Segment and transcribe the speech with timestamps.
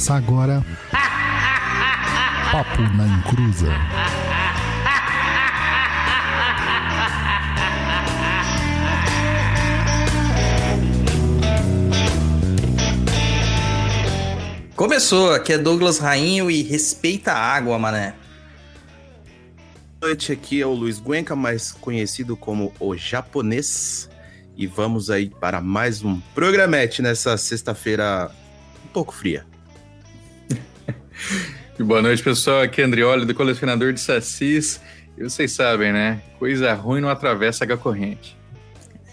[0.00, 0.66] Começa agora.
[2.50, 3.66] Papo na Encruza.
[14.74, 18.14] Começou, aqui é Douglas Rainho e respeita a água, mané.
[20.00, 24.08] Boa noite, aqui é o Luiz Guenca, mais conhecido como o japonês.
[24.56, 28.30] E vamos aí para mais um programete nessa sexta-feira
[28.82, 29.49] um pouco fria.
[31.78, 32.62] Boa noite, pessoal.
[32.62, 34.80] Aqui é Andrioli, do colecionador de sacis.
[35.16, 36.20] E vocês sabem, né?
[36.38, 38.36] Coisa ruim não atravessa a corrente.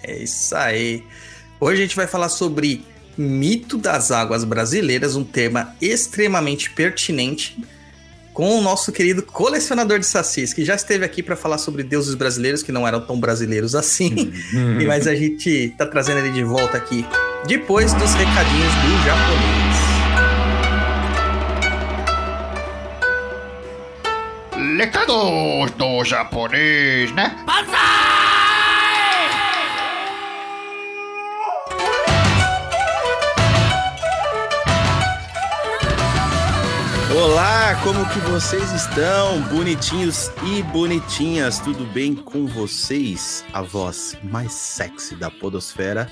[0.04, 1.04] É isso aí.
[1.60, 2.84] Hoje a gente vai falar sobre
[3.18, 7.58] mito das águas brasileiras, um tema extremamente pertinente
[8.34, 12.14] com o nosso querido colecionador de sacis, que já esteve aqui para falar sobre deuses
[12.14, 14.32] brasileiros que não eram tão brasileiros assim.
[14.54, 14.86] Uhum.
[14.86, 17.04] Mas a gente tá trazendo ele de volta aqui
[17.48, 19.67] depois dos recadinhos do japonês.
[24.78, 27.36] Recados do japonês, né?
[27.48, 27.98] Banzai!
[37.12, 39.42] Olá, como que vocês estão?
[39.50, 43.44] Bonitinhos e bonitinhas, tudo bem com vocês?
[43.52, 46.08] A voz mais sexy da podosfera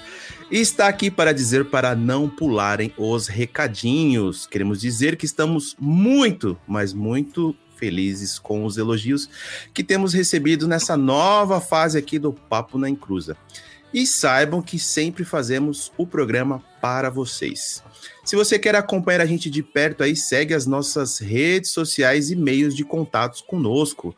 [0.50, 4.48] está aqui para dizer para não pularem os recadinhos.
[4.48, 9.30] Queremos dizer que estamos muito, mas muito felizes com os elogios
[9.74, 13.38] que temos recebido nessa nova fase aqui do Papo na Encruza.
[13.94, 17.82] E saibam que sempre fazemos o programa para vocês.
[18.26, 22.36] Se você quer acompanhar a gente de perto aí, segue as nossas redes sociais e
[22.36, 24.14] meios de contatos conosco.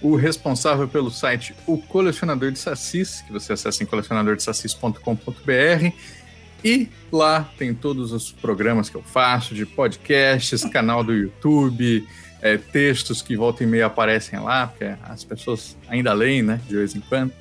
[0.02, 5.94] o responsável pelo site O Colecionador de Sacis, que você acessa em colecionadordesacis.com.br.
[6.64, 12.06] E lá tem todos os programas que eu faço, de podcasts, canal do YouTube,
[12.42, 16.76] é, textos que volta e meia aparecem lá, porque as pessoas ainda leem, né, de
[16.76, 17.32] vez em quando.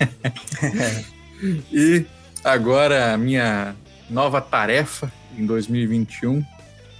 [1.72, 2.04] e
[2.44, 3.74] agora a minha
[4.08, 6.44] nova tarefa em 2021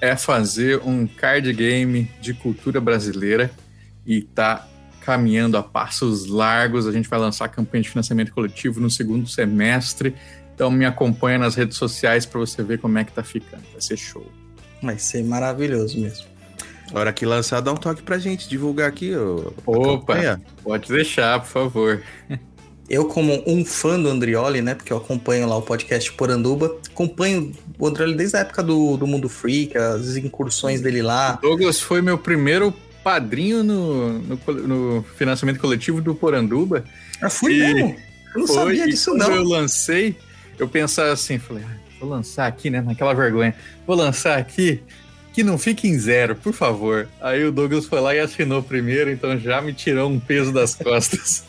[0.00, 3.50] é fazer um card game de cultura brasileira
[4.06, 4.66] e tá
[5.00, 6.86] caminhando a passos largos.
[6.86, 10.14] A gente vai lançar a campanha de financiamento coletivo no segundo semestre.
[10.60, 13.62] Então me acompanha nas redes sociais para você ver como é que tá ficando.
[13.72, 14.30] Vai ser show.
[14.82, 16.26] Vai ser maravilhoso mesmo.
[16.92, 19.12] Hora que lançar, dá um toque pra gente divulgar aqui.
[19.64, 22.02] Opa, pode deixar, por favor.
[22.90, 24.74] Eu, como um fã do Andrioli, né?
[24.74, 29.06] Porque eu acompanho lá o podcast Poranduba, acompanho o Andrioli desde a época do, do
[29.06, 31.38] Mundo Freak, as incursões dele lá.
[31.40, 32.70] Douglas foi meu primeiro
[33.02, 36.84] padrinho no, no, no financiamento coletivo do Poranduba.
[37.18, 37.96] Ah, fui e mesmo?
[38.34, 39.34] Eu não foi, sabia disso, não.
[39.34, 40.16] eu lancei,
[40.60, 42.80] eu pensava assim, falei, ah, vou lançar aqui, né?
[42.82, 43.54] Naquela vergonha.
[43.86, 44.82] Vou lançar aqui,
[45.32, 47.08] que não fique em zero, por favor.
[47.20, 50.74] Aí o Douglas foi lá e assinou primeiro, então já me tirou um peso das
[50.76, 51.44] costas.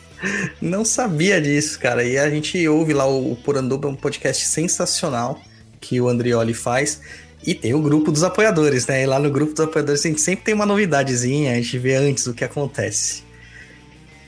[0.60, 2.02] Não sabia disso, cara.
[2.04, 5.42] E a gente ouve lá o Poranduba, um podcast sensacional
[5.80, 7.00] que o Andrioli faz.
[7.44, 9.02] E tem o grupo dos apoiadores, né?
[9.02, 11.96] E lá no grupo dos apoiadores a gente sempre tem uma novidadezinha, a gente vê
[11.96, 13.24] antes o que acontece.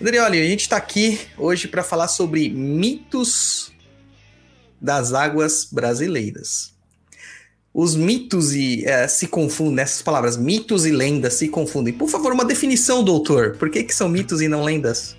[0.02, 3.72] Andrioli, a gente está aqui hoje para falar sobre mitos
[4.84, 6.74] das águas brasileiras.
[7.72, 11.94] Os mitos e é, se confundem, essas palavras, mitos e lendas se confundem.
[11.94, 13.56] Por favor, uma definição, doutor.
[13.56, 15.16] Por que, que são mitos e não lendas?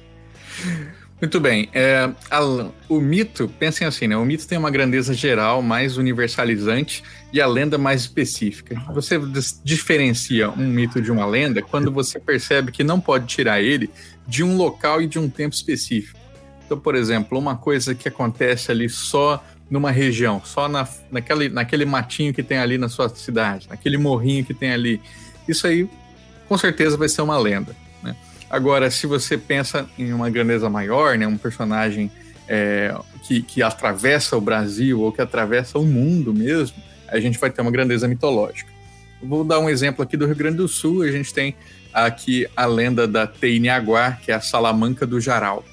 [1.19, 1.67] Muito bem.
[1.73, 2.41] É, a,
[2.87, 4.15] o mito, pensem assim, né?
[4.15, 7.03] O mito tem uma grandeza geral mais universalizante
[7.33, 8.79] e a lenda mais específica.
[8.93, 9.19] Você
[9.63, 13.89] diferencia um mito de uma lenda quando você percebe que não pode tirar ele
[14.27, 16.19] de um local e de um tempo específico.
[16.65, 21.85] Então, por exemplo, uma coisa que acontece ali só numa região, só na, naquele, naquele
[21.85, 25.01] matinho que tem ali na sua cidade, naquele morrinho que tem ali.
[25.47, 25.89] Isso aí,
[26.47, 27.75] com certeza, vai ser uma lenda.
[28.03, 28.15] Né?
[28.49, 32.11] Agora, se você pensa em uma grandeza maior, né, um personagem
[32.47, 36.77] é, que, que atravessa o Brasil ou que atravessa o mundo mesmo,
[37.07, 38.69] a gente vai ter uma grandeza mitológica.
[39.21, 41.03] vou dar um exemplo aqui do Rio Grande do Sul.
[41.03, 41.55] A gente tem
[41.93, 45.63] aqui a lenda da Teiniaguá, que é a Salamanca do Jaral.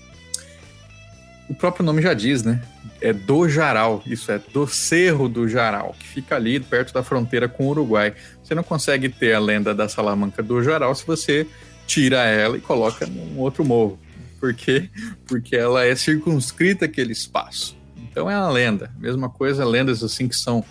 [1.48, 2.62] O próprio nome já diz, né?
[3.00, 7.48] É do Jaral, isso é do Cerro do Jaral, que fica ali perto da fronteira
[7.48, 8.14] com o Uruguai.
[8.42, 11.46] Você não consegue ter a lenda da Salamanca do Jaral se você
[11.86, 13.98] tira ela e coloca num outro morro.
[14.38, 14.88] Por quê?
[15.26, 17.76] Porque ela é circunscrita aquele espaço.
[17.96, 18.90] Então é uma lenda.
[18.98, 20.64] Mesma coisa, lendas assim que são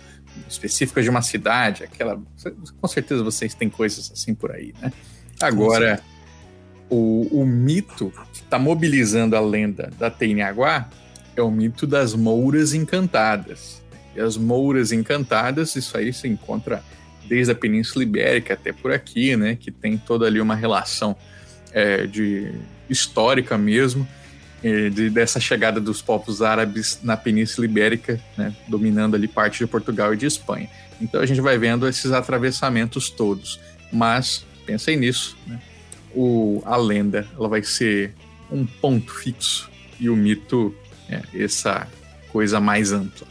[0.48, 2.20] específicas de uma cidade, aquela.
[2.80, 4.92] Com certeza vocês têm coisas assim por aí, né?
[5.40, 6.00] Agora,
[6.92, 10.90] o, o mito que está mobilizando a lenda da Teiniaguá
[11.34, 13.80] é o mito das Mouras Encantadas.
[14.14, 16.84] E as Mouras Encantadas, isso aí se encontra
[17.26, 19.56] desde a Península Ibérica até por aqui, né?
[19.58, 21.16] Que tem toda ali uma relação
[21.72, 22.52] é, de
[22.90, 24.06] histórica mesmo
[24.62, 29.66] é, de, dessa chegada dos povos árabes na Península Ibérica, né, dominando ali parte de
[29.66, 30.68] Portugal e de Espanha.
[31.00, 33.58] Então a gente vai vendo esses atravessamentos todos.
[33.90, 35.58] Mas pensem nisso, né?
[36.14, 38.14] O, a lenda ela vai ser
[38.50, 40.74] um ponto fixo e o mito
[41.08, 41.88] é essa
[42.30, 43.26] coisa mais ampla.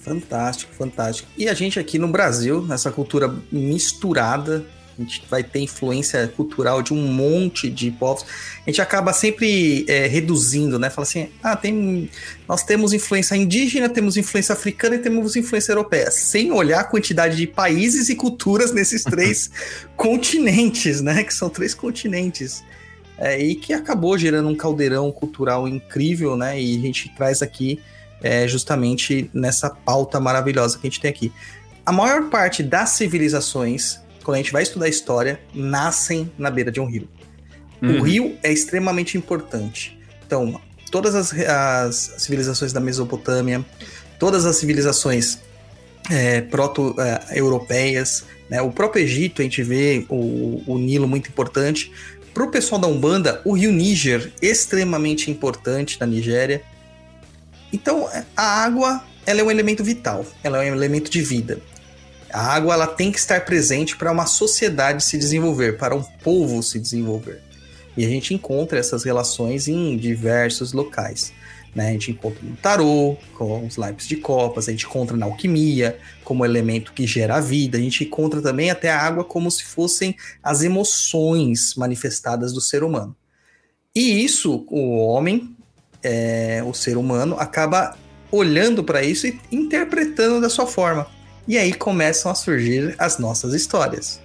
[0.00, 1.28] Fantástico, fantástico.
[1.36, 4.64] E a gente aqui no Brasil, nessa cultura misturada
[4.98, 8.24] a gente vai ter influência cultural de um monte de povos.
[8.66, 10.90] A gente acaba sempre é, reduzindo, né?
[10.90, 12.10] Fala assim, ah, tem,
[12.48, 17.36] nós temos influência indígena, temos influência africana e temos influência europeia, sem olhar a quantidade
[17.36, 19.50] de países e culturas nesses três
[19.96, 21.24] continentes, né?
[21.24, 22.62] Que são três continentes.
[23.18, 26.60] É, e que acabou gerando um caldeirão cultural incrível, né?
[26.60, 27.80] E a gente traz aqui
[28.22, 31.32] é, justamente nessa pauta maravilhosa que a gente tem aqui.
[31.84, 36.80] A maior parte das civilizações quando a gente vai estudar história, nascem na beira de
[36.80, 37.08] um rio.
[37.80, 37.98] Uhum.
[37.98, 39.98] O rio é extremamente importante.
[40.26, 40.60] Então,
[40.90, 43.64] todas as, as civilizações da Mesopotâmia,
[44.18, 45.38] todas as civilizações
[46.10, 48.62] é, proto-europeias, é, né?
[48.62, 51.92] o próprio Egito, a gente vê o, o Nilo muito importante.
[52.32, 56.62] Para o pessoal da Umbanda, o rio Níger, extremamente importante na Nigéria.
[57.72, 61.60] Então, a água ela é um elemento vital, ela é um elemento de vida.
[62.32, 66.62] A água ela tem que estar presente para uma sociedade se desenvolver, para um povo
[66.62, 67.42] se desenvolver.
[67.96, 71.32] E a gente encontra essas relações em diversos locais.
[71.74, 71.88] Né?
[71.88, 75.98] A gente encontra no tarô, com os naipes de copas, a gente encontra na alquimia
[76.24, 79.64] como elemento que gera a vida, a gente encontra também até a água como se
[79.64, 83.14] fossem as emoções manifestadas do ser humano.
[83.94, 85.54] E isso, o homem,
[86.02, 87.96] é, o ser humano, acaba
[88.30, 91.06] olhando para isso e interpretando da sua forma.
[91.46, 94.20] E aí começam a surgir as nossas histórias,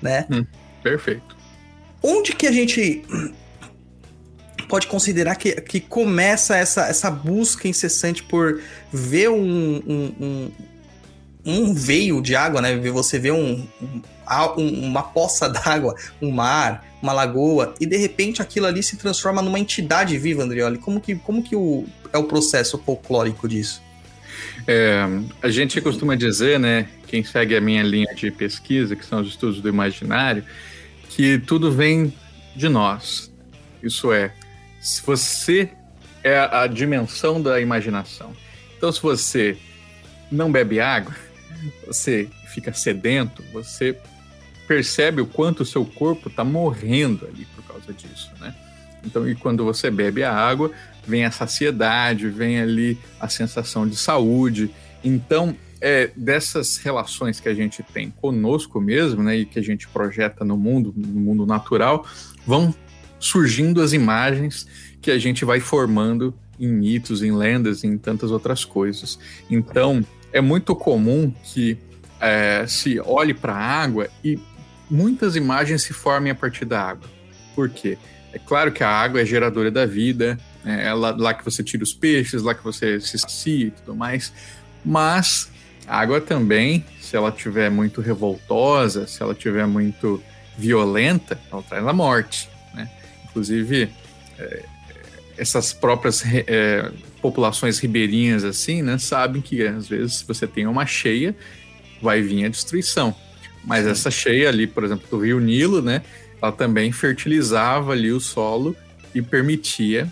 [0.00, 0.26] né?
[0.30, 0.44] Hum,
[0.82, 1.36] perfeito.
[2.02, 3.04] Onde que a gente
[4.68, 10.52] pode considerar que, que começa essa, essa busca incessante por ver um, um, um,
[11.44, 12.76] um veio de água, né?
[12.76, 14.02] Você vê um, um
[14.56, 19.58] uma poça d'água, um mar, uma lagoa, e de repente aquilo ali se transforma numa
[19.58, 20.78] entidade viva, Andrioli.
[20.78, 23.82] Como que, como que o, é o processo folclórico disso?
[24.66, 25.02] É,
[25.42, 29.28] a gente costuma dizer, né, quem segue a minha linha de pesquisa, que são os
[29.28, 30.44] estudos do imaginário,
[31.08, 32.12] que tudo vem
[32.54, 33.32] de nós.
[33.82, 34.32] Isso é,
[34.80, 35.70] se você
[36.22, 38.32] é a dimensão da imaginação.
[38.76, 39.56] Então, se você
[40.30, 41.14] não bebe água,
[41.86, 43.98] você fica sedento, você
[44.68, 48.54] percebe o quanto o seu corpo está morrendo ali por causa disso, né?
[49.04, 50.70] Então, e quando você bebe a água,
[51.06, 54.70] vem a saciedade, vem ali a sensação de saúde.
[55.04, 59.88] Então, é, dessas relações que a gente tem conosco mesmo, né, e que a gente
[59.88, 62.06] projeta no mundo, no mundo natural,
[62.46, 62.74] vão
[63.18, 64.66] surgindo as imagens
[65.00, 69.18] que a gente vai formando em mitos, em lendas, em tantas outras coisas.
[69.50, 71.76] Então, é muito comum que
[72.20, 74.38] é, se olhe para a água e
[74.88, 77.08] muitas imagens se formem a partir da água.
[77.54, 77.98] Por quê?
[78.32, 81.62] É claro que a água é geradora da vida, é, é lá, lá, que você
[81.62, 84.32] tira os peixes, lá que você se sacia e tudo mais,
[84.84, 85.50] mas
[85.86, 90.22] a água também, se ela tiver muito revoltosa, se ela tiver muito
[90.56, 92.48] violenta, ela traz a morte.
[92.74, 92.88] Né?
[93.24, 93.88] Inclusive,
[94.38, 94.64] é,
[95.36, 96.90] essas próprias é,
[97.20, 101.34] populações ribeirinhas assim, né, sabem que às vezes se você tem uma cheia,
[102.00, 103.14] vai vir a destruição.
[103.64, 103.90] Mas Sim.
[103.90, 106.02] essa cheia ali, por exemplo, do Rio Nilo, né,
[106.40, 108.76] ela também fertilizava ali o solo
[109.14, 110.10] e permitia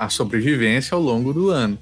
[0.00, 1.78] a sobrevivência ao longo do ano.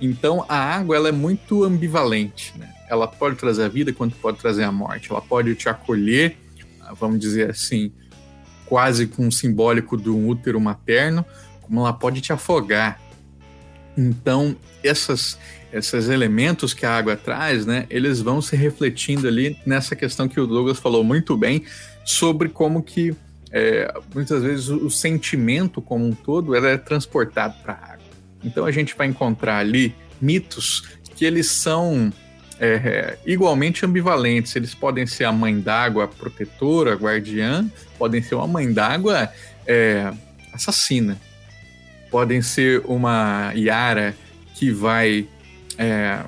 [0.00, 2.68] Então a água ela é muito ambivalente, né?
[2.88, 5.12] Ela pode trazer a vida quanto pode trazer a morte.
[5.12, 6.36] Ela pode te acolher,
[6.98, 7.92] vamos dizer assim,
[8.66, 11.24] quase com um simbólico de um útero materno,
[11.62, 13.00] como ela pode te afogar.
[13.96, 15.38] Então, essas,
[15.72, 20.40] esses elementos que a água traz, né, eles vão se refletindo ali nessa questão que
[20.40, 21.64] o Douglas falou muito bem
[22.04, 23.14] sobre como que
[23.52, 28.06] é, muitas vezes o, sentimento como um todo é transportado para a água.
[28.44, 32.12] Então a gente vai encontrar ali mitos que eles são
[32.60, 34.54] é, igualmente ambivalentes.
[34.54, 39.28] Eles podem ser a mãe d'água protetora, guardiã, podem ser uma mãe d'água
[39.66, 40.12] é,
[40.52, 41.20] assassina,
[42.10, 44.14] podem ser uma Yara
[44.54, 45.26] que vai
[45.76, 46.20] é,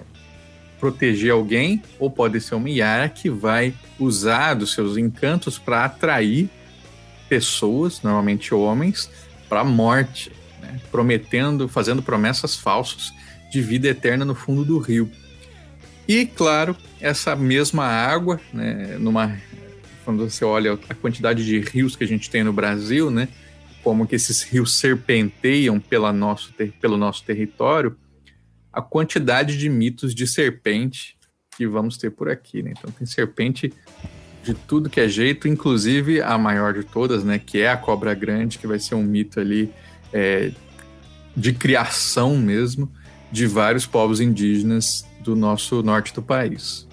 [0.81, 6.51] proteger alguém, ou pode ser uma Yara que vai usar dos seus encantos para atrair
[7.33, 9.11] pessoas, normalmente homens,
[9.49, 10.79] para a morte, né?
[10.91, 13.11] prometendo, fazendo promessas falsas
[13.51, 15.11] de vida eterna no fundo do rio.
[16.07, 19.35] E, claro, essa mesma água, né, numa,
[20.05, 23.29] quando você olha a quantidade de rios que a gente tem no Brasil, né,
[23.83, 27.97] como que esses rios serpenteiam pela nosso pelo nosso território,
[28.71, 31.17] a quantidade de mitos de serpente
[31.57, 32.63] que vamos ter por aqui.
[32.63, 32.75] Né?
[32.77, 33.73] Então, tem serpente
[34.43, 38.13] de tudo que é jeito, inclusive a maior de todas, né, que é a cobra
[38.15, 39.73] grande, que vai ser um mito ali
[40.13, 40.51] é,
[41.37, 42.91] de criação mesmo
[43.31, 46.87] de vários povos indígenas do nosso norte do país.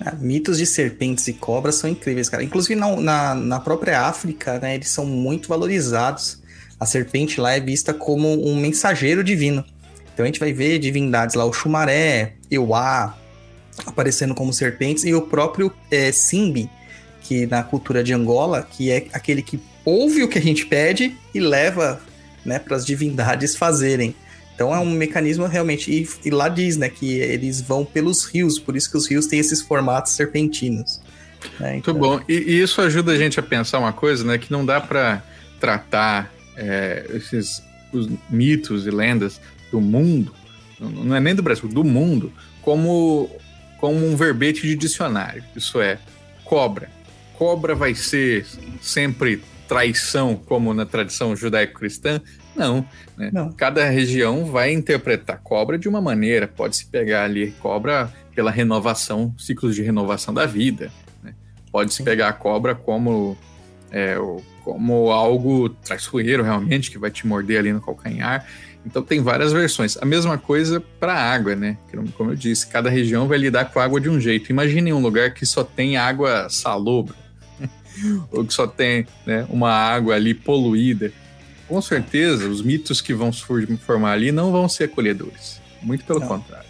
[0.00, 2.42] Ah, mitos de serpentes e cobras são incríveis, cara.
[2.42, 6.42] Inclusive na, na, na, própria África, né, eles são muito valorizados.
[6.80, 9.64] A serpente lá é vista como um mensageiro divino.
[10.12, 13.16] Então a gente vai ver divindades lá, o Xumaré, Euá,
[13.84, 16.70] aparecendo como serpentes, e o próprio é, Simbi,
[17.24, 21.16] que na cultura de Angola, que é aquele que ouve o que a gente pede
[21.34, 22.00] e leva
[22.44, 24.14] né, para as divindades fazerem.
[24.54, 25.90] Então é um mecanismo realmente.
[25.90, 29.26] E, e, lá diz, né, que eles vão pelos rios, por isso que os rios
[29.26, 31.00] têm esses formatos serpentinos.
[31.58, 31.78] Né?
[31.78, 31.94] Então...
[31.94, 32.24] Muito bom.
[32.28, 35.22] E, e, isso ajuda a gente a pensar uma coisa, né, que não dá para
[35.58, 37.62] tratar é, esses
[37.92, 39.40] os mitos e lendas
[39.70, 40.34] do mundo,
[40.80, 43.30] não é nem do Brasil, do mundo, como,
[43.78, 45.44] como um verbete de dicionário.
[45.54, 45.98] Isso é,
[46.44, 46.90] cobra.
[47.36, 48.46] Cobra vai ser
[48.80, 52.20] sempre traição, como na tradição judaico-cristã?
[52.54, 52.86] Não,
[53.16, 53.30] né?
[53.32, 53.52] Não.
[53.52, 56.46] Cada região vai interpretar cobra de uma maneira.
[56.46, 60.92] Pode-se pegar ali cobra pela renovação, ciclos de renovação da vida.
[61.22, 61.34] Né?
[61.72, 63.36] Pode-se pegar a cobra como,
[63.90, 64.16] é,
[64.62, 68.46] como algo traiçoeiro realmente, que vai te morder ali no calcanhar.
[68.86, 69.96] Então tem várias versões.
[69.96, 71.78] A mesma coisa para água, né?
[72.16, 74.50] Como eu disse, cada região vai lidar com a água de um jeito.
[74.50, 77.14] Imagine um lugar que só tem água salobra,
[78.30, 81.12] ou que só tem né, uma água ali poluída
[81.66, 83.42] com certeza, os mitos que vão se
[83.84, 85.60] formar ali não vão ser acolhedores.
[85.82, 86.28] Muito pelo não.
[86.28, 86.68] contrário.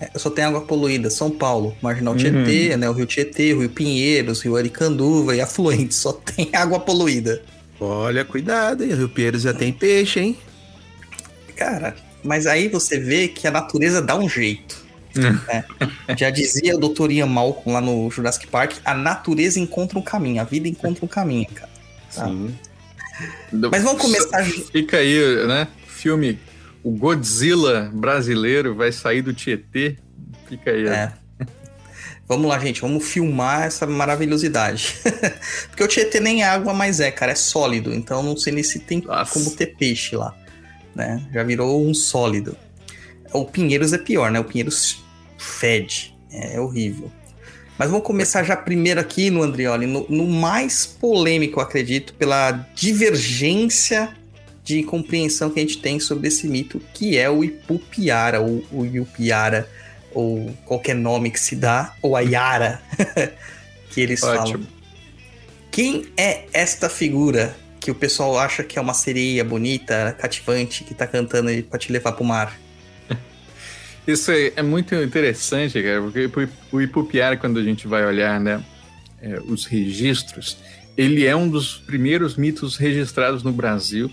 [0.00, 1.08] É, só tem água poluída.
[1.08, 2.76] São Paulo, Marginal Tietê, uhum.
[2.76, 5.96] né, o Rio Tietê, o Rio Pinheiros, Rio Aricanduva e afluentes.
[5.98, 7.42] Só tem água poluída.
[7.80, 8.92] Olha, cuidado, hein?
[8.92, 10.38] O Rio Pinheiros já tem peixe, hein?
[11.56, 14.83] Cara, mas aí você vê que a natureza dá um jeito.
[15.18, 15.64] Né?
[16.16, 20.40] Já dizia o doutor Ian Malcolm lá no Jurassic Park, a natureza encontra um caminho,
[20.40, 21.70] a vida encontra um caminho, cara.
[22.14, 22.26] Tá?
[22.26, 22.54] Sim.
[23.70, 24.44] Mas vamos começar.
[24.44, 25.68] Fica aí, né?
[25.86, 26.38] Filme.
[26.82, 29.96] O Godzilla brasileiro vai sair do Tietê.
[30.48, 30.86] Fica aí.
[30.86, 31.12] É.
[32.26, 34.96] Vamos lá, gente, vamos filmar essa maravilhosidade.
[35.68, 37.92] Porque o Tietê nem água mais é, cara, é sólido.
[37.92, 39.32] Então não sei nem se tem Nossa.
[39.32, 40.34] como ter peixe lá.
[40.94, 41.22] Né?
[41.32, 42.56] Já virou um sólido.
[43.32, 44.40] O Pinheiros é pior, né?
[44.40, 45.03] O Pinheiros
[45.44, 46.16] fede.
[46.30, 47.10] É horrível.
[47.78, 54.14] Mas vamos começar já primeiro aqui no Andrioli, no, no mais polêmico, acredito, pela divergência
[54.62, 58.84] de compreensão que a gente tem sobre esse mito, que é o Ipupiara, ou o
[58.84, 59.68] Iupiara,
[60.12, 62.80] ou qualquer nome que se dá, ou a Yara,
[63.90, 64.64] que eles Ótimo.
[64.64, 64.74] falam.
[65.70, 70.94] Quem é esta figura que o pessoal acha que é uma sereia bonita, cativante, que
[70.94, 72.58] tá cantando aí pra te levar pro mar.
[74.06, 76.30] Isso é, é muito interessante, cara, porque
[76.70, 78.62] o Ipupiara, quando a gente vai olhar, né,
[79.20, 80.58] é, os registros,
[80.96, 84.10] ele é um dos primeiros mitos registrados no Brasil,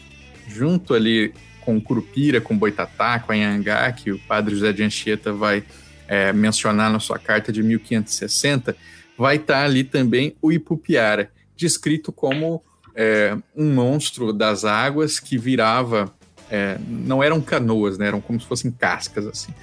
[0.48, 5.64] junto ali com Curupira, com Boitatá, com Anhangá, que o padre José de Anchieta vai
[6.08, 8.76] é, mencionar na sua carta de 1560,
[9.18, 12.64] vai estar ali também o Ipupiara, descrito como
[12.96, 16.14] é, um monstro das águas que virava.
[16.50, 19.54] É, não eram canoas, né, eram como se fossem cascas, assim.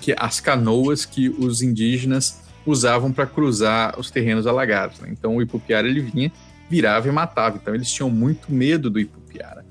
[0.00, 5.00] Que, as canoas que os indígenas usavam para cruzar os terrenos alagados.
[5.00, 5.08] Né?
[5.10, 6.32] Então o Ipupiara ele vinha,
[6.68, 7.58] virava e matava.
[7.60, 9.64] Então eles tinham muito medo do Ipupiara.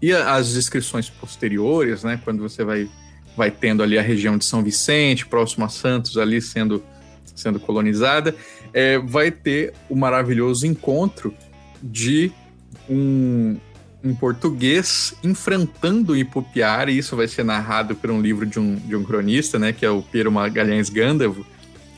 [0.00, 2.88] E as descrições posteriores, né, quando você vai,
[3.36, 6.82] vai tendo ali a região de São Vicente, próximo a Santos, ali sendo,
[7.34, 8.34] sendo colonizada,
[8.72, 11.34] é, vai ter o maravilhoso encontro
[11.82, 12.32] de
[12.88, 13.58] um,
[14.02, 18.76] um português enfrentando o Ipupiara, e isso vai ser narrado por um livro de um,
[18.76, 21.44] de um cronista, né, que é o Piero Magalhães Gândavo,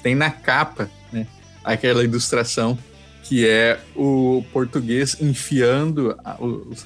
[0.03, 1.27] tem na capa, né,
[1.65, 2.79] aquela ilustração
[3.23, 6.37] que é o português enfiando a,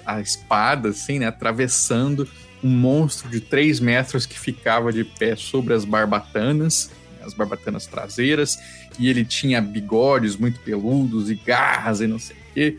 [0.05, 2.29] a espada, assim, né, atravessando
[2.63, 6.91] um monstro de 3 metros que ficava de pé sobre as barbatanas,
[7.25, 8.59] as barbatanas traseiras,
[8.99, 12.79] e ele tinha bigodes muito peludos e garras e não sei o quê.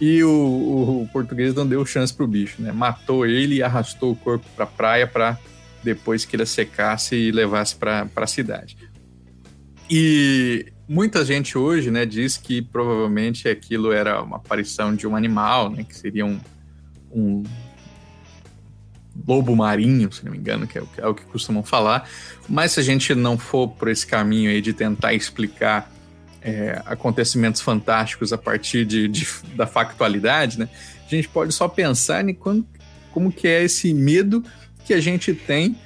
[0.00, 2.72] E o, o, português não deu chance pro bicho, né?
[2.72, 5.38] Matou ele e arrastou o corpo pra praia para
[5.84, 8.76] depois que ele secasse e levasse para a cidade.
[9.90, 15.70] E muita gente hoje, né, diz que provavelmente aquilo era uma aparição de um animal,
[15.70, 16.40] né, que seria um,
[17.10, 17.42] um
[19.26, 22.08] lobo marinho, se não me engano, que é, o, é o que costumam falar.
[22.48, 25.90] Mas se a gente não for por esse caminho aí de tentar explicar
[26.42, 30.68] é, acontecimentos fantásticos a partir de, de, da factualidade, né,
[31.06, 32.66] a gente pode só pensar em quando,
[33.12, 34.44] como que é esse medo
[34.84, 35.76] que a gente tem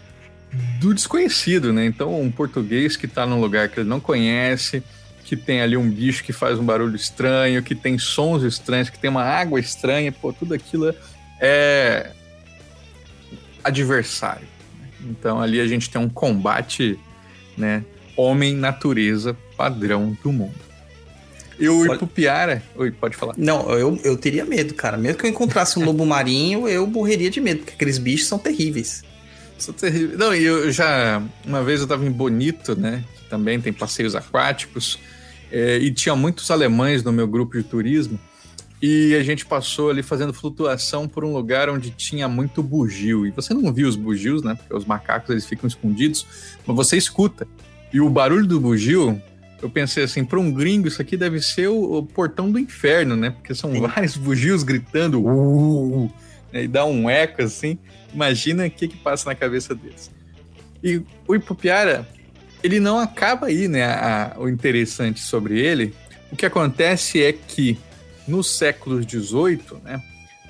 [0.78, 1.85] do desconhecido, né?
[1.85, 4.83] Então, um português que está num lugar que ele não conhece,
[5.24, 8.98] que tem ali um bicho que faz um barulho estranho, que tem sons estranhos, que
[8.98, 10.94] tem uma água estranha, pô, tudo aquilo
[11.40, 12.11] é
[13.64, 14.46] adversário.
[15.00, 16.98] Então, ali a gente tem um combate,
[17.57, 17.85] né?
[18.16, 20.64] Homem-natureza padrão do mundo.
[21.59, 21.96] E o pode...
[21.96, 22.62] Ipupiara.
[22.74, 23.35] Oi, pode falar.
[23.37, 24.96] Não, eu, eu teria medo, cara.
[24.96, 28.38] Mesmo que eu encontrasse um lobo marinho, eu morreria de medo, porque aqueles bichos são
[28.38, 29.03] terríveis.
[29.59, 30.18] Sou terrível.
[30.18, 31.22] Não, e eu já.
[31.46, 33.05] Uma vez eu estava em Bonito, né?
[33.16, 34.98] Que também tem passeios aquáticos.
[35.50, 38.18] É, e tinha muitos alemães no meu grupo de turismo.
[38.83, 43.27] E a gente passou ali fazendo flutuação por um lugar onde tinha muito bugio.
[43.27, 44.57] E você não viu os bugios, né?
[44.57, 46.27] Porque os macacos eles ficam escondidos,
[46.66, 47.46] mas você escuta.
[47.94, 49.22] E o barulho do bugio,
[49.62, 53.14] eu pensei assim, para um gringo, isso aqui deve ser o, o, portão do inferno,
[53.14, 53.30] né?
[53.30, 53.83] Porque são Sim.
[53.87, 56.12] vários bugios gritando, uh, uh, uh,
[56.52, 56.64] né?
[56.64, 57.78] e dá um eco assim.
[58.12, 60.11] Imagina o que, que passa na cabeça deles.
[60.83, 62.04] E o Ipupiara,
[62.64, 63.85] ele não acaba aí, né?
[63.85, 65.94] A, o interessante sobre ele.
[66.33, 67.78] O que acontece é que
[68.26, 70.02] no século XVIII, né,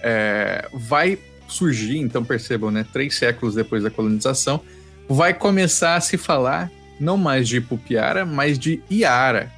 [0.03, 4.63] é, vai surgir, então percebam, né, três séculos depois da colonização,
[5.07, 9.51] vai começar a se falar não mais de Ipupiara, mas de Iara.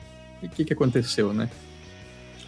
[0.42, 1.48] O que, que aconteceu, né?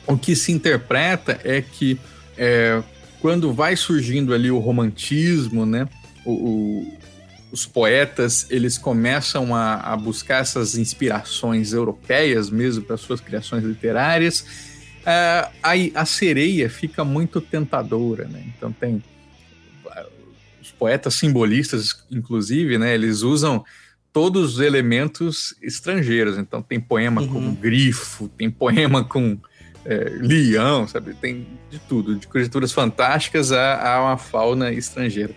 [0.07, 1.99] O que se interpreta é que
[2.37, 2.83] é,
[3.21, 5.89] quando vai surgindo ali o romantismo, né?
[6.25, 6.99] O, o,
[7.51, 14.41] os poetas eles começam a, a, buscar essas inspirações europeias mesmo para suas criações literárias.
[15.01, 18.45] Uh, aí a sereia fica muito tentadora, né?
[18.57, 19.03] Então tem
[20.61, 22.95] os poetas simbolistas, inclusive, né?
[22.95, 23.65] Eles usam
[24.19, 26.39] todos os elementos estrangeiros.
[26.39, 27.29] Então tem poema uhum.
[27.29, 29.39] com grifo, tem poema com
[29.85, 31.15] é, leão, sabe?
[31.15, 35.33] Tem de tudo, de criaturas fantásticas a, a, uma fauna estrangeira.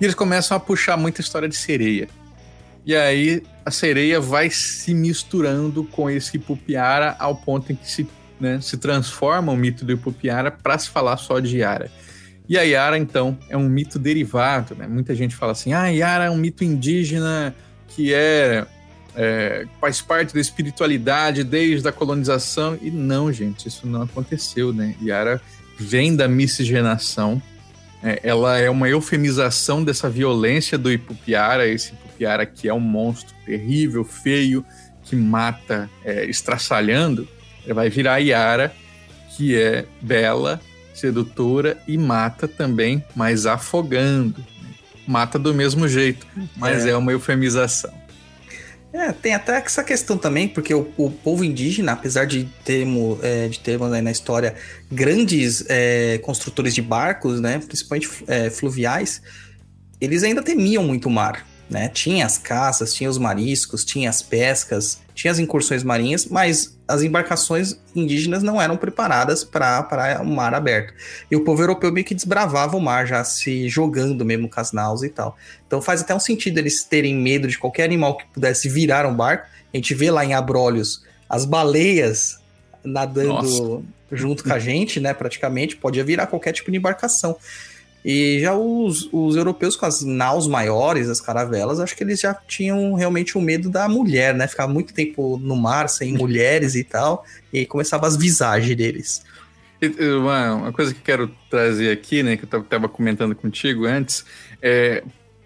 [0.00, 2.08] E eles começam a puxar muita história de sereia.
[2.86, 8.08] E aí a sereia vai se misturando com esse Ipupiara ao ponto em que se,
[8.40, 11.92] né, se transforma o mito do Ipupiara para se falar só de Yara.
[12.48, 14.86] E a Yara, então, é um mito derivado, né?
[14.86, 17.54] Muita gente fala assim, ah, Yara é um mito indígena
[17.88, 18.66] que é
[19.14, 22.78] é, faz parte da espiritualidade desde a colonização.
[22.80, 24.94] E não, gente, isso não aconteceu, né?
[25.02, 25.40] Yara
[25.78, 27.40] vem da miscigenação.
[28.02, 33.34] É, ela é uma eufemização dessa violência do Ipupiara, esse Ipupiara que é um monstro
[33.44, 34.64] terrível, feio,
[35.04, 37.28] que mata é, estraçalhando.
[37.66, 38.74] Vai virar Yara,
[39.36, 40.60] que é bela,
[40.94, 44.44] sedutora e mata também, mas afogando.
[45.06, 46.26] Mata do mesmo jeito,
[46.56, 47.92] mas é, é uma eufemização.
[48.92, 53.48] É, tem até essa questão também, porque o, o povo indígena, apesar de termos, é,
[53.48, 54.54] de termos aí na história
[54.90, 59.22] grandes é, construtores de barcos, né, principalmente é, fluviais,
[59.98, 61.46] eles ainda temiam muito o mar.
[61.72, 61.88] Né?
[61.88, 67.02] Tinha as caças, tinha os mariscos, tinha as pescas, tinha as incursões marinhas, mas as
[67.02, 70.92] embarcações indígenas não eram preparadas para o mar aberto.
[71.30, 74.70] E o povo europeu meio que desbravava o mar, já se jogando mesmo com as
[74.70, 75.34] naus e tal.
[75.66, 79.14] Então faz até um sentido eles terem medo de qualquer animal que pudesse virar um
[79.14, 79.46] barco.
[79.72, 82.38] A gente vê lá em Abrolhos as baleias
[82.84, 83.82] nadando Nossa.
[84.12, 85.14] junto com a gente, né?
[85.14, 87.34] Praticamente, podia virar qualquer tipo de embarcação.
[88.04, 92.34] E já os, os europeus com as naus maiores, as caravelas, acho que eles já
[92.34, 94.48] tinham realmente o medo da mulher, né?
[94.48, 99.22] Ficar muito tempo no mar sem mulheres e tal, e começava as visagens deles.
[100.20, 104.24] Uma, uma coisa que quero trazer aqui, né, que eu estava comentando contigo antes,
[104.60, 105.02] é,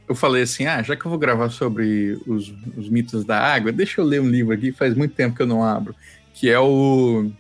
[0.07, 3.73] eu falei assim, ah, já que eu vou gravar sobre os, os mitos da água,
[3.73, 5.95] deixa eu ler um livro aqui, faz muito tempo que eu não abro,
[6.35, 7.31] que é o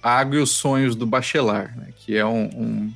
[0.00, 2.92] Água e os Sonhos do Bachelar, né, que é um, um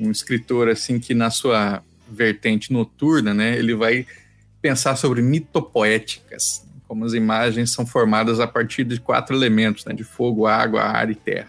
[0.00, 4.06] um escritor assim que na sua vertente noturna, né, ele vai
[4.60, 10.02] pensar sobre mitopoéticas, como as imagens são formadas a partir de quatro elementos, né, de
[10.02, 11.48] fogo, água, ar e terra.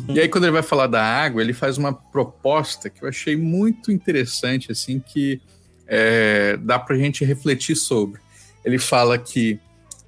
[0.00, 0.14] Uhum.
[0.14, 3.36] E aí quando ele vai falar da água, ele faz uma proposta que eu achei
[3.36, 5.40] muito interessante, assim, que
[5.86, 8.20] é, dá para a gente refletir sobre.
[8.64, 9.58] Ele fala que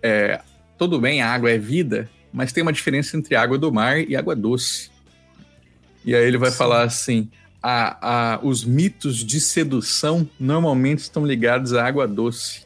[0.03, 0.41] é,
[0.79, 4.17] tudo bem, a água é vida, mas tem uma diferença entre água do mar e
[4.17, 4.91] água doce.
[6.05, 6.57] E aí ele vai Sim.
[6.57, 7.31] falar assim:
[7.63, 12.63] a, a, os mitos de sedução normalmente estão ligados à água doce,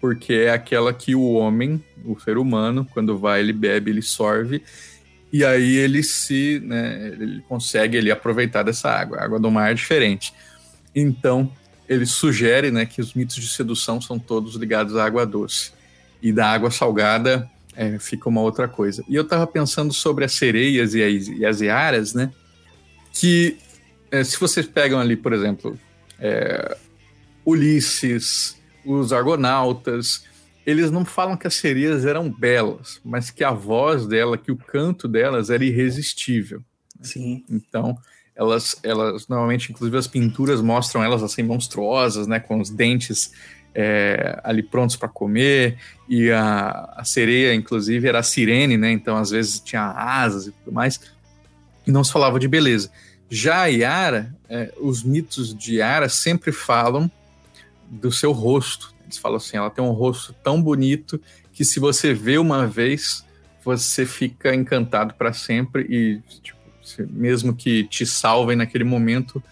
[0.00, 4.62] porque é aquela que o homem, o ser humano, quando vai, ele bebe, ele sorve,
[5.32, 9.18] e aí ele se, né, ele consegue ele aproveitar dessa água.
[9.18, 10.32] A água do mar é diferente.
[10.94, 11.50] Então,
[11.88, 15.72] ele sugere, né, que os mitos de sedução são todos ligados à água doce.
[16.22, 19.04] E da água salgada é, fica uma outra coisa.
[19.08, 22.30] E eu estava pensando sobre as sereias e as, e as iaras, né,
[23.12, 23.58] que
[24.10, 25.78] é, se vocês pegam ali, por exemplo,
[26.18, 26.76] é,
[27.44, 30.24] Ulisses, os Argonautas,
[30.66, 34.56] eles não falam que as sereias eram belas, mas que a voz dela, que o
[34.56, 36.62] canto delas era irresistível.
[37.00, 37.44] Sim.
[37.48, 37.96] Então,
[38.34, 43.32] elas, elas normalmente, inclusive as pinturas mostram elas assim monstruosas, né, com os dentes
[43.74, 49.16] é, ali prontos para comer, e a, a sereia, inclusive, era a sirene, né, então
[49.16, 51.00] às vezes tinha asas e tudo mais,
[51.86, 52.90] e não se falava de beleza.
[53.28, 57.10] Já a Yara, é, os mitos de Yara sempre falam
[57.90, 58.94] do seu rosto.
[59.04, 61.20] Eles falam assim: ela tem um rosto tão bonito
[61.52, 63.24] que se você vê uma vez,
[63.64, 66.58] você fica encantado para sempre e, tipo,
[67.10, 69.42] mesmo que te salvem naquele momento,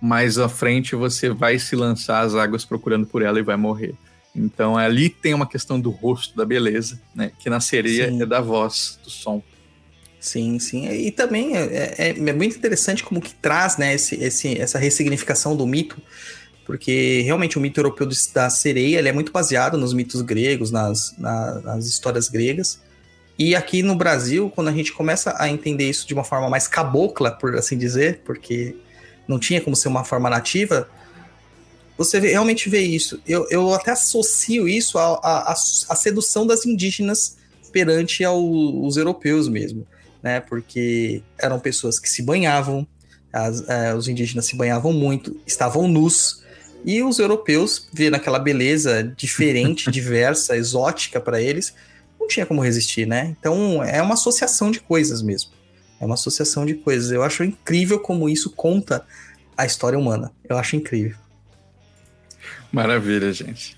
[0.00, 3.94] mais à frente você vai se lançar às águas procurando por ela e vai morrer.
[4.34, 7.32] Então ali tem uma questão do rosto, da beleza, né?
[7.38, 8.22] Que na sereia Sim.
[8.22, 9.42] é da voz, do som.
[10.24, 10.88] Sim, sim.
[10.88, 15.54] E também é, é, é, muito interessante como que traz né, esse, esse, essa ressignificação
[15.54, 16.00] do mito,
[16.64, 21.14] porque realmente o mito europeu da sereia ele é muito baseado nos mitos gregos, nas,
[21.18, 22.80] na, nas histórias gregas.
[23.38, 26.66] E aqui no Brasil, quando a gente começa a entender isso de uma forma mais
[26.66, 28.74] cabocla, por assim dizer, porque
[29.28, 30.88] não tinha como ser uma forma nativa,
[31.98, 33.20] você realmente vê isso.
[33.28, 35.54] Eu, eu até associo isso à
[35.94, 37.36] sedução das indígenas
[37.70, 39.86] perante aos europeus mesmo
[40.24, 40.40] né?
[40.40, 42.86] Porque eram pessoas que se banhavam,
[43.30, 46.42] as, é, os indígenas se banhavam muito, estavam nus,
[46.82, 51.74] e os europeus, vendo aquela beleza diferente, diversa, exótica para eles,
[52.18, 53.36] não tinha como resistir, né?
[53.38, 55.50] Então é uma associação de coisas mesmo.
[56.00, 57.10] É uma associação de coisas.
[57.10, 59.04] Eu acho incrível como isso conta
[59.56, 60.32] a história humana.
[60.48, 61.16] Eu acho incrível.
[62.72, 63.76] Maravilha, gente.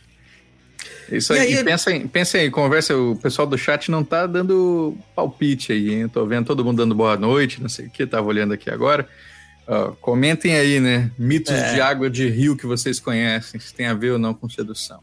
[1.11, 4.27] Isso aí, e aí pensa, em, pensa aí, conversa, o pessoal do chat não tá
[4.27, 6.09] dando palpite aí, hein?
[6.09, 9.09] Tô vendo todo mundo dando boa noite, não sei o que, tava olhando aqui agora.
[10.01, 11.11] Comentem aí, né?
[11.19, 11.75] Mitos é.
[11.75, 15.01] de água de rio que vocês conhecem, se tem a ver ou não com sedução.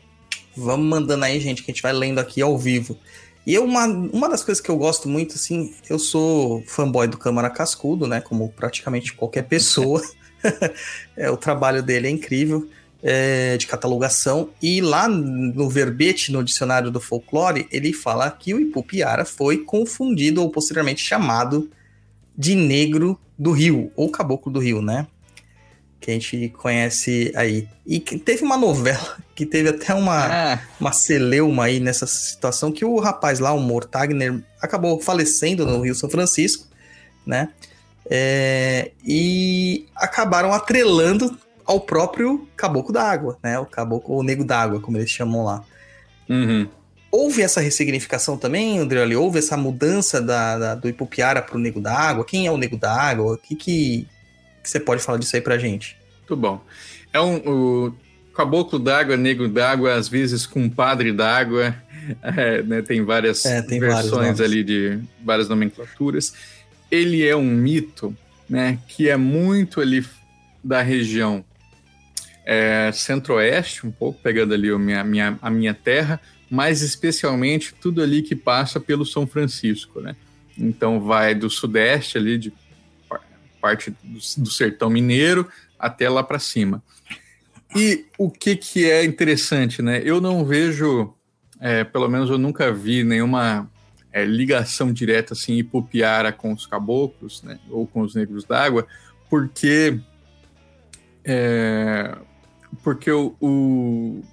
[0.55, 2.97] Vamos mandando aí, gente, que a gente vai lendo aqui ao vivo.
[3.45, 7.17] E eu, uma, uma das coisas que eu gosto muito, assim, eu sou fanboy do
[7.17, 8.21] Câmara Cascudo, né?
[8.21, 10.01] Como praticamente qualquer pessoa.
[11.17, 12.69] é, o trabalho dele é incrível
[13.03, 18.61] é, de catalogação, e lá no verbete, no dicionário do folclore, ele fala que o
[18.61, 21.69] Ipupiara foi confundido ou posteriormente chamado
[22.35, 25.05] de negro do rio, ou caboclo do rio, né?
[25.99, 27.67] Que a gente conhece aí.
[27.85, 30.59] E teve uma novela que teve até uma, ah.
[30.79, 35.93] uma celeuma aí nessa situação, que o rapaz lá, o Mortagner, acabou falecendo no Rio
[35.93, 36.67] São Francisco,
[37.25, 37.49] né?
[38.09, 43.59] É, e acabaram atrelando ao próprio caboclo d'água, né?
[43.59, 45.63] O caboclo, o nego d'água, como eles chamam lá.
[46.29, 46.67] Uhum.
[47.11, 49.03] houve essa ressignificação também, André?
[49.15, 52.25] Houve essa mudança da, da do Ipupiara para o Nego d'Água?
[52.25, 53.33] Quem é o Nego d'Água?
[53.33, 54.07] O que, que,
[54.63, 55.97] que, você pode falar disso aí pra gente?
[56.19, 56.61] Muito bom.
[57.11, 57.93] É um, o
[58.33, 61.75] caboclo d'água, negro d'água, às vezes com padre d'água,
[62.23, 66.33] é, né, tem várias é, tem versões ali de várias nomenclaturas.
[66.89, 68.15] Ele é um mito
[68.49, 70.05] né, que é muito ali
[70.63, 71.43] da região
[72.45, 78.01] é, centro-oeste, um pouco pegando ali a minha, minha, a minha terra, mas especialmente tudo
[78.01, 80.15] ali que passa pelo São Francisco, né?
[80.57, 82.53] Então vai do sudeste ali, de
[83.61, 85.47] parte do, do sertão mineiro,
[85.79, 86.83] até lá para cima.
[87.75, 90.01] E o que, que é interessante, né?
[90.03, 91.13] Eu não vejo,
[91.59, 93.69] é, pelo menos eu nunca vi nenhuma
[94.11, 97.57] é, ligação direta assim, Ipupiara com os caboclos, né?
[97.69, 98.85] Ou com os negros d'água,
[99.27, 99.99] porque
[101.25, 102.15] é,
[102.81, 104.23] porque o, o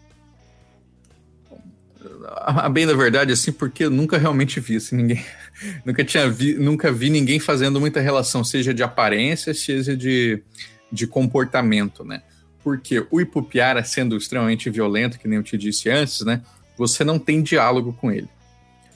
[2.37, 5.25] a, bem da verdade assim porque eu nunca realmente vi assim, ninguém
[5.85, 10.43] nunca tinha vi, nunca vi ninguém fazendo muita relação seja de aparência seja de,
[10.91, 12.23] de comportamento né?
[12.63, 16.43] Porque o Ipupiara sendo extremamente violento que nem eu te disse antes né
[16.77, 18.29] você não tem diálogo com ele.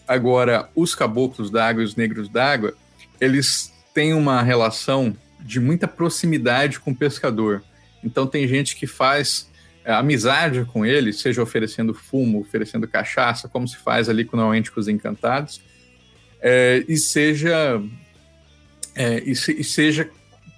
[0.09, 2.75] Agora os caboclos d'água e os negros d'água
[3.21, 7.63] eles têm uma relação de muita proximidade com o pescador
[8.05, 9.51] então tem gente que faz
[9.85, 14.71] é, amizade com ele, seja oferecendo fumo, oferecendo cachaça, como se faz ali com normalmente
[14.71, 15.61] com os encantados,
[16.41, 17.83] é, e seja
[18.95, 20.09] é, e, se, e, seja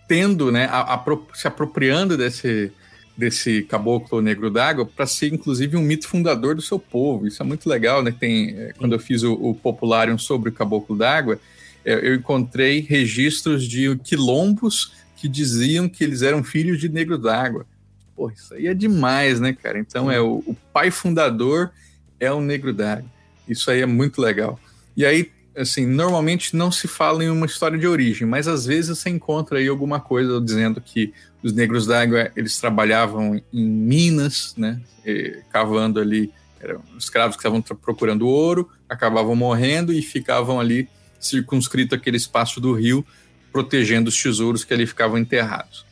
[0.07, 1.05] tendo, né, a, a,
[1.35, 2.73] se apropriando desse
[3.17, 7.27] desse caboclo negro d'água para ser inclusive um mito fundador do seu povo.
[7.27, 8.15] Isso é muito legal, né?
[8.19, 11.41] Tem é, quando eu fiz o, o Popularium sobre o caboclo d'água,
[11.85, 17.67] é, eu encontrei registros de quilombos que diziam que eles eram filhos de negro d'água.
[18.15, 19.79] Pô, isso aí é demais, né, cara?
[19.79, 21.71] Então é o, o pai fundador
[22.21, 23.11] é o negro d'água.
[23.49, 24.61] Isso aí é muito legal.
[24.97, 28.99] E aí, assim, normalmente não se fala em uma história de origem, mas às vezes
[28.99, 34.81] você encontra aí alguma coisa dizendo que os negros d'água eles trabalhavam em minas, né,
[35.51, 40.89] cavando ali, eram escravos que estavam procurando ouro, acabavam morrendo e ficavam ali
[41.21, 43.05] circunscrito aquele espaço do rio
[43.53, 45.85] protegendo os tesouros que ali ficavam enterrados.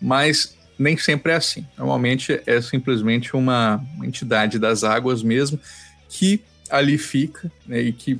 [0.00, 1.66] Mas nem sempre é assim.
[1.78, 5.58] Normalmente é simplesmente uma entidade das águas mesmo
[6.08, 8.18] que ali fica né, e que,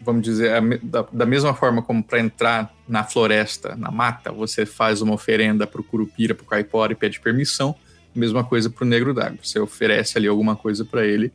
[0.00, 5.00] vamos dizer, da, da mesma forma como para entrar na floresta, na mata, você faz
[5.02, 7.74] uma oferenda para o curupira, para o caipora e pede permissão,
[8.14, 9.38] mesma coisa para o negro d'água.
[9.42, 11.32] Você oferece ali alguma coisa para ele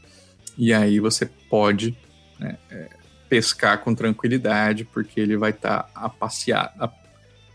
[0.57, 1.97] e aí você pode
[2.39, 2.89] né, é,
[3.33, 6.93] pescar com tranquilidade, porque ele vai estar tá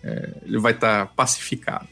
[0.02, 1.86] é, ele vai estar tá pacificado.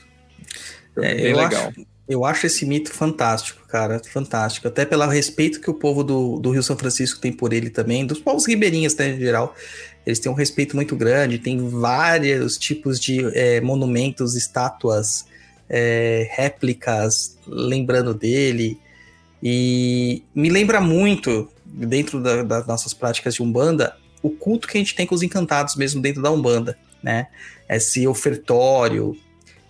[0.97, 1.69] É, Bem eu legal.
[1.69, 4.67] Acho, eu acho esse mito fantástico, cara, fantástico.
[4.67, 8.05] Até pelo respeito que o povo do, do Rio São Francisco tem por ele também,
[8.05, 9.55] dos povos ribeirinhos, né, em geral.
[10.05, 15.27] Eles têm um respeito muito grande, tem vários tipos de é, monumentos, estátuas,
[15.69, 18.81] é, réplicas, lembrando dele.
[19.41, 24.81] E me lembra muito dentro da, das nossas práticas de Umbanda, o culto que a
[24.81, 27.29] gente tem com os encantados mesmo dentro da Umbanda, né?
[27.69, 29.17] Esse ofertório,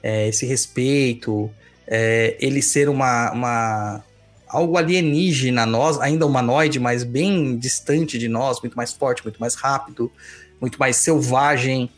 [0.03, 1.51] é, esse respeito,
[1.87, 4.05] é, ele ser uma, uma
[4.47, 9.41] algo alienígena a nós, ainda humanoide, mas bem distante de nós, muito mais forte, muito
[9.41, 10.11] mais rápido,
[10.61, 11.91] muito mais selvagem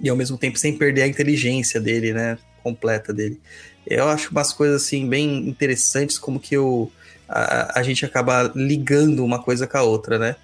[0.00, 3.40] e ao mesmo tempo sem perder a inteligência dele, né, completa dele.
[3.86, 6.90] Eu acho umas coisas assim bem interessantes como que eu
[7.28, 10.36] a, a gente acaba ligando uma coisa com a outra, né?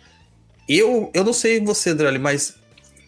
[0.69, 2.57] Eu, eu não sei você, Drolly, mas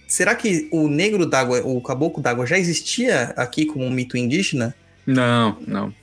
[0.08, 4.74] será que o negro d'água, o caboclo d'água já existia aqui como um mito indígena?
[5.06, 5.94] Não, não.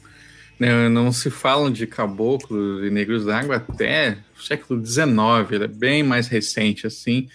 [0.59, 5.09] Não, não se falam de caboclos e negros d'água até o século XIX,
[5.51, 7.29] ele é bem mais recente assim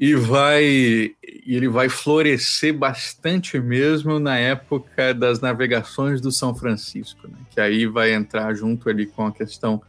[0.00, 1.14] e vai
[1.46, 7.36] ele vai florescer bastante mesmo na época das navegações do São Francisco, né?
[7.60, 9.82] Que aí vai entrar junto ali com a questão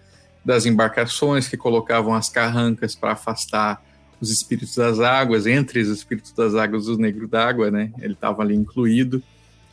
[0.44, 3.82] das embarcações que colocavam as carrancas para afastar
[4.20, 7.92] os espíritos das águas, entre os espíritos das águas os negros d'água, né?
[8.00, 9.24] Ele estava ali incluído.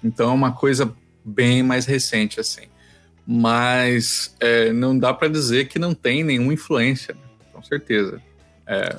[0.02, 2.66] Então é uma coisa bem mais recente assim.
[3.26, 7.20] Mas é, não dá para dizer que não tem nenhuma influência, né?
[7.52, 8.22] com certeza.
[8.66, 8.96] É,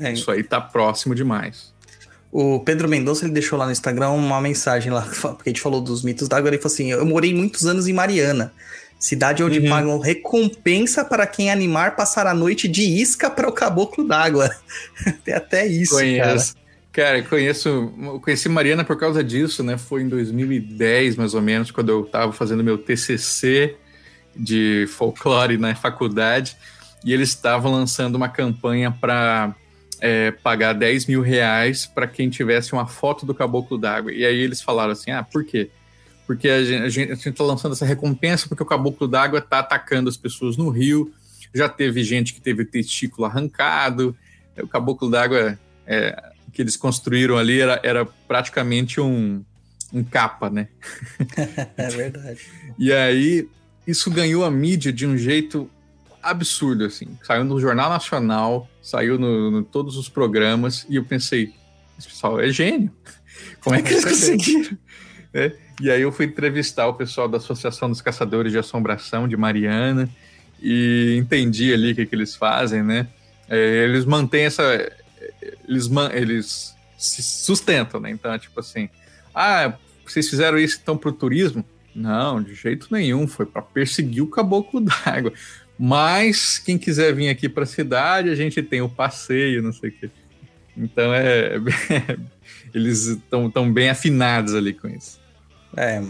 [0.00, 0.12] é.
[0.12, 1.73] Isso aí tá próximo demais.
[2.34, 5.80] O Pedro Mendonça ele deixou lá no Instagram uma mensagem lá, porque a gente falou
[5.80, 6.50] dos mitos d'água.
[6.50, 8.52] Ele falou assim: Eu morei muitos anos em Mariana,
[8.98, 9.68] cidade onde uhum.
[9.68, 14.50] pagam recompensa para quem animar passar a noite de isca para o caboclo d'água.
[15.24, 16.54] Tem até isso, Conheço.
[16.54, 16.64] cara.
[16.94, 17.92] Cara, conheço,
[18.22, 19.76] conheci Mariana por causa disso, né?
[19.76, 23.76] Foi em 2010, mais ou menos, quando eu estava fazendo meu TCC
[24.34, 26.56] de folclore na faculdade.
[27.04, 29.54] e eles estavam lançando uma campanha para
[30.04, 34.12] é, pagar 10 mil reais para quem tivesse uma foto do caboclo d'água.
[34.12, 35.70] E aí eles falaram assim: ah, por quê?
[36.26, 40.58] Porque a gente está lançando essa recompensa porque o caboclo d'água está atacando as pessoas
[40.58, 41.10] no rio.
[41.54, 44.14] Já teve gente que teve testículo arrancado.
[44.58, 49.42] O caboclo d'água é, que eles construíram ali era, era praticamente um,
[49.90, 50.68] um capa, né?
[51.78, 52.40] é verdade.
[52.78, 53.48] e aí
[53.86, 55.70] isso ganhou a mídia de um jeito
[56.24, 57.18] absurdo, assim.
[57.22, 61.52] Saiu no Jornal Nacional, saiu no, no todos os programas, e eu pensei,
[61.98, 62.90] esse pessoal é gênio.
[63.62, 64.78] Como é que eles conseguiram?
[65.36, 69.36] É, e aí eu fui entrevistar o pessoal da Associação dos Caçadores de Assombração de
[69.36, 70.08] Mariana
[70.62, 73.08] e entendi ali o que, que eles fazem, né?
[73.48, 74.62] É, eles mantêm essa.
[75.68, 78.10] Eles, eles se sustentam, né?
[78.10, 78.88] Então, é tipo assim,
[79.34, 79.74] ah,
[80.06, 81.64] vocês fizeram isso então para o turismo?
[81.94, 85.32] Não, de jeito nenhum, foi para perseguir o caboclo d'água.
[85.78, 89.90] Mas quem quiser vir aqui para a cidade, a gente tem o passeio, não sei
[89.90, 90.10] o quê.
[90.76, 92.16] Então é, é
[92.74, 95.18] eles estão tão bem afinados ali com isso.
[95.76, 96.02] É,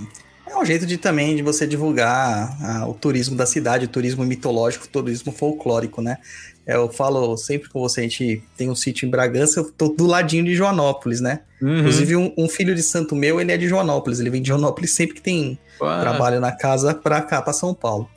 [0.46, 4.24] é um jeito de também de você divulgar a, o turismo da cidade, o turismo
[4.24, 6.18] mitológico, o turismo folclórico, né?
[6.66, 10.06] Eu falo sempre com você, a gente tem um sítio em Bragança, eu tô do
[10.06, 11.40] ladinho de Joanópolis, né?
[11.60, 11.78] Uhum.
[11.80, 14.92] Inclusive, um, um, filho de santo meu, ele é de Joanópolis, ele vem de Joanópolis
[14.92, 16.00] sempre que tem Uau.
[16.00, 18.08] trabalho na casa pra cá, pra São Paulo.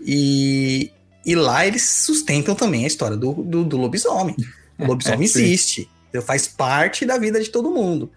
[0.00, 0.90] E,
[1.24, 4.36] e lá eles sustentam também a história do, do, do lobisomem.
[4.78, 5.88] O lobisomem é, existe,
[6.24, 8.10] faz parte da vida de todo mundo.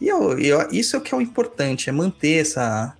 [0.00, 2.94] E eu, eu, isso é o que é o importante, é manter essa,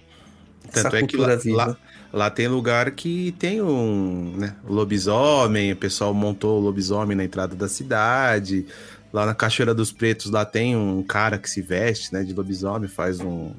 [0.70, 1.78] Tanto essa é cultura que lá, viva.
[2.12, 7.24] Lá, lá, tem lugar que tem um né, lobisomem, o pessoal montou o lobisomem na
[7.24, 8.66] entrada da cidade.
[9.12, 12.88] Lá na Cachoeira dos Pretos, lá tem um cara que se veste né, de lobisomem,
[12.88, 13.52] faz um.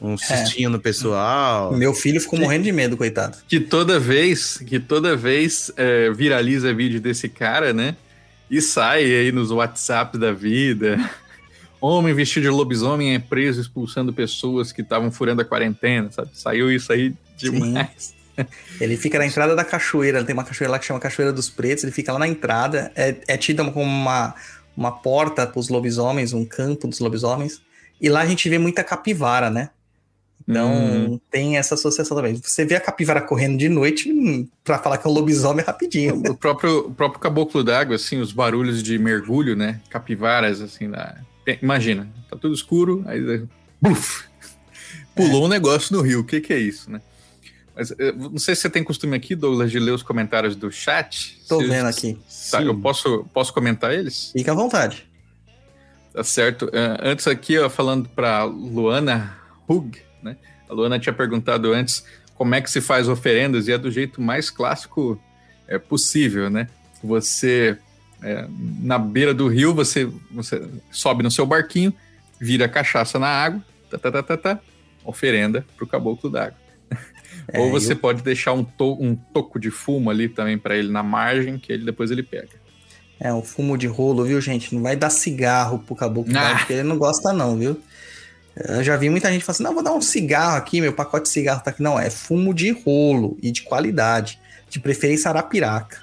[0.00, 0.72] Um sustinho é.
[0.72, 1.72] no pessoal.
[1.72, 3.38] Meu filho ficou que, morrendo de medo, coitado.
[3.48, 7.96] Que toda vez, que toda vez é, viraliza vídeo desse cara, né?
[8.50, 10.98] E sai aí nos WhatsApp da vida.
[11.80, 16.30] Homem vestido de lobisomem é preso expulsando pessoas que estavam furando a quarentena, sabe?
[16.32, 17.88] Saiu isso aí demais.
[17.98, 18.14] Sim.
[18.80, 21.84] Ele fica na entrada da cachoeira, tem uma cachoeira lá que chama Cachoeira dos Pretos,
[21.84, 24.34] ele fica lá na entrada, é, é tida como uma,
[24.76, 27.62] uma porta para os lobisomens, um campo dos lobisomens,
[28.00, 29.70] e lá a gente vê muita capivara, né?
[30.46, 31.20] Então hum.
[31.30, 32.34] tem essa associação também.
[32.34, 35.66] Você vê a capivara correndo de noite hum, para falar que é um lobisomem é
[35.66, 36.22] rapidinho.
[36.28, 39.80] O próprio, o próprio caboclo d'água, assim, os barulhos de mergulho, né?
[39.88, 41.16] Capivaras, assim, da,
[41.62, 43.46] Imagina, tá tudo escuro, aí
[43.80, 44.24] buf,
[45.14, 45.46] pulou é.
[45.46, 46.20] um negócio no rio.
[46.20, 47.00] O que, que é isso, né?
[47.76, 50.70] Mas, eh, não sei se você tem costume aqui, Douglas, de ler os comentários do
[50.70, 51.40] chat.
[51.48, 52.18] Tô se, vendo aqui.
[52.50, 54.30] Tá, eu posso, posso comentar eles?
[54.32, 55.06] Fica à vontade.
[56.12, 56.66] Tá certo.
[56.66, 59.36] Uh, antes aqui, ó, falando para Luana
[59.68, 60.36] Hug, né?
[60.68, 64.20] A Luana tinha perguntado antes como é que se faz oferendas e é do jeito
[64.20, 65.20] mais clássico
[65.68, 66.68] é, possível, né?
[67.02, 67.78] Você
[68.22, 68.46] é,
[68.80, 71.92] na beira do rio, você, você sobe no seu barquinho,
[72.40, 74.60] vira cachaça na água, tá, tá, tá, tá, tá
[75.04, 76.64] oferenda para o caboclo d'água.
[77.52, 77.96] É, Ou você eu...
[77.96, 81.70] pode deixar um, to um toco de fumo ali também para ele na margem, que
[81.70, 82.48] ele depois ele pega.
[83.20, 84.74] É, o fumo de rolo, viu, gente?
[84.74, 86.40] Não vai dar cigarro pro caboclo ah.
[86.40, 87.78] d'água, porque ele não gosta não, viu?
[88.56, 91.24] Eu já vi muita gente falando assim, não, vou dar um cigarro aqui, meu pacote
[91.24, 91.82] de cigarro tá aqui.
[91.82, 94.38] Não, é fumo de rolo e de qualidade,
[94.68, 96.02] de preferência arapiraca.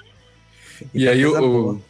[0.92, 1.80] E, e aí o,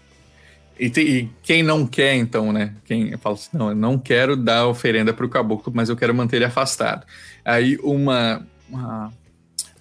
[0.79, 2.75] e, te, e, quem não quer, então, né?
[2.85, 6.15] Quem fala assim, não, eu não quero dar oferenda para o caboclo, mas eu quero
[6.15, 7.07] manter ele afastado.
[7.45, 9.13] Aí uma, uma,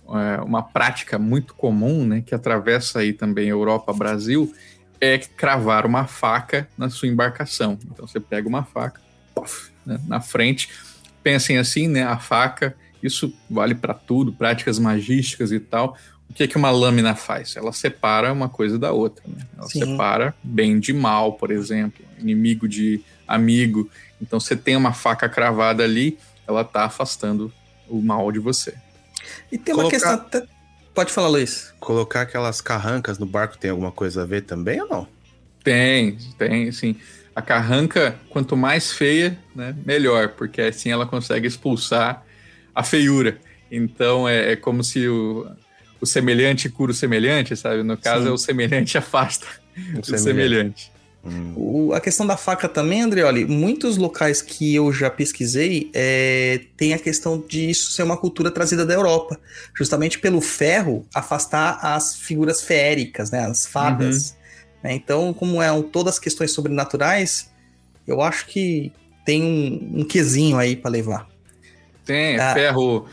[0.09, 2.21] é, uma prática muito comum, né?
[2.25, 4.53] Que atravessa aí também Europa, Brasil,
[4.99, 7.79] é cravar uma faca na sua embarcação.
[7.85, 9.01] Então você pega uma faca,
[9.33, 10.69] puff, né, na frente.
[11.23, 12.03] Pensem assim, né?
[12.03, 15.97] A faca, isso vale para tudo, práticas magísticas e tal
[16.31, 17.57] o que, que uma lâmina faz?
[17.57, 19.21] Ela separa uma coisa da outra.
[19.27, 19.45] Né?
[19.57, 19.79] Ela Sim.
[19.79, 23.89] separa bem de mal, por exemplo, inimigo de amigo.
[24.21, 26.17] Então, você tem uma faca cravada ali,
[26.47, 27.53] ela está afastando
[27.89, 28.73] o mal de você.
[29.51, 30.17] E tem uma Colocar...
[30.17, 30.47] questão.
[30.93, 31.73] Pode falar, Luiz.
[31.81, 35.07] Colocar aquelas carrancas no barco tem alguma coisa a ver também ou não?
[35.61, 36.95] Tem, tem, sim.
[37.35, 42.25] A carranca, quanto mais feia, né, melhor, porque assim ela consegue expulsar
[42.75, 43.37] a feiura.
[43.71, 45.47] Então é, é como se o,
[46.01, 47.83] o semelhante cura o semelhante, sabe?
[47.83, 49.45] No caso, é o semelhante afasta
[49.95, 50.21] o, o semelhante.
[50.23, 50.91] semelhante.
[51.23, 51.53] Hum.
[51.55, 56.93] O, a questão da faca também, Andreoli, muitos locais que eu já pesquisei é, tem
[56.93, 59.39] a questão de isso ser uma cultura trazida da Europa,
[59.77, 64.31] justamente pelo ferro afastar as figuras feéricas, né, as fadas.
[64.31, 64.40] Uhum.
[64.83, 64.93] Né?
[64.93, 67.51] Então, como é um, todas as questões sobrenaturais,
[68.07, 68.91] eu acho que
[69.25, 71.27] tem um, um quesinho aí para levar.
[72.05, 73.05] Tem, ah, ferro,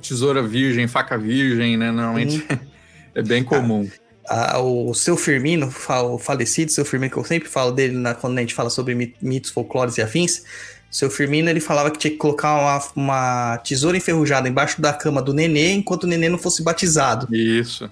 [0.00, 1.90] tesoura virgem, faca virgem, né?
[1.90, 2.44] Normalmente
[3.14, 3.88] é bem comum.
[4.28, 5.72] a, o seu Firmino,
[6.04, 9.14] o falecido seu Firmino, que eu sempre falo dele na, quando a gente fala sobre
[9.20, 10.42] mitos, folclores e afins,
[10.90, 15.22] seu Firmino ele falava que tinha que colocar uma, uma tesoura enferrujada embaixo da cama
[15.22, 17.34] do nenê enquanto o nenê não fosse batizado.
[17.34, 17.88] Isso.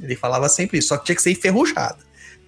[0.00, 1.98] Ele falava sempre isso, só que tinha que ser enferrujada.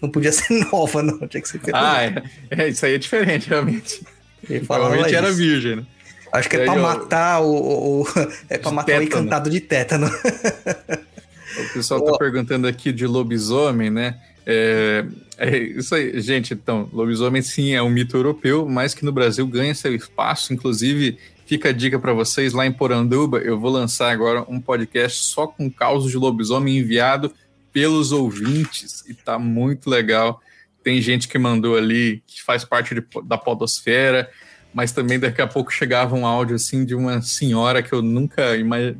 [0.02, 1.60] Não podia ser nova, não, tinha que ser.
[1.72, 4.02] Ah, é, é isso aí é diferente, realmente.
[4.48, 5.38] Ele Realmente era isso.
[5.38, 5.86] virgem, né?
[6.32, 8.06] Acho que é Aí pra eu- matar o, o- o-
[8.50, 9.02] É pra De matar o tétano.
[9.04, 10.06] encantado de tétano.
[10.06, 14.16] O pessoal tá perguntando aqui de lobisomem, né?
[14.46, 15.04] É,
[15.38, 16.52] é isso aí, gente.
[16.52, 20.52] Então, lobisomem sim é um mito europeu, mas que no Brasil ganha seu espaço.
[20.52, 21.16] Inclusive,
[21.46, 23.38] fica a dica para vocês lá em Poranduba.
[23.38, 27.32] Eu vou lançar agora um podcast só com causos de lobisomem enviado
[27.74, 30.40] pelos ouvintes e tá muito legal.
[30.82, 34.30] Tem gente que mandou ali que faz parte de- da podosfera,
[34.72, 38.56] mas também daqui a pouco chegava um áudio assim de uma senhora que eu nunca
[38.56, 38.96] imaginei.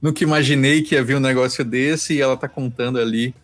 [0.00, 3.34] Nunca imaginei que havia um negócio desse e ela tá contando ali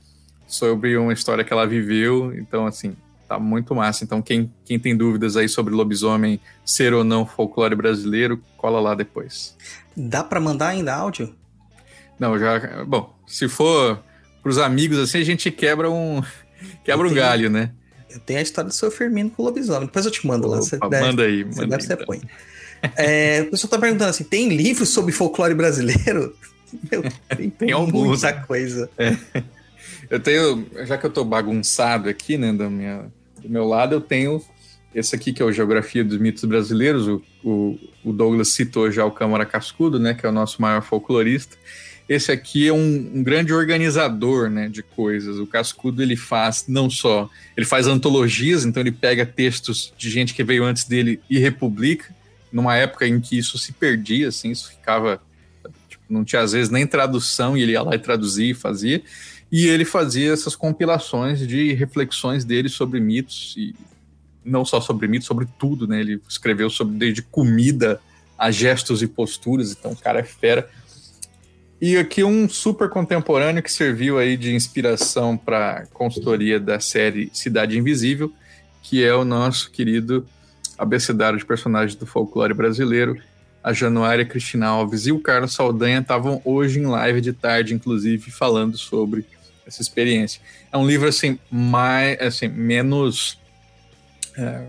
[0.47, 2.33] sobre uma história que ela viveu.
[2.35, 2.97] Então, assim,
[3.29, 4.05] tá muito massa.
[4.05, 8.95] Então, quem, quem tem dúvidas aí sobre lobisomem ser ou não folclore brasileiro, cola lá
[8.95, 9.55] depois.
[9.95, 11.35] Dá pra mandar ainda áudio?
[12.19, 12.85] Não, já.
[12.87, 14.03] Bom, se for
[14.47, 16.23] pros amigos assim, a gente quebra um.
[16.85, 17.21] Quebra um Entendi.
[17.21, 17.73] galho, né?
[18.09, 19.87] Eu tenho a história do seu Firmino com o lobisomem.
[19.87, 20.59] Depois eu te mando lá.
[20.59, 22.07] Você Opa, deve, manda aí, você, manda deve, aí, você então.
[22.07, 22.23] põe.
[22.97, 26.33] É, o pessoal tá perguntando assim: tem livros sobre folclore brasileiro?
[26.91, 27.03] Meu,
[27.37, 28.89] tem, Tem muita coisa.
[30.09, 33.07] Eu tenho, já que eu tô bagunçado aqui, né, da minha,
[33.43, 34.41] do meu lado, eu tenho
[34.95, 39.05] esse aqui que é o Geografia dos Mitos Brasileiros, o, o, o Douglas citou já
[39.05, 41.57] o Câmara Cascudo, né, que é o nosso maior folclorista.
[42.09, 45.39] Esse aqui é um, um grande organizador, né, de coisas.
[45.39, 50.33] O Cascudo, ele faz não só, ele faz antologias, então ele pega textos de gente
[50.33, 52.15] que veio antes dele e republica,
[52.53, 55.21] numa época em que isso se perdia, assim, isso ficava,
[55.89, 59.03] tipo, não tinha às vezes nem tradução, e ele ia lá e traduzia e fazia.
[59.51, 63.75] E ele fazia essas compilações de reflexões dele sobre mitos, e
[64.45, 66.01] não só sobre mitos, sobre tudo, né?
[66.01, 68.01] Ele escreveu sobre desde comida
[68.39, 70.71] a gestos e posturas, então o cara é fera.
[71.81, 77.31] E aqui um super contemporâneo que serviu aí de inspiração para a consultoria da série
[77.35, 78.33] Cidade Invisível,
[78.83, 80.27] que é o nosso querido
[80.79, 83.21] abecedário de personagens do folclore brasileiro,
[83.63, 88.31] a Januária Cristina Alves e o Carlos Saldanha estavam hoje em live de tarde, inclusive,
[88.31, 89.27] falando sobre
[89.67, 90.41] essa experiência.
[90.73, 93.39] É um livro assim mais assim menos
[94.39, 94.63] é,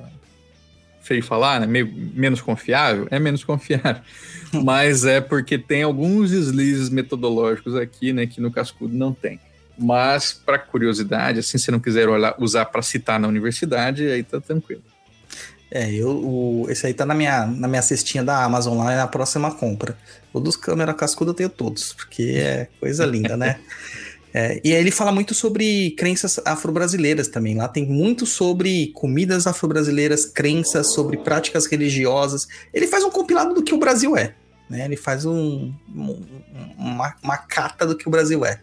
[1.07, 1.65] feio falar, né?
[1.65, 4.01] Meio, menos confiável, é menos confiável,
[4.63, 9.39] mas é porque tem alguns deslizes metodológicos aqui, né, que no Cascudo não tem.
[9.79, 14.41] Mas para curiosidade, assim, se não quiser olhar, usar para citar na universidade, aí tá
[14.41, 14.81] tranquilo.
[15.69, 18.97] É, eu, o- esse aí tá na minha, na minha cestinha da Amazon lá, é
[18.97, 19.97] na próxima compra.
[20.33, 23.59] O dos câmera cascuda eu tenho todos, porque é coisa linda, né?
[24.39, 27.57] É, e aí ele fala muito sobre crenças afro-brasileiras também.
[27.57, 32.47] Lá tem muito sobre comidas afro-brasileiras, crenças, sobre práticas religiosas.
[32.71, 34.35] Ele faz um compilado do que o Brasil é.
[34.69, 34.85] Né?
[34.85, 36.23] Ele faz um, um-
[36.77, 38.61] uma, uma cata do que o Brasil é.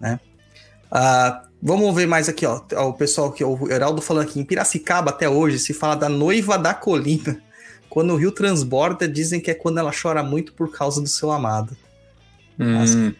[0.00, 0.18] Né?
[0.90, 2.60] Ah, vamos ver mais aqui, ó.
[2.88, 6.58] O pessoal que o Heraldo falando aqui, em Piracicaba até hoje se fala da noiva
[6.58, 7.40] da colina.
[7.88, 11.30] Quando o rio transborda, dizem que é quando ela chora muito por causa do seu
[11.30, 11.76] amado.
[12.58, 13.14] Hum,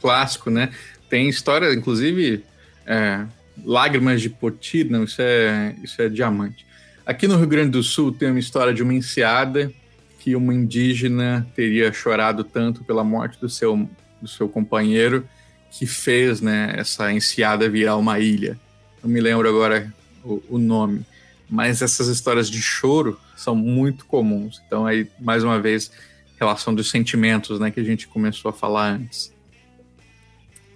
[0.00, 0.72] clássico, né?
[1.12, 2.42] Tem história, inclusive,
[2.86, 3.26] é,
[3.62, 6.64] lágrimas de poti, não, isso é, isso é diamante.
[7.04, 9.70] Aqui no Rio Grande do Sul tem uma história de uma enseada
[10.18, 13.86] que uma indígena teria chorado tanto pela morte do seu,
[14.22, 15.28] do seu companheiro
[15.70, 18.58] que fez né, essa enseada virar uma ilha.
[19.02, 19.92] Não me lembro agora
[20.24, 21.04] o, o nome,
[21.46, 24.62] mas essas histórias de choro são muito comuns.
[24.66, 25.90] Então, aí, mais uma vez,
[26.40, 29.30] relação dos sentimentos, né, que a gente começou a falar antes.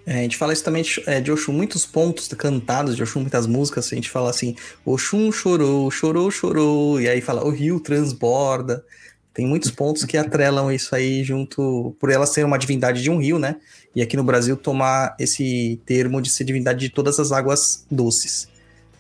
[0.07, 3.21] É, a gente fala isso também de, é, de Oxum, muitos pontos cantados de Oxum,
[3.23, 4.55] muitas músicas, a gente fala assim,
[4.85, 8.85] Oxum chorou, chorou, chorou, e aí fala, o rio transborda.
[9.35, 13.19] Tem muitos pontos que atrelam isso aí junto, por ela ser uma divindade de um
[13.19, 13.57] rio, né?
[13.95, 18.49] E aqui no Brasil tomar esse termo de ser divindade de todas as águas doces.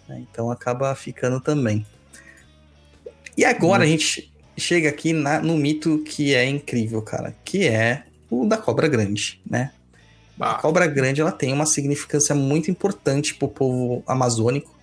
[0.09, 0.23] né?
[0.31, 1.87] Então acaba ficando também.
[3.37, 8.05] E agora a gente chega aqui na- no mito que é incrível, cara, que é
[8.31, 9.71] o da cobra grande, né?
[10.39, 14.75] A cobra grande ela tem uma significância muito importante para o povo amazônico.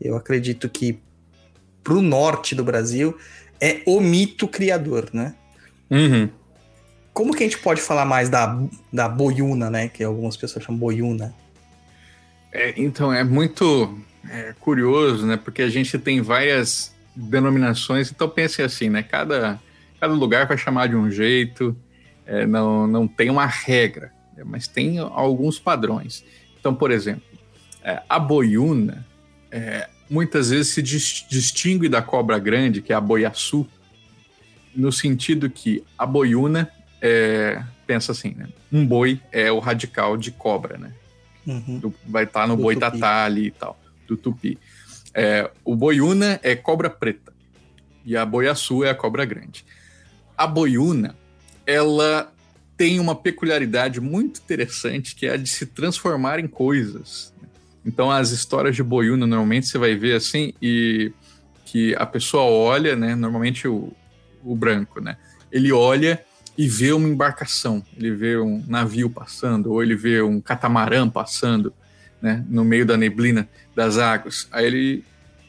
[0.00, 0.98] Eu acredito que
[1.84, 3.16] para o norte do Brasil
[3.60, 5.34] é o mito criador, né?
[5.90, 6.28] Uhum.
[7.12, 8.60] Como que a gente pode falar mais da,
[8.92, 9.88] da boiuna, né?
[9.88, 11.34] Que algumas pessoas chamam boiuna.
[12.52, 15.36] É, então, é muito é, curioso, né?
[15.36, 19.02] Porque a gente tem várias denominações, então pense assim, né?
[19.02, 19.60] Cada,
[20.00, 21.76] cada lugar vai chamar de um jeito,
[22.24, 24.12] é, não, não tem uma regra,
[24.44, 26.24] mas tem alguns padrões.
[26.58, 27.22] Então, por exemplo,
[27.82, 29.06] é, a boiuna
[29.50, 33.66] é, muitas vezes se dis distingue da cobra grande, que é a boiaçu,
[34.74, 36.70] no sentido que a boiuna
[37.00, 38.48] é, pensa assim, né?
[38.72, 40.92] Um boi é o radical de cobra, né?
[41.46, 41.78] Uhum.
[41.78, 43.04] Do- vai estar no Do boitatá tupi.
[43.04, 44.58] ali e tal, do tupi.
[45.14, 47.32] É, o boiuna é cobra preta
[48.04, 49.64] e a boiaçu é a cobra grande.
[50.36, 51.16] A boiuna,
[51.66, 52.32] ela
[52.78, 57.34] tem uma peculiaridade muito interessante que é a de se transformar em coisas.
[57.84, 61.10] Então, as histórias de boiuna, normalmente você vai ver assim, e
[61.64, 63.16] que a pessoa olha, né?
[63.16, 63.92] Normalmente o,
[64.44, 65.16] o branco, né?
[65.50, 66.22] Ele olha
[66.56, 71.72] e vê uma embarcação, ele vê um navio passando, ou ele vê um catamarã passando,
[72.22, 72.44] né?
[72.48, 74.46] No meio da neblina das águas.
[74.52, 75.04] Aí ele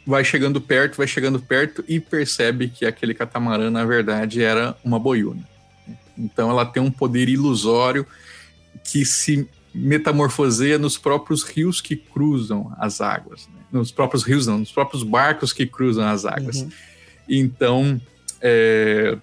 [0.05, 4.99] vai chegando perto, vai chegando perto e percebe que aquele catamarã, na verdade, era uma
[4.99, 5.43] boiuna.
[6.19, 8.05] Então, ela tem um poder ilusório
[8.83, 13.47] que se metamorfoseia nos próprios rios que cruzam as águas.
[13.47, 13.61] né?
[13.71, 16.57] Nos próprios rios, não, nos próprios barcos que cruzam as águas.
[16.57, 16.69] Uhum.
[17.27, 18.01] Então,
[18.41, 19.17] é,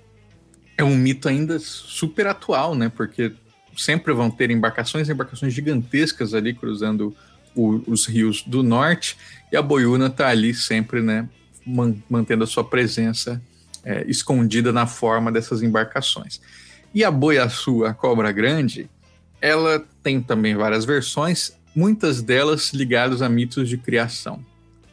[0.76, 2.88] é um mito ainda super atual, né?
[2.88, 3.32] Porque
[3.76, 7.14] sempre vão ter embarcações, embarcações gigantescas ali cruzando
[7.54, 9.16] o- os rios do norte,
[9.52, 11.28] e a boiuna está ali sempre, né?
[11.66, 13.42] man- mantendo a sua presença
[13.82, 16.40] é, escondida na forma dessas embarcações.
[16.96, 18.88] E a boiaçu, a cobra grande,
[19.38, 24.42] ela tem também várias versões, muitas delas ligadas a mitos de criação.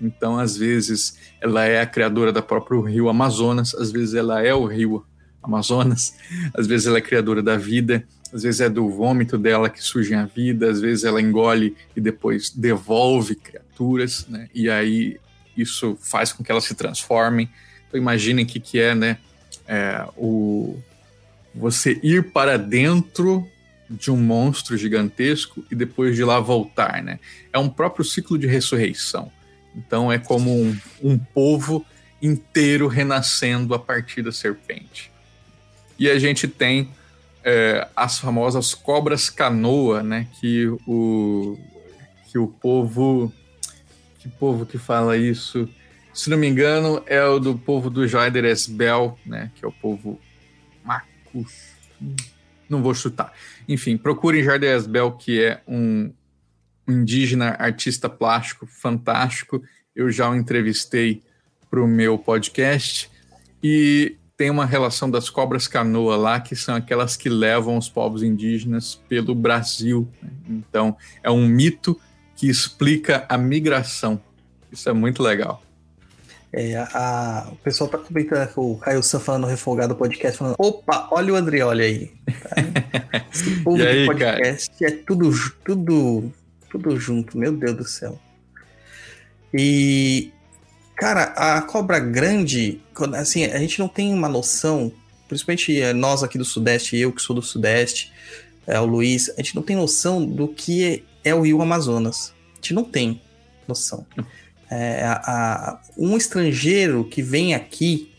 [0.02, 4.54] Então, às vezes, ela é a criadora da próprio rio Amazonas, às vezes ela é
[4.54, 5.06] o rio
[5.42, 6.14] Amazonas,
[6.54, 10.14] às vezes ela é criadora da vida, às vezes é do vômito dela que surge
[10.14, 14.50] a vida, às vezes ela engole e depois devolve criaturas, né?
[14.54, 15.22] E aí
[15.56, 17.50] isso faz com que elas se transformem.
[17.88, 19.20] Então imaginem o que, que é, né?
[19.66, 20.78] É, o,
[21.54, 23.48] você ir para dentro
[23.90, 27.20] de um monstro gigantesco e depois de lá voltar, né?
[27.52, 29.32] É um próprio ciclo de ressurreição.
[29.76, 31.86] Então é como um, um povo
[32.22, 35.12] inteiro renascendo a partir da serpente.
[36.00, 36.90] E a gente tem
[37.44, 40.28] é, as famosas cobras canoa, né?
[40.40, 41.58] Que o,
[42.32, 43.32] que o povo.
[44.20, 45.68] Que povo que fala isso?
[46.14, 49.52] Se não me engano, é o do povo do Jaider Esbel, né?
[49.56, 50.20] Que é o povo
[51.34, 51.74] Macus.
[52.70, 53.34] Não vou chutar.
[53.68, 56.12] Enfim, procurem Jaider Esbel, que é um
[56.88, 59.62] indígena artista plástico fantástico.
[59.96, 61.22] Eu já o entrevistei
[61.70, 63.10] para o meu podcast.
[63.62, 68.24] E tem uma relação das cobras canoa lá, que são aquelas que levam os povos
[68.24, 70.08] indígenas pelo Brasil.
[70.22, 70.30] né?
[70.50, 72.00] Então, é um mito
[72.36, 74.22] que explica a migração.
[74.72, 75.64] Isso é muito legal.
[76.56, 81.08] É, a, o pessoal tá comentando o Caio San falando no refogado podcast, falando: opa,
[81.12, 82.12] olha o Andrioli aí.
[82.44, 83.26] Tá?
[83.34, 85.32] Esse povo aí, de podcast é tudo,
[85.66, 86.32] tudo,
[86.70, 88.20] tudo junto, meu Deus do céu.
[89.52, 90.32] E,
[90.96, 92.80] cara, a cobra grande,
[93.16, 94.92] assim, a gente não tem uma noção,
[95.28, 98.14] principalmente eh, nós aqui do Sudeste, eu que sou do Sudeste,
[98.68, 102.32] é, o Luiz, a gente não tem noção do que é, é o Rio Amazonas.
[102.54, 103.20] A gente não tem
[103.68, 104.06] noção.
[104.76, 108.12] É, a- a- um estrangeiro que vem aqui,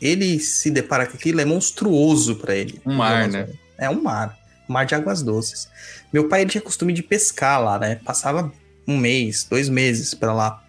[0.00, 2.80] ele se depara com aquilo, é monstruoso para ele.
[2.86, 3.50] Um mar, Amazonas.
[3.78, 4.38] É um mar.
[4.68, 5.68] Um mar de águas doces.
[6.12, 7.96] Meu pai ele tinha costume de pescar lá, né?
[8.04, 8.52] Passava
[8.86, 10.62] um mês, dois meses para lá.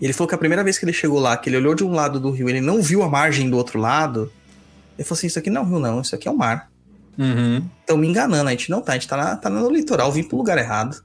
[0.00, 1.92] Ele falou que a primeira vez que ele chegou lá, que ele olhou de um
[1.92, 4.30] lado do rio, ele não viu a margem do outro lado.
[4.98, 6.70] Ele falou assim: Isso aqui não é um rio, não, isso aqui é um mar.
[7.18, 7.64] Uhum.
[7.80, 10.22] Estão me enganando, a gente não tá, a gente tá, na- tá no litoral, vim
[10.24, 11.02] pro lugar errado.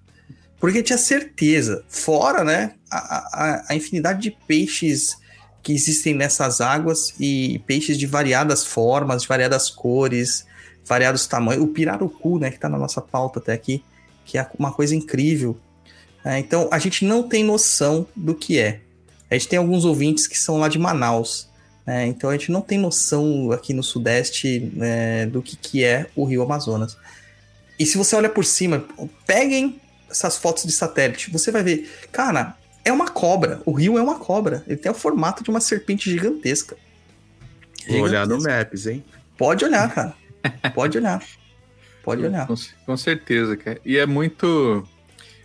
[0.60, 5.18] Porque tinha certeza, fora, né, a, a- a infinidade de peixes
[5.64, 10.46] que existem nessas águas e peixes de variadas formas, de variadas cores,
[10.86, 11.64] variados tamanhos.
[11.64, 13.84] O pirarucu, né, que tá na nossa pauta até aqui,
[14.26, 15.58] que é uma coisa incrível.
[16.26, 18.82] É, então, a gente não tem noção do que é.
[19.32, 21.48] A gente tem alguns ouvintes que são lá de Manaus,
[21.86, 26.08] né, então a gente não tem noção aqui no Sudeste né, do que, que é
[26.16, 26.98] o Rio Amazonas.
[27.78, 28.84] E se você olha por cima,
[29.26, 29.80] peguem
[30.10, 33.62] essas fotos de satélite, você vai ver, cara, é uma cobra.
[33.66, 34.64] O rio é uma cobra.
[34.68, 36.76] Ele tem o formato de uma serpente gigantesca.
[37.88, 38.58] Vou olhar no Gigantesca.
[38.66, 39.04] Maps, hein?
[39.38, 40.14] Pode olhar, cara.
[40.74, 41.24] Pode olhar.
[42.04, 42.48] Pode olhar.
[42.48, 42.56] Com,
[42.86, 43.80] com certeza, cara.
[43.86, 44.88] E é muito.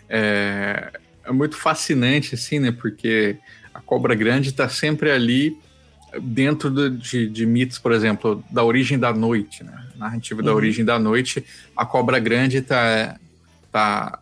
[0.08, 0.92] É,
[1.24, 2.72] é muito fascinante, assim, né?
[2.72, 3.36] Porque
[3.72, 5.56] a cobra grande está sempre ali
[6.20, 9.86] dentro do- de, de mitos, por exemplo, da origem da noite, né?
[9.96, 10.56] Narrativa da Uhum.
[10.56, 11.44] origem da noite.
[11.76, 13.16] A cobra grande tá.
[13.72, 14.18] tá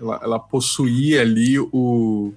[0.00, 2.32] ela, ela possuía ali o.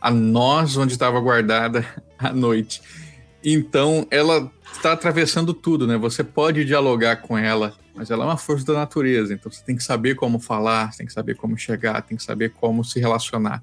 [0.00, 1.86] a noz onde estava guardada
[2.18, 2.82] a noite.
[3.42, 5.96] Então, ela está atravessando tudo, né?
[5.96, 9.76] Você pode dialogar com ela mas ela é uma força da natureza, então você tem
[9.76, 13.62] que saber como falar, tem que saber como chegar, tem que saber como se relacionar.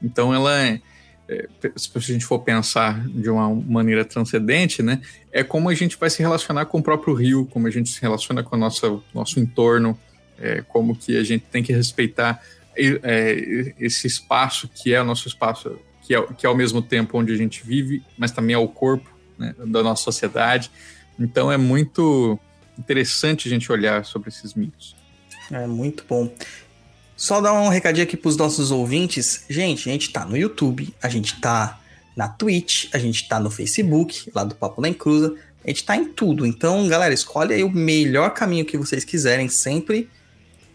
[0.00, 0.80] Então ela é,
[1.28, 5.00] é, se a gente for pensar de uma maneira transcendente, né,
[5.32, 8.00] é como a gente vai se relacionar com o próprio rio, como a gente se
[8.00, 9.98] relaciona com o nosso, nosso entorno,
[10.42, 12.42] é, como que a gente tem que respeitar
[12.76, 17.18] é, esse espaço que é o nosso espaço, que é, que é ao mesmo tempo
[17.18, 20.70] onde a gente vive, mas também é o corpo né, da nossa sociedade.
[21.18, 22.38] Então é muito
[22.78, 24.96] interessante a gente olhar sobre esses mitos.
[25.50, 26.32] É muito bom.
[27.16, 29.44] Só dar um recadinho aqui para os nossos ouvintes.
[29.48, 31.78] Gente, a gente tá no YouTube, a gente tá
[32.16, 35.36] na Twitch, a gente tá no Facebook, lá do Papo na Encruza.
[35.64, 36.44] A gente tá em tudo.
[36.44, 40.10] Então, galera, escolhe aí o melhor caminho que vocês quiserem sempre.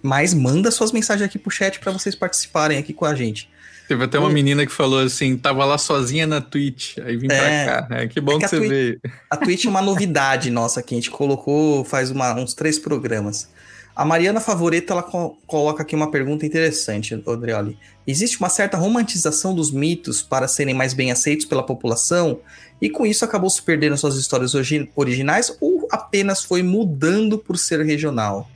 [0.01, 3.49] Mas manda suas mensagens aqui pro chat para vocês participarem aqui com a gente.
[3.87, 7.63] Teve até uma menina que falou assim, tava lá sozinha na Twitch, aí vim é,
[7.63, 7.95] pra cá.
[7.95, 9.01] É, que bom é que, que você Twitch, veio.
[9.29, 13.49] A Twitch é uma novidade nossa que a gente colocou faz uma, uns três programas.
[13.95, 17.79] A Mariana Favorita ela co coloca aqui uma pergunta interessante, Adrioli.
[18.05, 22.41] Existe uma certa romantização dos mitos para serem mais bem aceitos pela população
[22.81, 24.53] e com isso acabou se perdendo suas histórias
[24.95, 28.47] originais ou apenas foi mudando por ser regional?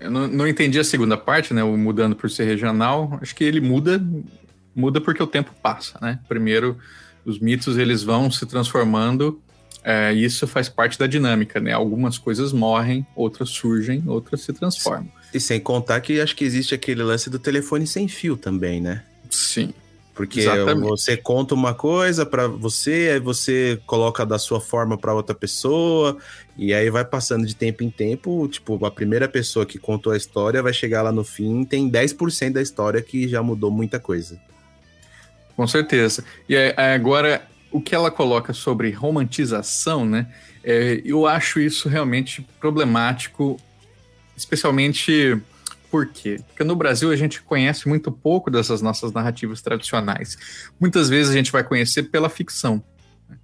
[0.00, 1.62] Eu não, não, entendi a segunda parte, né?
[1.62, 3.18] O mudando por ser regional.
[3.20, 4.02] Acho que ele muda,
[4.74, 6.18] muda porque o tempo passa, né?
[6.26, 6.78] Primeiro,
[7.24, 9.40] os mitos eles vão se transformando.
[9.84, 11.72] É, isso faz parte da dinâmica, né?
[11.72, 15.10] Algumas coisas morrem, outras surgem, outras se transformam.
[15.32, 19.04] E sem contar que acho que existe aquele lance do telefone sem fio também, né?
[19.30, 19.72] Sim.
[20.18, 20.84] Porque Exatamente.
[20.84, 26.18] você conta uma coisa para você, aí você coloca da sua forma para outra pessoa,
[26.56, 28.48] e aí vai passando de tempo em tempo.
[28.48, 32.54] Tipo, a primeira pessoa que contou a história vai chegar lá no fim, tem 10%
[32.54, 34.40] da história que já mudou muita coisa.
[35.54, 36.24] Com certeza.
[36.48, 40.26] E agora, o que ela coloca sobre romantização, né?
[40.64, 43.56] É, eu acho isso realmente problemático,
[44.36, 45.40] especialmente
[45.90, 46.40] por quê?
[46.46, 50.36] Porque no Brasil a gente conhece muito pouco dessas nossas narrativas tradicionais.
[50.78, 52.82] Muitas vezes a gente vai conhecer pela ficção.
[53.28, 53.36] Né?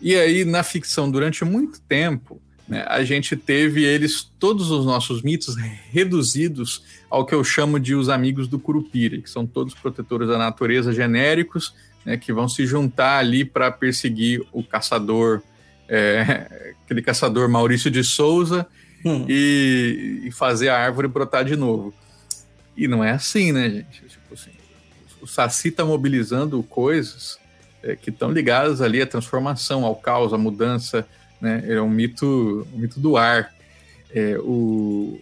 [0.00, 5.22] E aí, na ficção, durante muito tempo, né, a gente teve eles, todos os nossos
[5.22, 5.56] mitos,
[5.90, 10.38] reduzidos ao que eu chamo de os amigos do Curupira, que são todos protetores da
[10.38, 11.74] natureza genéricos,
[12.04, 15.42] né, que vão se juntar ali para perseguir o caçador,
[15.88, 18.66] é, aquele caçador Maurício de Souza,
[19.04, 19.24] hum.
[19.28, 21.94] e, e, fazer a árvore brotar de novo.
[22.76, 24.02] E não é assim, né, gente?
[24.08, 24.50] Tipo assim,
[25.20, 27.38] o Saci está mobilizando coisas
[27.82, 31.06] é, que estão ligadas ali à transformação, ao caos, à mudança,
[31.40, 31.64] né?
[31.66, 33.52] É um mito, um mito do ar.
[34.14, 35.20] É, o,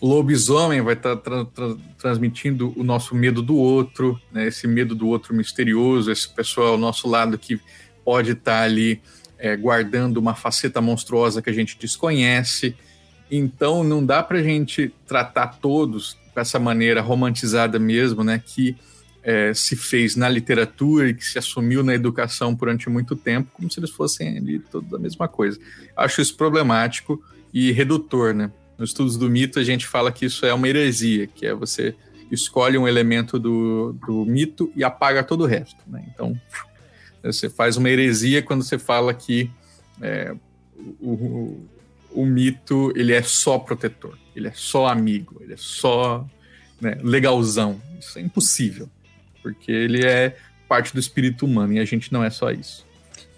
[0.00, 4.46] lobisomem vai estar tá tra tra transmitindo o nosso medo do outro, né?
[4.46, 7.60] esse medo do outro misterioso, esse pessoal ao nosso lado que
[8.04, 9.00] pode estar tá ali
[9.36, 12.76] é, guardando uma faceta monstruosa que a gente desconhece.
[13.30, 18.42] Então não dá para a gente tratar todos com essa maneira romantizada mesmo, né?
[18.44, 18.76] Que
[19.22, 23.70] é, se fez na literatura e que se assumiu na educação durante muito tempo, como
[23.70, 25.58] se eles fossem ali todos a mesma coisa.
[25.96, 27.22] Acho isso problemático
[27.52, 28.50] e redutor, né?
[28.78, 31.94] Nos estudos do mito a gente fala que isso é uma heresia, que é você
[32.30, 36.04] escolhe um elemento do, do mito e apaga todo o resto, né?
[36.14, 36.38] Então
[37.22, 39.50] você faz uma heresia quando você fala que
[40.00, 40.34] é,
[41.00, 41.66] o
[42.24, 46.26] mito ele é só protetor, ele é só amigo, ele é só
[46.80, 47.80] né, legalzão.
[47.98, 48.88] Isso é impossível,
[49.42, 50.36] porque ele é
[50.68, 52.86] parte do espírito humano e a gente não é só isso.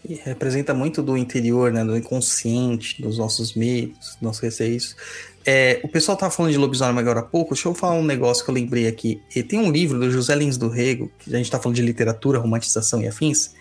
[0.07, 4.97] E representa muito do interior, né, do inconsciente, dos nossos mitos, dos nossos receios.
[5.45, 8.45] É, o pessoal tava falando de lobisomem agora há pouco, deixa eu falar um negócio
[8.45, 9.20] que eu lembrei aqui.
[9.35, 11.83] E tem um livro do José Lins do Rego, que a gente tá falando de
[11.83, 13.55] literatura, romantização e afins,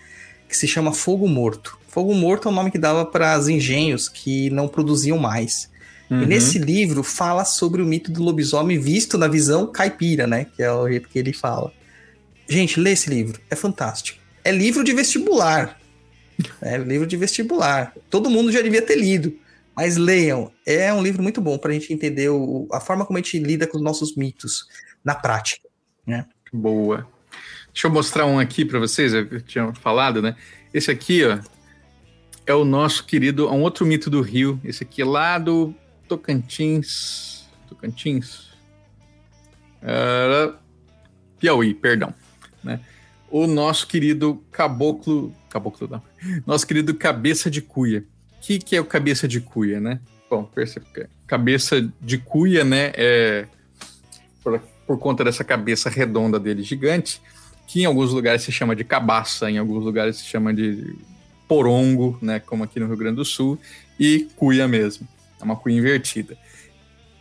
[0.48, 1.78] que se chama Fogo Morto.
[1.90, 5.68] Fogo Morto é o nome que dava para os engenhos que não produziam mais.
[6.08, 6.22] Uhum.
[6.22, 10.46] E nesse livro fala sobre o mito do lobisomem visto na visão caipira, né?
[10.56, 11.72] Que é o jeito que ele fala.
[12.48, 14.20] Gente, lê esse livro, é fantástico.
[14.44, 15.78] É livro de vestibular.
[16.62, 17.92] É livro de vestibular.
[18.08, 19.36] Todo mundo já devia ter lido.
[19.74, 23.18] Mas leiam, é um livro muito bom para a gente entender o, a forma como
[23.18, 24.66] a gente lida com os nossos mitos
[25.04, 25.68] na prática.
[26.06, 26.24] Né?
[26.52, 27.06] Boa.
[27.72, 30.36] Deixa eu mostrar um aqui para vocês, eu tinha falado, né?
[30.72, 31.38] Esse aqui, ó,
[32.50, 34.60] é o nosso querido, um outro mito do Rio.
[34.64, 35.74] Esse aqui é lá do
[36.08, 37.48] Tocantins.
[37.68, 38.50] Tocantins?
[39.82, 40.54] Uh,
[41.38, 42.12] Piauí, perdão.
[42.62, 42.80] Né?
[43.30, 45.34] O nosso querido caboclo.
[45.48, 46.02] Caboclo não.
[46.46, 48.04] Nosso querido cabeça de cuia.
[48.36, 50.00] O que, que é o cabeça de cuia, né?
[50.28, 50.86] Bom, percebe,
[51.26, 52.92] cabeça de cuia, né?
[52.94, 53.46] É
[54.42, 57.20] por, por conta dessa cabeça redonda dele gigante
[57.66, 60.96] que em alguns lugares se chama de cabaça, em alguns lugares se chama de
[61.50, 63.58] porongo, né, como aqui no Rio Grande do Sul,
[63.98, 65.08] e cuia mesmo.
[65.40, 66.38] É uma cunha invertida.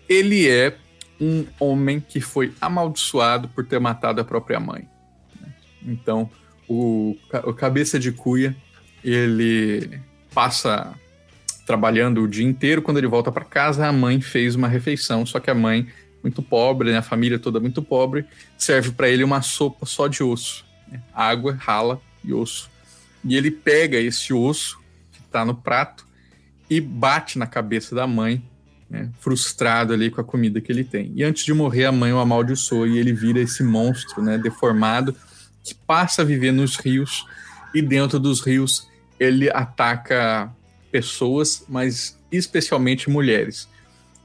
[0.07, 0.77] Ele é
[1.19, 4.87] um homem que foi amaldiçoado por ter matado a própria mãe.
[5.41, 5.51] né?
[5.83, 6.29] Então,
[6.67, 8.55] o, o cabeça de cuia,
[9.03, 9.99] ele
[10.31, 10.93] passa
[11.65, 12.83] trabalhando o dia inteiro.
[12.83, 15.87] Quando ele volta para casa, a mãe fez uma refeição, só que a mãe,
[16.21, 18.25] muito pobre, né, a família toda muito pobre,
[18.59, 20.63] serve para ele uma sopa só de osso.
[20.87, 21.01] né?
[21.15, 22.69] Água, rala e osso.
[23.23, 24.79] E ele pega esse osso
[25.11, 26.05] que está no prato
[26.69, 28.43] e bate na cabeça da mãe,
[28.89, 31.11] né, frustrado ali com a comida que ele tem.
[31.15, 35.15] E antes de morrer, a mãe o amaldiçoa e ele vira esse monstro né, deformado
[35.63, 37.25] que passa a viver nos rios
[37.73, 38.87] e dentro dos rios
[39.19, 40.51] ele ataca
[40.91, 43.67] pessoas, mas especialmente mulheres.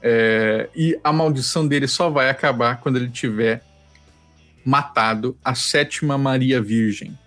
[0.01, 3.63] É, e a maldição dele só vai acabar quando ele tiver
[4.63, 7.17] matado a sétima Maria Virgem.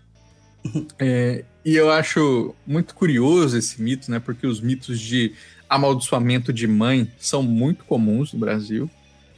[0.98, 4.18] É, e eu acho muito curioso esse mito, né?
[4.18, 5.32] Porque os mitos de
[5.68, 8.90] amaldiçoamento de mãe são muito comuns no Brasil.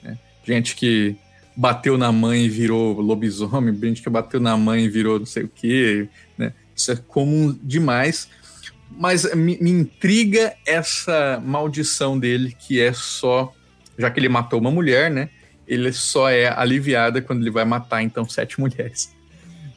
[0.03, 0.19] né?
[0.45, 1.17] Gente que
[1.57, 5.45] bateu na mãe e virou lobisomem, gente que bateu na mãe e virou não sei
[5.45, 6.09] o quê,
[6.39, 6.53] né?
[6.75, 8.29] Isso é comum demais.
[8.91, 13.53] Mas me, me intriga essa maldição dele, que é só.
[13.99, 15.29] Já que ele matou uma mulher, né?
[15.67, 19.15] Ele só é aliviada quando ele vai matar, então, sete mulheres.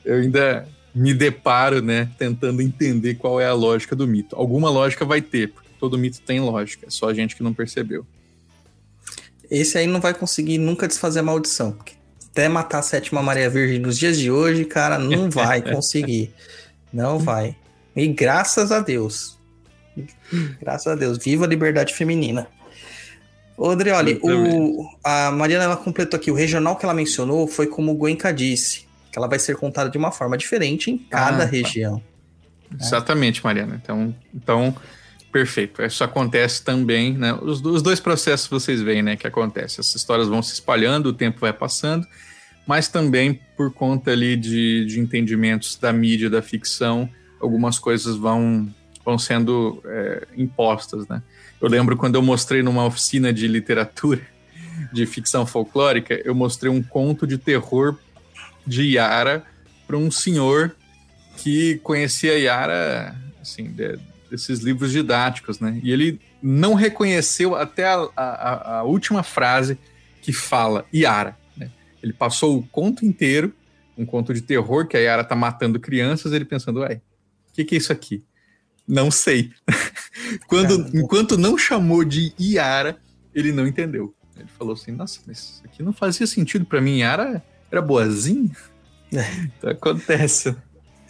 [0.03, 2.09] Eu ainda me deparo, né?
[2.17, 4.35] Tentando entender qual é a lógica do mito.
[4.35, 7.53] Alguma lógica vai ter, porque todo mito tem lógica, é só a gente que não
[7.53, 8.05] percebeu.
[9.49, 11.71] Esse aí não vai conseguir nunca desfazer a maldição.
[11.71, 11.93] porque
[12.31, 16.33] Até matar a sétima Maria Virgem nos dias de hoje, cara, não vai conseguir.
[16.91, 17.55] Não vai.
[17.95, 19.37] E graças a Deus.
[20.59, 21.17] Graças a Deus.
[21.17, 22.47] Viva a liberdade feminina.
[23.55, 26.31] Ô, Adrioli, o, a Mariana ela completou aqui.
[26.31, 28.82] O regional que ela mencionou foi como o Goenka disse.
[29.13, 31.45] Que ela vai ser contada de uma forma diferente em cada Ah, tá.
[31.45, 32.01] região.
[32.81, 33.79] Exatamente, Mariana.
[33.81, 34.75] Então, então,
[35.31, 35.83] perfeito.
[35.83, 37.31] Isso acontece também, né?
[37.33, 39.79] Os, os dois processos vocês veem, né, que acontece.
[39.79, 42.07] Essas histórias vão se espalhando, o tempo vai passando,
[42.65, 47.07] mas também por conta ali de, de entendimentos da mídia, da ficção,
[47.39, 48.67] algumas coisas vão,
[49.05, 51.21] vão sendo é, impostas, né?
[51.61, 54.21] Eu lembro quando eu mostrei numa oficina de literatura,
[54.91, 57.95] de ficção folclórica, eu mostrei um conto de terror
[58.65, 59.43] de Yara
[59.87, 60.75] para um senhor
[61.37, 63.99] que conhecia Yara, assim, de-
[64.29, 65.79] desses livros didáticos, né?
[65.83, 69.77] E ele não reconheceu até a, a- a última frase
[70.21, 71.37] que fala Yara.
[71.57, 71.69] né?
[72.01, 73.53] Ele passou o conto inteiro,
[73.97, 77.01] um conto de terror, que a Yara tá matando crianças, ele pensando, ué,
[77.49, 78.23] o que, que é isso aqui?
[78.87, 79.51] Não sei.
[80.47, 82.97] Quando, enquanto não chamou de Yara,
[83.33, 84.13] ele não entendeu.
[84.37, 86.99] Ele falou assim, nossa, mas isso aqui não fazia sentido para mim.
[86.99, 87.43] Yara
[87.73, 88.51] era boazinha?
[89.11, 90.55] Então acontece.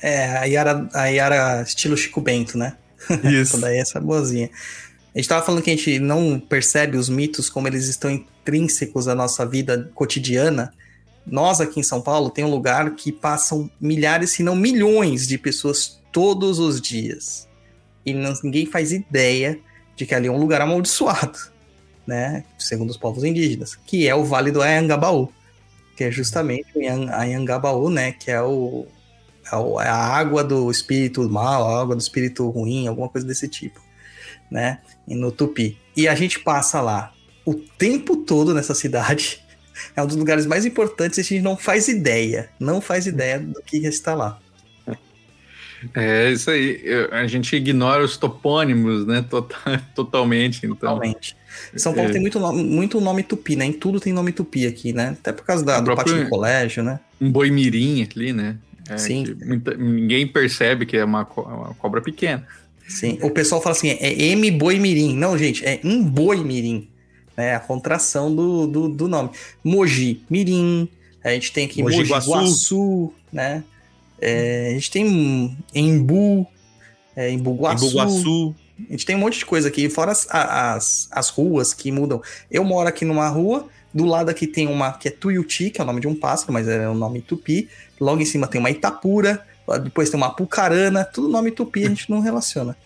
[0.02, 2.76] É, a Yara, a Yara estilo Chico Bento, né?
[3.24, 3.58] Isso.
[3.62, 4.50] Daí essa é boazinha.
[5.14, 9.08] A gente tava falando que a gente não percebe os mitos como eles estão intrínsecos
[9.08, 10.74] à nossa vida cotidiana.
[11.26, 15.38] Nós aqui em São Paulo tem um lugar que passam milhares, se não milhões de
[15.38, 17.48] pessoas todos os dias.
[18.06, 19.60] E não- ninguém faz ideia
[19.96, 21.38] de que ali é um lugar amaldiçoado,
[22.06, 22.44] né?
[22.58, 25.32] Segundo os povos indígenas, que é o Vale do Anhangabaú,
[25.96, 28.12] que é justamente o Anhan- Anhangabaú, né?
[28.12, 28.86] Que é o
[29.52, 33.48] é é a água do espírito mal, a água do espírito ruim, alguma coisa desse
[33.48, 33.82] tipo,
[34.50, 34.80] né?
[35.08, 35.78] E no Tupi.
[35.96, 37.14] E a gente passa lá
[37.46, 39.42] o tempo todo nessa cidade.
[39.96, 43.40] É um dos lugares mais importantes e a gente não faz ideia, não faz ideia
[43.40, 44.40] do que está lá.
[45.94, 46.80] É isso aí.
[46.84, 49.24] Eu- a gente ignora os topônimos, né?
[49.30, 49.56] Tota-
[49.96, 50.58] totalmente.
[50.66, 51.36] Então, Totalmente.
[51.76, 52.14] São Paulo É.
[52.14, 53.66] tem muito nome, muito nome tupi, né?
[53.66, 55.10] Em tudo tem nome tupi aqui, né?
[55.20, 57.00] Até por causa da, do próprio- pátio do colégio, né?
[57.22, 58.58] um boi mirim ali, né?
[58.90, 59.26] É, Sim.
[59.46, 62.46] muita- ninguém percebe que é uma, uma cobra pequena.
[62.88, 63.18] Sim.
[63.22, 65.16] O pessoal fala assim, é M boi mirim.
[65.16, 66.90] Não, gente, é um boi mirim.
[67.38, 69.30] É a contração do, do, do nome.
[69.64, 70.88] Mogi mirim.
[71.24, 72.32] A gente tem aqui Mogi Mogi Guaçu.
[72.32, 73.64] Guaçu, né?
[74.26, 76.48] É, a gente tem Embu,
[77.14, 77.86] é, Embu Guaçu.
[77.88, 78.56] Embu-Guaçu.
[78.88, 82.22] A gente tem um monte de coisa aqui, fora as, as, as ruas que mudam.
[82.50, 85.84] Eu moro aqui numa rua, do lado aqui tem uma que é Tuiuti, que é
[85.84, 87.68] o nome de um pássaro, mas é o nome tupi.
[88.00, 89.46] Logo em cima tem uma Itapura,
[89.84, 92.78] depois tem uma Apucarana, tudo nome tupi, a gente não relaciona.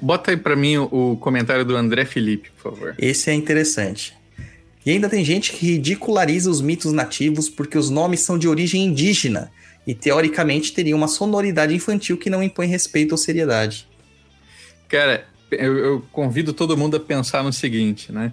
[0.00, 2.94] Bota aí pra mim o comentário do André Felipe, por favor.
[2.96, 4.16] Esse é interessante.
[4.86, 8.84] E ainda tem gente que ridiculariza os mitos nativos porque os nomes são de origem
[8.84, 9.50] indígena
[9.86, 13.86] e teoricamente teriam uma sonoridade infantil que não impõe respeito ou seriedade.
[14.88, 18.32] Cara, eu, eu convido todo mundo a pensar no seguinte, né?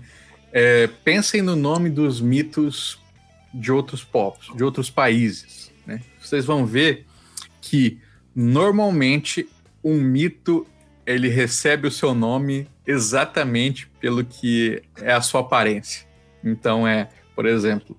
[0.53, 2.99] É, pensem no nome dos mitos
[3.53, 5.71] de outros povos, de outros países.
[5.85, 6.01] Né?
[6.19, 7.05] Vocês vão ver
[7.61, 7.99] que
[8.35, 9.47] normalmente
[9.83, 10.65] um mito
[11.05, 16.05] ele recebe o seu nome exatamente pelo que é a sua aparência.
[16.43, 17.97] Então é, por exemplo,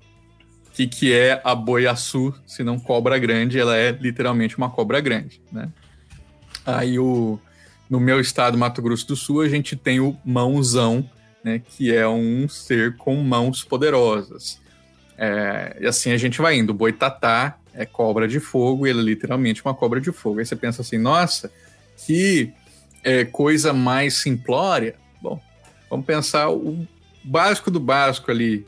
[0.72, 3.58] o que, que é a boiaçu, se não cobra grande?
[3.58, 5.68] Ela é literalmente uma cobra grande, né?
[6.64, 7.38] Aí o,
[7.90, 11.06] no meu estado, Mato Grosso do Sul, a gente tem o mãozão,
[11.44, 14.58] né, que é um ser com mãos poderosas.
[15.18, 16.70] É, e assim a gente vai indo.
[16.70, 20.38] O boitatá é cobra de fogo, e ele é literalmente uma cobra de fogo.
[20.38, 21.52] Aí você pensa assim, nossa,
[22.06, 22.50] que
[23.04, 24.94] é, coisa mais simplória.
[25.20, 25.38] Bom,
[25.90, 26.86] vamos pensar o
[27.22, 28.66] básico do básico ali.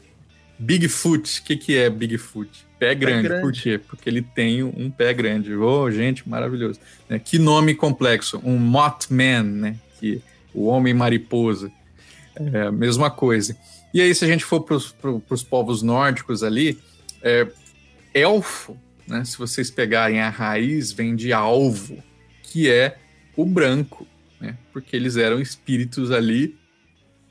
[0.59, 2.67] Bigfoot, o que, que é Bigfoot?
[2.79, 3.23] Pé grande.
[3.23, 3.43] pé grande.
[3.43, 3.79] Por quê?
[3.79, 5.55] Porque ele tem um pé grande.
[5.55, 6.79] Oh, gente, maravilhoso.
[7.09, 7.19] Né?
[7.19, 8.41] Que nome complexo.
[8.45, 9.77] Um Mothman, né?
[9.99, 11.71] Que, o homem mariposa.
[12.37, 13.57] É a mesma coisa.
[13.93, 16.79] E aí, se a gente for para os povos nórdicos ali,
[17.23, 17.47] é,
[18.13, 18.77] elfo,
[19.07, 19.25] né?
[19.25, 22.03] Se vocês pegarem a raiz, vem de alvo,
[22.43, 22.97] que é
[23.37, 24.07] o branco,
[24.41, 24.57] né?
[24.73, 26.57] Porque eles eram espíritos ali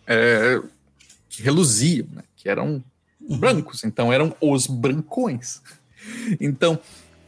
[0.06, 0.62] é,
[1.30, 2.24] que reluziam, né?
[2.36, 2.84] Que eram.
[3.30, 5.62] Brancos, então eram os brancões.
[6.40, 6.80] Então,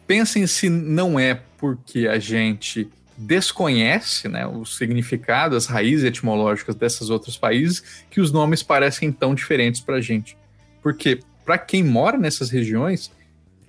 [0.06, 7.10] pensem se não é porque a gente desconhece né, o significado, as raízes etimológicas desses
[7.10, 10.38] outros países, que os nomes parecem tão diferentes para a gente.
[10.82, 13.12] Porque, para quem mora nessas regiões,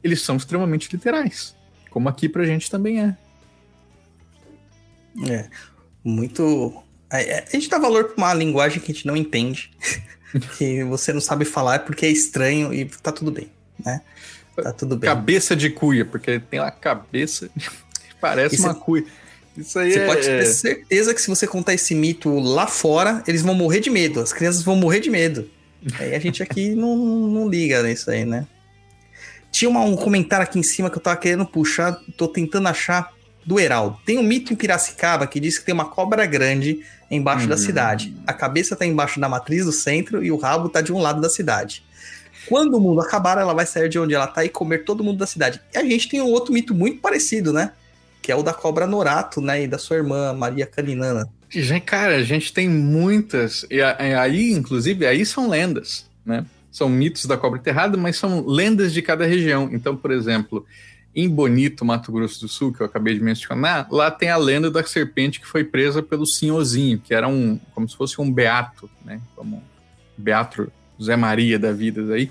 [0.03, 1.55] eles são extremamente literais,
[1.91, 3.17] como aqui para a gente também é.
[5.29, 5.49] É,
[6.05, 6.83] muito.
[7.11, 7.21] A,
[7.51, 9.71] gente dá valor para uma linguagem que a gente não entende,
[10.41, 13.51] que você não sabe falar porque é estranho e tá tudo bem,
[13.85, 14.01] né?
[14.55, 15.09] Tá tudo bem.
[15.09, 17.51] Cabeça de cuia, porque tem uma cabeça.
[18.21, 19.05] Parece uma cuia.
[19.57, 20.07] Isso aí Você é...
[20.07, 23.91] pode ter certeza que se você contar esse mito lá fora, eles vão morrer de
[23.91, 24.21] medo.
[24.21, 25.51] As crianças vão morrer de medo.
[25.99, 28.47] Aí a gente aqui não, não liga nisso aí, né?
[29.51, 33.11] Tinha uma, um comentário aqui em cima que eu tava querendo puxar, tô tentando achar
[33.47, 33.99] do Heraldo.
[34.05, 36.81] Tem um mito em Piracicaba que diz que tem uma cobra grande
[37.11, 37.51] embaixo uhum.
[37.51, 38.15] da cidade.
[38.27, 41.21] A cabeça tá embaixo da matriz do centro e o rabo tá de um lado
[41.21, 41.85] da cidade.
[42.49, 45.19] Quando o mundo acabar, ela vai sair de onde ela tá e comer todo mundo
[45.19, 45.61] da cidade.
[45.73, 47.73] E a gente tem um outro mito muito parecido, né?
[48.27, 49.63] que é o da cobra Norato, né?
[49.63, 51.29] E da sua irmã, Maria Caninana.
[51.85, 53.65] Cara, a gente tem muitas.
[53.71, 56.45] E aí, inclusive, aí são lendas, né?
[56.69, 59.71] São mitos da cobra enterrada, mas são lendas de cada região.
[59.73, 60.67] Então, por exemplo,
[61.17, 64.71] em Bonito, Mato Grosso do Sul, que eu acabei de mencionar, lá tem a lenda
[64.71, 68.89] da serpente que foi presa pelo senhorzinho, que era um, como se fosse um beato,
[69.05, 69.21] né?
[69.35, 69.63] Como
[70.17, 70.71] Beato
[71.03, 72.31] Zé Maria da vida aí,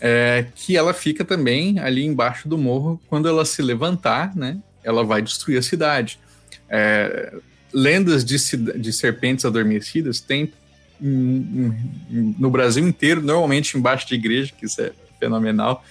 [0.00, 4.58] é, que ela fica também ali embaixo do morro quando ela se levantar, né?
[4.86, 6.18] ela vai destruir a cidade.
[6.68, 7.34] É,
[7.72, 10.52] lendas de, de, serpentes adormecidas tem
[11.00, 15.84] no Brasil inteiro, normalmente embaixo de igreja, que isso é fenomenal,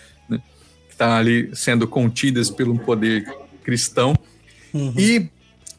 [0.95, 0.97] né?
[0.97, 3.25] que estão tá ali sendo contidas pelo poder
[3.63, 4.15] cristão.
[4.73, 4.93] Uhum.
[4.97, 5.29] E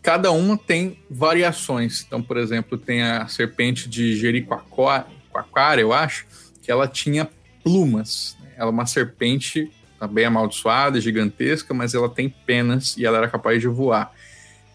[0.03, 2.05] cada uma tem variações.
[2.07, 6.27] Então, por exemplo, tem a serpente de Jericoacoara, eu acho,
[6.63, 7.29] que ela tinha
[7.63, 8.37] plumas.
[8.57, 13.29] Ela é uma serpente tá bem amaldiçoada, gigantesca, mas ela tem penas e ela era
[13.29, 14.13] capaz de voar.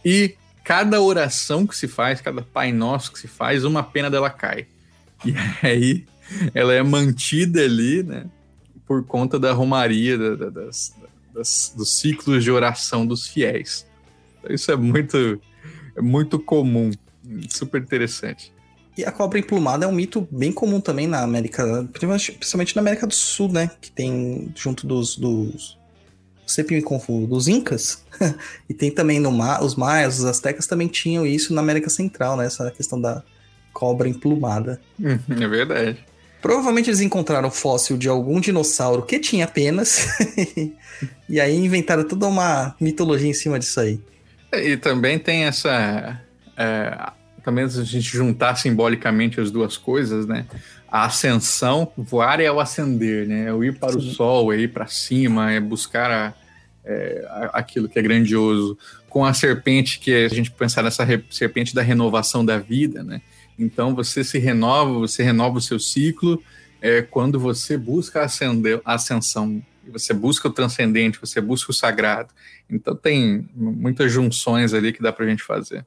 [0.04, 4.30] E cada oração que se faz, cada Pai Nosso que se faz, uma pena dela
[4.30, 4.66] cai.
[5.24, 6.06] E aí
[6.56, 8.26] ela é mantida ali, né?
[8.92, 10.94] Por conta da romaria, da, da, das,
[11.34, 13.88] das, dos ciclos de oração dos fiéis.
[14.40, 15.42] Então, isso é muito,
[15.96, 16.92] é muito comum,
[17.50, 18.52] super interessante.
[18.98, 23.08] E a cobra emplumada é um mito bem comum também na América, principalmente na América
[23.08, 23.72] do Sul, né?
[23.80, 25.16] Que tem junto dos.
[25.16, 25.80] dos
[26.46, 28.04] sempre me confundo, dos Incas.
[28.68, 29.32] e tem também no
[29.64, 32.46] os Maias, os Aztecas também tinham isso na América Central, né?
[32.46, 33.24] Essa questão da
[33.72, 34.82] cobra emplumada.
[35.02, 36.11] É verdade.
[36.42, 40.08] Provavelmente eles encontraram fóssil de algum dinossauro que tinha penas.
[41.30, 44.00] e aí inventaram toda uma mitologia em cima disso aí.
[44.54, 46.20] E também tem essa.
[46.58, 50.46] É também se a gente juntar simbolicamente as duas coisas, né?
[50.90, 53.48] A ascensão, voar é o ascender, né?
[53.48, 53.98] É o ir para Sim.
[53.98, 56.34] o sol, é ir para cima, é buscar a,
[56.86, 58.78] é, aquilo que é grandioso.
[59.10, 63.22] Com a serpente, que a gente pensar nessa serpente da renovação da vida, né?
[63.62, 66.42] Então você se renova, você renova o seu ciclo
[66.82, 72.30] é, quando você busca ascender, a ascensão, você busca o transcendente, você busca o sagrado.
[72.70, 75.86] Então tem muitas junções ali que dá para a gente fazer.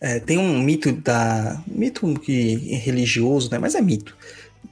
[0.00, 1.60] É, tem um mito da.
[1.66, 3.58] mito que é religioso, né?
[3.58, 4.16] Mas é mito.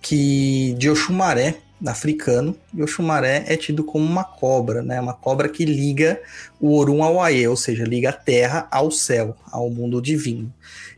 [0.00, 5.00] Que de Oxumaré, africano, e Oxumaré é tido como uma cobra, né?
[5.00, 6.20] Uma cobra que liga
[6.60, 10.52] o Orum ao Aê, ou seja, liga a terra ao céu, ao mundo divino.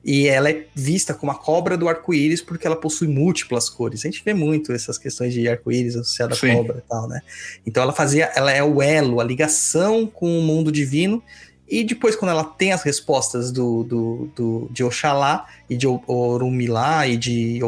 [0.05, 4.05] E ela é vista como a cobra do arco-íris porque ela possui múltiplas cores.
[4.05, 7.23] A gente vê muito essas questões de arco-íris associado à cobra e tal, né?
[7.67, 11.23] Então ela fazia, ela é o elo, a ligação com o mundo divino
[11.67, 17.07] E depois, quando ela tem as respostas do, do, do de Oxalá e de Orumilá
[17.07, 17.61] e de.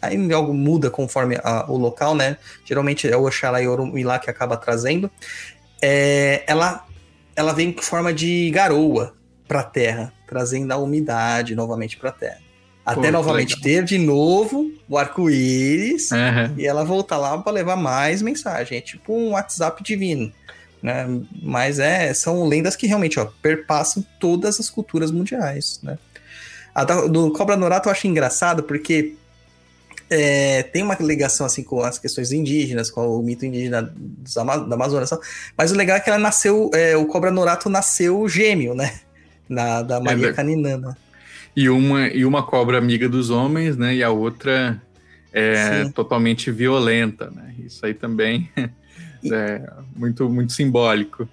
[0.00, 2.36] Aí algo muda conforme a, o local, né?
[2.64, 5.10] Geralmente é o Oxalá e Orumilá que acaba trazendo.
[5.82, 6.86] É, ela,
[7.34, 9.16] ela vem em forma de garoa
[9.48, 12.38] para a Terra, trazendo a umidade novamente para a Terra.
[12.84, 16.54] Até Pô, novamente ter de novo o arco-íris uhum.
[16.56, 18.78] e ela voltar lá para levar mais mensagem.
[18.78, 20.32] É tipo um WhatsApp divino.
[20.82, 21.06] Né?
[21.42, 25.80] Mas é, são lendas que realmente ó, perpassam todas as culturas mundiais.
[25.82, 25.98] Né?
[26.74, 29.16] A do Cobra Norato eu acho engraçado porque
[30.08, 35.06] é, tem uma ligação assim com as questões indígenas, com o mito indígena da Amazônia,
[35.56, 39.00] mas o legal é que ela nasceu, é, o Cobra Norato nasceu gêmeo, né?
[39.48, 40.96] Na, da Maria é, Caninana.
[41.56, 43.94] E uma, e uma cobra amiga dos homens, né?
[43.94, 44.80] E a outra
[45.32, 45.92] é Sim.
[45.92, 47.54] totalmente violenta, né?
[47.58, 48.48] Isso aí também
[49.24, 51.28] é muito, muito simbólico.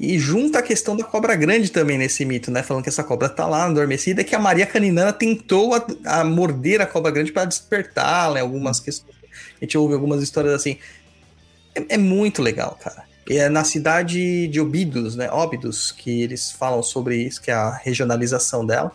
[0.00, 2.62] E junta a questão da cobra grande também nesse mito, né?
[2.62, 6.80] Falando que essa cobra tá lá adormecida, que a Maria Caninana tentou a, a morder
[6.80, 9.14] a cobra grande para despertá-la em algumas questões.
[9.60, 10.78] A gente ouve algumas histórias assim.
[11.74, 13.04] É, é, muito legal, cara.
[13.28, 15.30] É na cidade de Óbidos, né?
[15.30, 18.92] Óbidos, que eles falam sobre isso, que é a regionalização dela.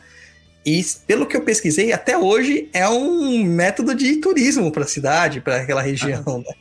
[0.65, 5.39] E pelo que eu pesquisei, até hoje é um método de turismo para a cidade,
[5.39, 6.23] para aquela região.
[6.27, 6.37] Ah.
[6.37, 6.55] Né?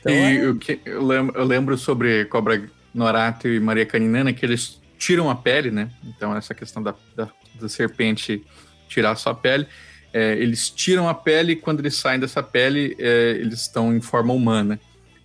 [0.00, 0.48] Então, e é...
[0.48, 5.30] o que eu lembro, eu lembro, sobre Cobra Norato e Maria Caninana que eles tiram
[5.30, 5.90] a pele, né?
[6.04, 7.28] Então, essa questão da, da,
[7.60, 8.44] da serpente
[8.88, 9.66] tirar a sua pele.
[10.12, 14.00] É, eles tiram a pele e quando eles saem dessa pele, é, eles estão em
[14.00, 14.78] forma humana.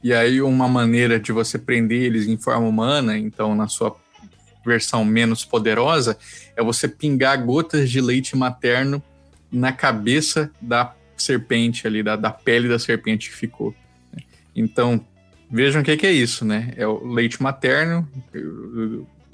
[0.05, 3.95] E aí, uma maneira de você prender eles em forma humana, então na sua
[4.63, 6.15] versão menos poderosa,
[6.55, 9.01] é você pingar gotas de leite materno
[9.51, 13.73] na cabeça da serpente ali, da, da pele da serpente que ficou.
[14.13, 14.21] Né?
[14.55, 15.03] Então,
[15.49, 16.71] vejam o que, que é isso, né?
[16.77, 18.07] É o leite materno,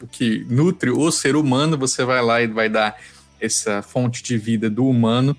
[0.02, 2.98] o que nutre o ser humano, você vai lá e vai dar
[3.42, 5.36] essa fonte de vida do humano,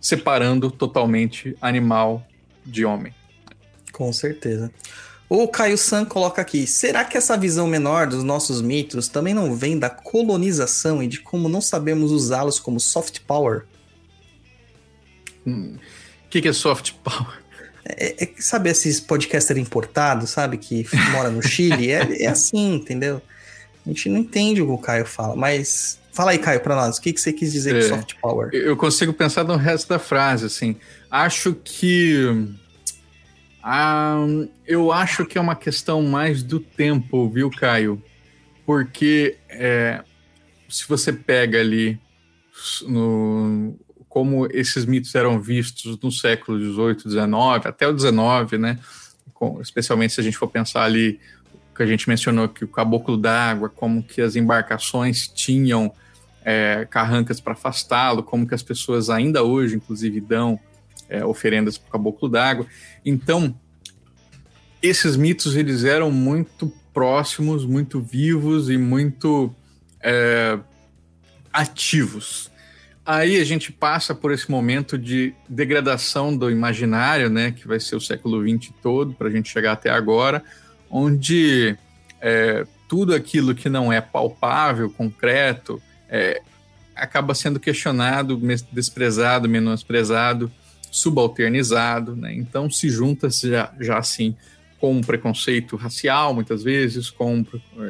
[0.00, 2.24] separando totalmente animal
[2.64, 3.12] de homem.
[3.96, 4.70] Com certeza.
[5.26, 9.56] O Caio San coloca aqui: será que essa visão menor dos nossos mitos também não
[9.56, 13.64] vem da colonização e de como não sabemos usá-los como soft power?
[15.46, 15.78] O hum.
[16.28, 17.38] que, que é soft power?
[17.86, 20.58] É, é, sabe esses podcaster importados, sabe?
[20.58, 21.90] Que mora no Chile?
[21.90, 23.22] é, é, assim, entendeu?
[23.86, 25.98] A gente não entende o que o Caio fala, mas.
[26.12, 26.98] Fala aí, Caio, para nós.
[26.98, 28.50] O que, que você quis dizer é, com soft power?
[28.52, 30.76] Eu consigo pensar no resto da frase, assim.
[31.10, 32.46] Acho que
[33.68, 34.24] ah,
[34.64, 38.00] eu acho que é uma questão mais do tempo, viu, Caio?
[38.64, 40.04] Porque é,
[40.68, 41.98] se você pega ali
[42.86, 43.76] no,
[44.08, 48.78] como esses mitos eram vistos no século XVIII, XIX, até o XIX, né?
[49.34, 51.18] Com, especialmente se a gente for pensar ali
[51.74, 55.92] que a gente mencionou que o caboclo d'água, como que as embarcações tinham
[56.44, 60.60] é, carrancas para afastá-lo, como que as pessoas ainda hoje, inclusive, dão
[61.08, 62.66] é, oferendas para o caboclo d'água.
[63.04, 63.54] Então,
[64.82, 69.54] esses mitos eles eram muito próximos, muito vivos e muito
[70.00, 70.58] é,
[71.52, 72.50] ativos.
[73.04, 77.94] Aí a gente passa por esse momento de degradação do imaginário, né, que vai ser
[77.94, 80.42] o século XX todo, para a gente chegar até agora,
[80.90, 81.76] onde
[82.20, 86.42] é, tudo aquilo que não é palpável, concreto, é,
[86.94, 88.40] acaba sendo questionado,
[88.72, 90.50] desprezado, menosprezado,
[90.96, 92.34] subalternizado, né?
[92.34, 94.34] Então se junta já, já assim
[94.78, 97.44] com preconceito racial, muitas vezes, com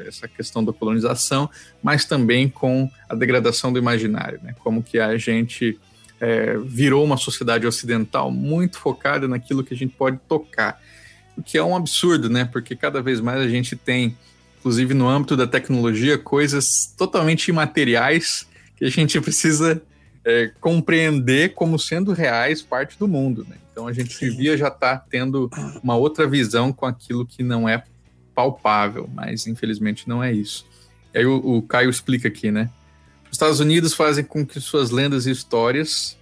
[0.07, 1.51] essa questão da colonização,
[1.83, 4.55] mas também com a degradação do imaginário, né?
[4.61, 5.79] Como que a gente
[6.21, 10.81] é, virou uma sociedade ocidental muito focada naquilo que a gente pode tocar,
[11.37, 12.45] o que é um absurdo, né?
[12.45, 14.17] Porque cada vez mais a gente tem,
[14.59, 18.47] inclusive no âmbito da tecnologia, coisas totalmente imateriais
[18.77, 19.83] que a gente precisa
[20.27, 23.47] é, compreender como sendo reais parte do mundo.
[23.49, 23.57] Né?
[23.71, 25.49] Então a gente se via já está tendo
[25.81, 27.85] uma outra visão com aquilo que não é
[28.35, 30.67] palpável, mas infelizmente não é isso.
[31.15, 32.69] E aí o, o Caio explica aqui, né?
[33.27, 36.19] Os Estados Unidos fazem com que suas lendas e histórias,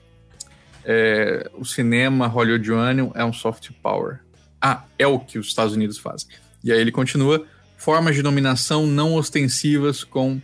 [0.84, 4.20] é, o cinema hollywoodiano é um soft power.
[4.60, 6.28] Ah, é o que os Estados Unidos fazem.
[6.62, 7.46] E aí ele continua:
[7.76, 10.40] formas de dominação não ostensivas com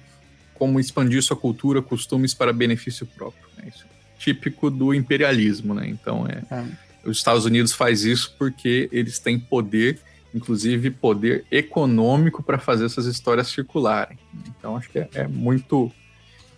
[0.55, 3.50] como expandir sua cultura, costumes para benefício próprio.
[3.63, 3.85] É isso.
[4.19, 5.89] Típico do imperialismo, né?
[5.89, 6.65] Então, é, é.
[7.05, 9.99] os Estados Unidos faz isso porque eles têm poder,
[10.35, 14.19] inclusive poder econômico para fazer essas histórias circularem.
[14.49, 15.91] Então, acho que é, é muito...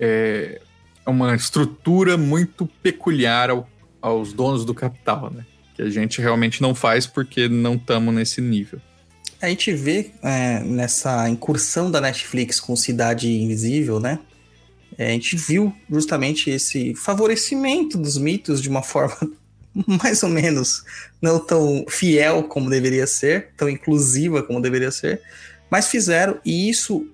[0.01, 0.61] É,
[1.05, 3.69] é uma estrutura muito peculiar ao,
[4.01, 5.45] aos donos do capital, né?
[5.75, 8.81] Que a gente realmente não faz porque não estamos nesse nível.
[9.41, 14.21] a gente vê é, nessa incursão da Netflix com Cidade Invisível, né?
[14.99, 19.17] É, a gente viu justamente esse favorecimento dos mitos de uma forma
[19.87, 20.85] mais ou menos
[21.21, 25.23] não tão fiel como deveria ser, tão inclusiva como deveria ser,
[25.71, 27.07] mas fizeram e isso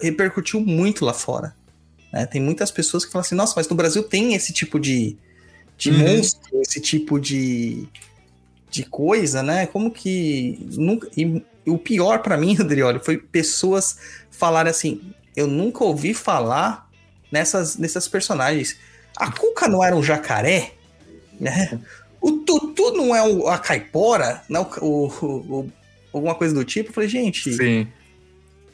[0.00, 1.54] repercutiu muito lá fora.
[2.12, 2.26] Né?
[2.26, 5.16] Tem muitas pessoas que falam assim: nossa, mas no Brasil tem esse tipo de,
[5.76, 5.98] de uhum.
[5.98, 7.86] monstro, esse tipo de,
[8.70, 9.66] de coisa, né?
[9.66, 11.08] Como que nunca.
[11.16, 13.98] E, o pior para mim, Adrioli, foi pessoas
[14.30, 15.00] falarem assim:
[15.36, 16.87] eu nunca ouvi falar
[17.30, 18.76] nessas, nessas personagens.
[19.16, 20.72] A Cuca não era um jacaré?
[21.38, 21.78] Né?
[22.20, 24.42] O Tutu não é o, a caipora?
[24.48, 25.72] Não, o, o, o,
[26.12, 26.90] alguma coisa do tipo?
[26.90, 27.86] Eu falei, gente, Sim.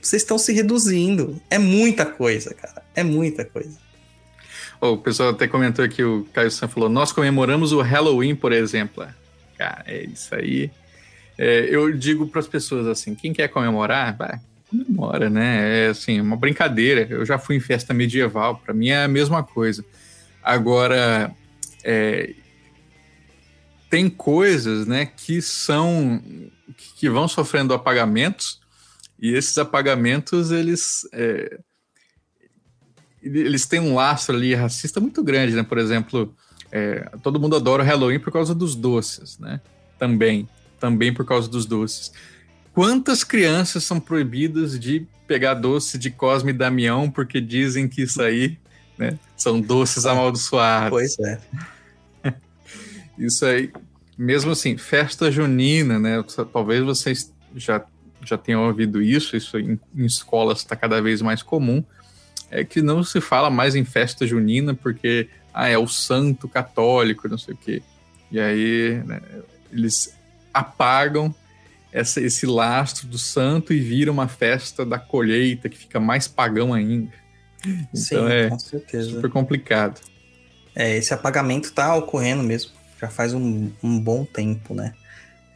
[0.00, 1.40] vocês estão se reduzindo.
[1.50, 2.82] É muita coisa, cara.
[2.94, 3.78] É muita coisa.
[4.80, 8.52] Oh, o pessoal até comentou aqui, o Caio San falou: nós comemoramos o Halloween, por
[8.52, 9.06] exemplo.
[9.56, 10.70] Cara, é isso aí.
[11.38, 14.38] É, eu digo para as pessoas assim: quem quer comemorar, vai,
[14.74, 15.86] comemora, né?
[15.86, 17.06] É assim, uma brincadeira.
[17.08, 19.84] Eu já fui em festa medieval, para mim é a mesma coisa.
[20.42, 21.34] Agora,
[21.82, 22.34] é,
[23.88, 26.20] tem coisas, né, que são
[26.96, 28.60] que vão sofrendo apagamentos
[29.20, 31.58] e esses apagamentos eles é,
[33.22, 35.62] eles têm um lastro ali racista muito grande, né?
[35.62, 36.34] Por exemplo,
[36.70, 39.60] é, todo mundo adora o Halloween por causa dos doces, né?
[39.98, 40.48] Também,
[40.78, 42.12] também por causa dos doces.
[42.74, 48.20] Quantas crianças são proibidas de pegar doce de Cosme e Damião porque dizem que isso
[48.20, 48.58] aí
[48.98, 50.90] né, são doces amaldiçoados?
[50.90, 51.40] Pois é.
[53.16, 53.72] Isso aí,
[54.18, 56.22] mesmo assim, festa junina, né?
[56.52, 57.84] Talvez vocês já,
[58.24, 61.82] já tenham ouvido isso, isso em, em escolas está cada vez mais comum.
[62.50, 67.28] É que não se fala mais em festa junina porque ah, é o santo católico,
[67.28, 67.82] não sei o quê.
[68.32, 69.20] E aí né,
[69.72, 70.12] eles
[70.52, 71.32] apagam
[71.94, 76.74] essa, esse lastro do santo e vira uma festa da colheita que fica mais pagão
[76.74, 77.12] ainda.
[77.62, 79.10] Sim, então é com certeza.
[79.10, 80.00] super complicado.
[80.74, 84.92] É, esse apagamento tá ocorrendo mesmo já faz um, um bom tempo, né?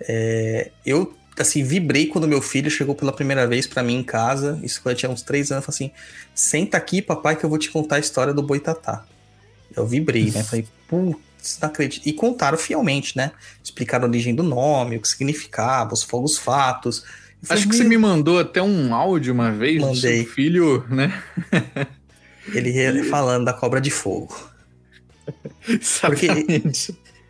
[0.01, 4.61] É, eu, assim, vibrei quando meu filho chegou pela primeira vez para mim em casa,
[4.63, 5.91] isso quando eu tinha uns três anos, falei assim,
[6.35, 9.05] senta aqui, papai, que eu vou te contar a história do Boitatá.
[9.75, 10.43] Eu vibrei, né?
[10.45, 11.28] Falei, acredito.
[12.05, 13.33] E contaram fielmente, né?
[13.63, 17.05] Explicaram a origem do nome, o que significava, os fogos fatos.
[17.49, 19.95] Acho que você me mandou até um áudio uma vez Mandei.
[19.95, 21.23] do seu filho, né?
[22.53, 24.35] Ele falando da cobra de fogo.
[26.01, 26.27] Porque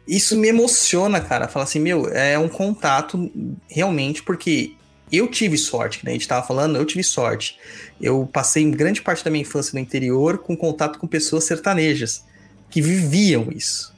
[0.06, 1.48] isso me emociona, cara.
[1.48, 3.30] Falar assim, meu, é um contato
[3.68, 4.72] realmente, porque
[5.11, 6.12] eu tive sorte, né?
[6.12, 7.59] A gente tava falando, eu tive sorte.
[8.00, 12.24] Eu passei grande parte da minha infância no interior com contato com pessoas sertanejas
[12.70, 13.94] que viviam isso.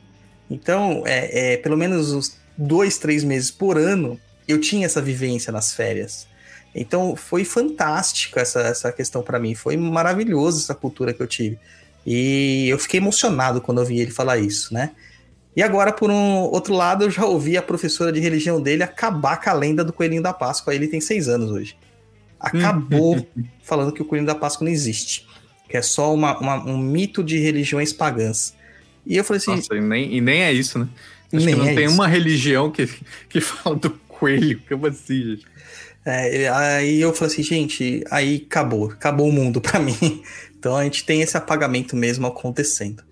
[0.51, 5.53] Então, é, é pelo menos uns dois, três meses por ano, eu tinha essa vivência
[5.53, 6.27] nas férias.
[6.75, 9.55] Então, foi fantástico essa, essa questão para mim.
[9.55, 11.59] Foi maravilhoso essa cultura que eu tive.
[12.07, 14.91] E eu fiquei emocionado quando eu vi ele falar isso, né?
[15.55, 19.37] E agora, por um outro lado, eu já ouvi a professora de religião dele acabar
[19.41, 20.75] com a lenda do Coelhinho da Páscoa.
[20.75, 21.77] Ele tem seis anos hoje.
[22.39, 23.27] Acabou
[23.63, 25.27] falando que o Coelhinho da Páscoa não existe.
[25.69, 28.55] Que é só uma, uma, um mito de religiões pagãs.
[29.11, 29.57] E eu falei assim.
[29.57, 30.89] Nossa, e nem, e nem é isso, né?
[31.33, 31.95] Acho nem que não é tem isso.
[31.95, 32.89] uma religião que,
[33.29, 34.63] que fala do coelho.
[34.69, 35.47] Como assim, gente?
[36.05, 38.93] É, aí eu falei assim, gente, aí acabou.
[38.93, 40.23] Acabou o mundo para mim.
[40.57, 43.03] Então a gente tem esse apagamento mesmo acontecendo.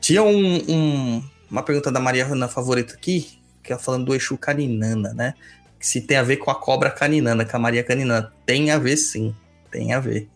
[0.00, 3.26] Tinha um, um, uma pergunta da Maria Ana Favorita aqui,
[3.64, 5.34] que é falando do Exu Caninana, né?
[5.80, 8.32] Se tem a ver com a cobra caninana, com a Maria Caninana.
[8.46, 9.34] Tem a ver sim,
[9.72, 10.28] tem a ver.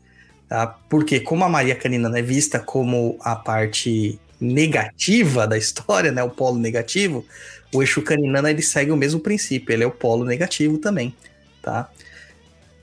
[0.48, 0.66] Tá?
[0.66, 6.23] Porque como a Maria Caninana é vista como a parte negativa da história, né?
[6.23, 7.24] O polo negativo,
[7.73, 11.15] o Exu Caninana ele segue o mesmo princípio, ele é o polo negativo também,
[11.62, 11.90] tá?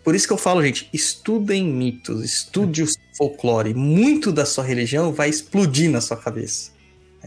[0.04, 2.88] Por isso que eu falo, gente, estudem mitos, estude o
[3.18, 3.74] folclore.
[3.74, 6.76] Muito da sua religião vai explodir na sua cabeça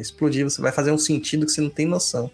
[0.00, 2.30] explodir, você vai fazer um sentido que você não tem noção.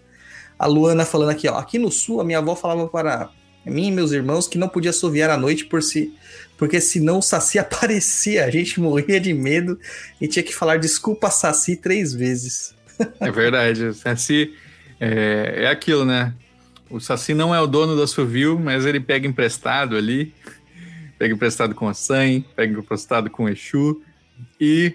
[0.59, 3.31] A Luana falando aqui, ó, aqui no sul a minha avó falava para
[3.65, 6.15] mim e meus irmãos que não podia assoviar à noite por si,
[6.57, 9.79] porque senão o Saci aparecia, a gente morria de medo
[10.21, 12.75] e tinha que falar desculpa Saci três vezes.
[13.21, 14.55] É verdade, o Saci
[15.01, 16.35] é, é aquilo, né?
[16.89, 20.33] O Saci não é o dono da assovio, mas ele pega emprestado ali,
[21.19, 24.01] pega emprestado com a San, pega emprestado com o Exu
[24.61, 24.95] e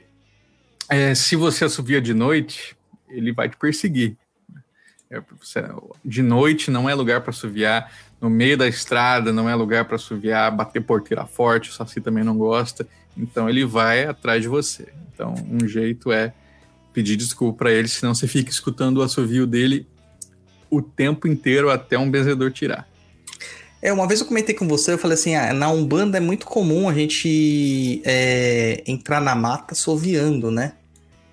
[0.90, 2.76] é, se você assovia de noite,
[3.10, 4.18] ele vai te perseguir.
[5.11, 5.22] É,
[6.06, 7.91] de noite não é lugar para assoviar,
[8.22, 12.24] no meio da estrada não é lugar para assoviar, bater porteira forte, o Saci também
[12.24, 12.88] não gosta,
[13.18, 14.88] então ele vai atrás de você.
[15.14, 16.34] Então, um jeito é
[16.94, 19.88] pedir desculpa para ele, senão você fica escutando o assovio dele
[20.70, 22.88] o tempo inteiro até um benzedor tirar.
[23.82, 26.46] É, uma vez eu comentei com você, eu falei assim, ah, na Umbanda é muito
[26.46, 30.74] comum a gente é, entrar na mata soviando, né?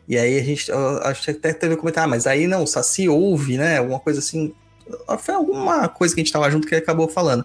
[0.08, 0.70] E aí a gente,
[1.02, 3.78] acho que até teve que comentar, ah, mas aí não, o Saci ouve, né?
[3.78, 4.54] Alguma coisa assim.
[5.18, 7.44] Foi alguma coisa que a gente tava junto que ele acabou falando.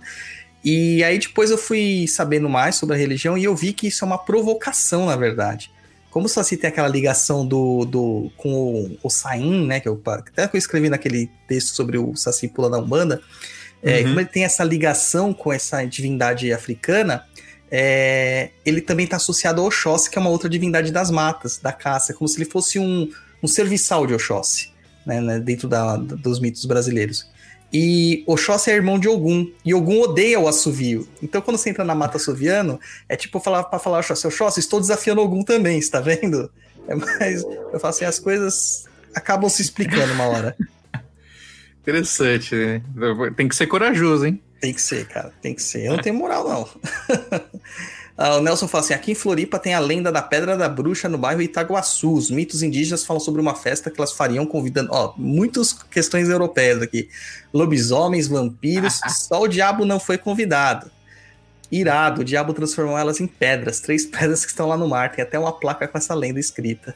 [0.64, 4.04] E aí depois eu fui sabendo mais sobre a religião e eu vi que isso
[4.04, 5.72] é uma provocação, na verdade.
[6.12, 9.80] Como o Saci tem aquela ligação do, do com o, o Sain, né?
[9.80, 13.22] Que eu, até que eu escrevi naquele texto sobre o Saci pulando a Umbanda.
[13.82, 14.04] É, uhum.
[14.10, 17.26] Como ele tem essa ligação com essa divindade africana,
[17.72, 21.72] é, ele também está associado ao Oxóssi, que é uma outra divindade das matas, da
[21.72, 23.10] caça, como se ele fosse um,
[23.42, 24.71] um serviçal de Oxóssi,
[25.06, 27.30] né, né, dentro da, dos mitos brasileiros.
[27.74, 31.08] E Oxóssi é irmão de Ogum, e Ogum odeia o assovio.
[31.24, 34.80] Então, quando você entra na mata assoviano, é tipo falar para falar Oxóssi, Oxóssi, estou
[34.80, 36.52] desafiando Ogum também, está vendo?
[36.88, 40.56] É mais, eu falo assim, as coisas acabam se explicando uma hora.
[41.82, 42.82] Interessante, né?
[43.36, 44.42] Tem que ser corajoso, hein?
[44.60, 45.34] Tem que ser, cara.
[45.42, 45.86] Tem que ser.
[45.86, 46.70] Eu não tenho moral, não.
[48.22, 51.10] ah, o Nelson fala assim: aqui em Floripa tem a lenda da Pedra da Bruxa
[51.10, 52.14] no bairro Itaguaçu.
[52.14, 54.90] Os mitos indígenas falam sobre uma festa que elas fariam convidando.
[54.92, 57.10] Ó, muitas questões europeias aqui:
[57.52, 59.00] lobisomens, vampiros.
[59.28, 60.92] só o diabo não foi convidado.
[61.72, 63.80] Irado, o diabo transformou elas em pedras.
[63.80, 65.12] Três pedras que estão lá no mar.
[65.12, 66.94] Tem até uma placa com essa lenda escrita.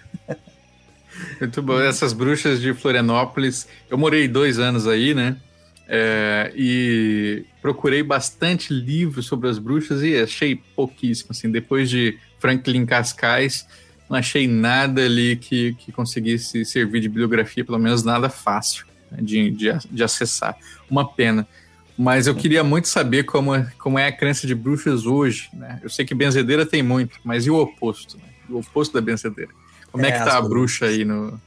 [1.40, 1.80] Muito bom.
[1.80, 5.38] Essas bruxas de Florianópolis, eu morei dois anos aí, né?
[5.88, 11.30] É, e procurei bastante livros sobre as bruxas e achei pouquíssimo.
[11.32, 13.68] Assim, depois de Franklin Cascais,
[14.10, 19.20] não achei nada ali que, que conseguisse servir de bibliografia, pelo menos nada fácil né,
[19.22, 20.56] de, de, de, acessar.
[20.90, 21.48] Uma pena.
[21.98, 25.50] Mas eu queria muito saber como é, como é a crença de bruxas hoje.
[25.54, 25.80] Né?
[25.82, 28.18] Eu sei que benzedeira tem muito, mas e o oposto?
[28.18, 28.24] Né?
[28.50, 29.52] O oposto da benzedeira.
[29.92, 31.40] Como é, é que tá a bruxa aí no,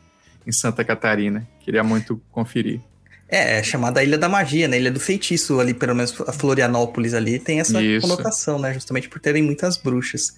[0.47, 1.47] em Santa Catarina?
[1.61, 2.81] Queria muito conferir.
[3.29, 4.79] É, é chamada Ilha da Magia, né?
[4.79, 8.07] Ilha do Feitiço ali, pelo menos a Florianópolis ali tem essa Isso.
[8.07, 8.73] conotação, né?
[8.73, 10.35] Justamente por terem muitas bruxas.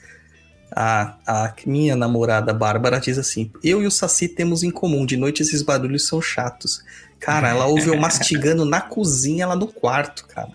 [0.73, 5.17] A, a minha namorada Bárbara diz assim: Eu e o Saci temos em comum, de
[5.17, 6.85] noite esses barulhos são chatos.
[7.19, 10.51] Cara, ela ouve eu mastigando na cozinha lá no quarto, cara.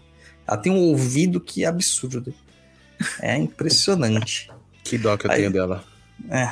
[0.47, 2.33] Ela tem um ouvido que é absurdo.
[3.21, 4.49] É impressionante.
[4.85, 5.83] Que dó que eu Aí, tenho dela.
[6.29, 6.47] É.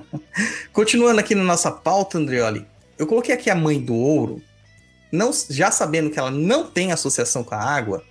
[0.70, 2.66] Continuando aqui na nossa pauta, Andreoli,
[2.98, 4.42] eu coloquei aqui a mãe do ouro,
[5.10, 8.02] não, já sabendo que ela não tem associação com a água,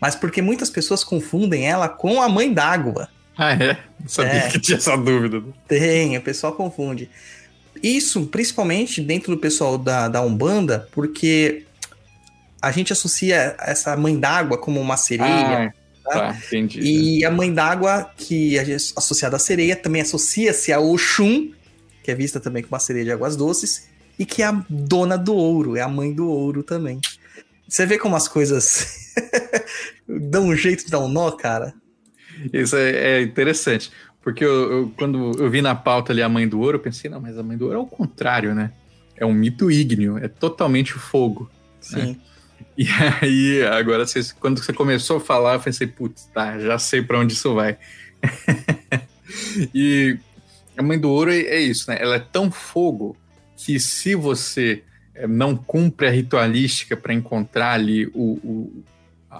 [0.00, 3.08] mas porque muitas pessoas confundem ela com a mãe d'água.
[3.36, 3.78] Ah, é?
[4.00, 5.42] Não sabia é, que tinha essa dúvida.
[5.66, 7.08] Tem, o pessoal confunde.
[7.82, 11.64] Isso, principalmente dentro do pessoal da, da Umbanda, porque
[12.60, 15.72] a gente associa essa mãe d'água como uma sereia.
[15.74, 16.36] Ah, Tá?
[16.46, 16.80] entendi.
[16.80, 18.62] E a mãe d'água, que é
[18.96, 21.52] associada à sereia, também associa-se a Oxum,
[22.02, 23.88] que é vista também como uma sereia de águas doces,
[24.22, 27.00] e que é a dona do ouro, é a mãe do ouro também.
[27.66, 29.12] Você vê como as coisas
[30.06, 31.74] dão um jeito de dar um nó, cara?
[32.52, 33.90] Isso é, é interessante,
[34.22, 37.10] porque eu, eu, quando eu vi na pauta ali a mãe do ouro, eu pensei,
[37.10, 38.70] não, mas a mãe do ouro é o contrário, né?
[39.16, 41.50] É um mito ígneo, é totalmente fogo.
[41.90, 42.00] Né?
[42.04, 42.06] Sim.
[42.12, 42.16] Né?
[42.78, 42.86] E
[43.20, 47.18] aí, agora, vocês, quando você começou a falar, eu pensei, putz, tá, já sei para
[47.18, 47.76] onde isso vai.
[49.74, 50.16] e
[50.78, 51.98] a Mãe do Ouro é, é, isso, né?
[52.00, 53.16] Ela é tão fogo
[53.64, 54.82] que se você
[55.14, 58.84] eh, não cumpre a ritualística para encontrar ali o, o,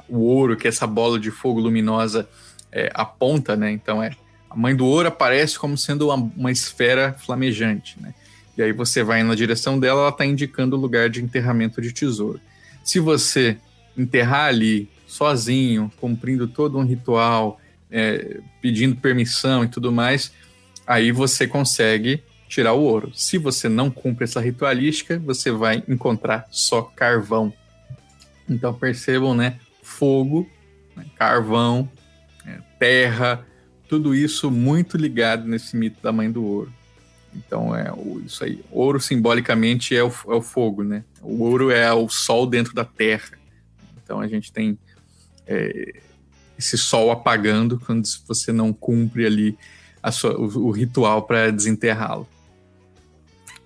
[0.08, 2.28] o, ouro, que essa bola de fogo luminosa
[2.70, 3.72] é, aponta, né?
[3.72, 4.12] Então, é
[4.48, 8.14] a Mãe do Ouro aparece como sendo uma, uma esfera flamejante, né?
[8.56, 11.90] E aí você vai na direção dela, ela está indicando o lugar de enterramento de
[11.90, 12.38] tesouro.
[12.84, 13.56] Se você
[13.96, 17.58] enterrar ali sozinho, cumprindo todo um ritual,
[17.90, 20.32] é, pedindo permissão e tudo mais,
[20.86, 22.22] aí você consegue
[22.52, 23.10] tirar o ouro.
[23.14, 27.50] Se você não cumpre essa ritualística, você vai encontrar só carvão.
[28.46, 29.58] Então percebam, né?
[29.82, 30.46] Fogo,
[30.94, 31.06] né?
[31.16, 31.88] carvão,
[32.44, 32.62] né?
[32.78, 33.46] terra,
[33.88, 36.70] tudo isso muito ligado nesse mito da mãe do ouro.
[37.34, 37.90] Então é
[38.22, 38.62] isso aí.
[38.70, 41.04] Ouro simbolicamente é o, é o fogo, né?
[41.22, 43.38] O ouro é o sol dentro da terra.
[44.04, 44.78] Então a gente tem
[45.46, 46.02] é,
[46.58, 49.56] esse sol apagando quando você não cumpre ali
[50.10, 52.28] sua, o, o, ritual para desenterrá-lo.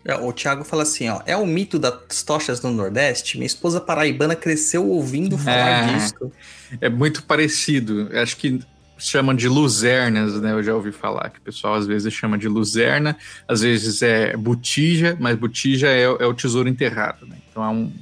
[0.07, 3.37] É, o Thiago fala assim, ó, é o mito das tochas do Nordeste.
[3.37, 6.33] Minha esposa paraibana cresceu ouvindo falar é, disso.
[6.81, 8.09] É muito parecido.
[8.13, 8.61] Acho que
[8.97, 10.53] chamam de luzernas, né?
[10.53, 13.17] Eu já ouvi falar que o pessoal às vezes chama de luzerna,
[13.49, 17.37] às vezes é botija, mas botija é, é o tesouro enterrado, né?
[17.51, 17.93] Então há um,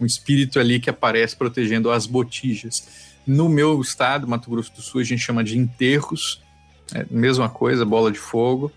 [0.00, 3.12] um espírito ali que aparece protegendo as botijas.
[3.24, 6.42] No meu estado, Mato Grosso do Sul, a gente chama de enterros,
[6.92, 8.70] é, mesma coisa, bola de fogo.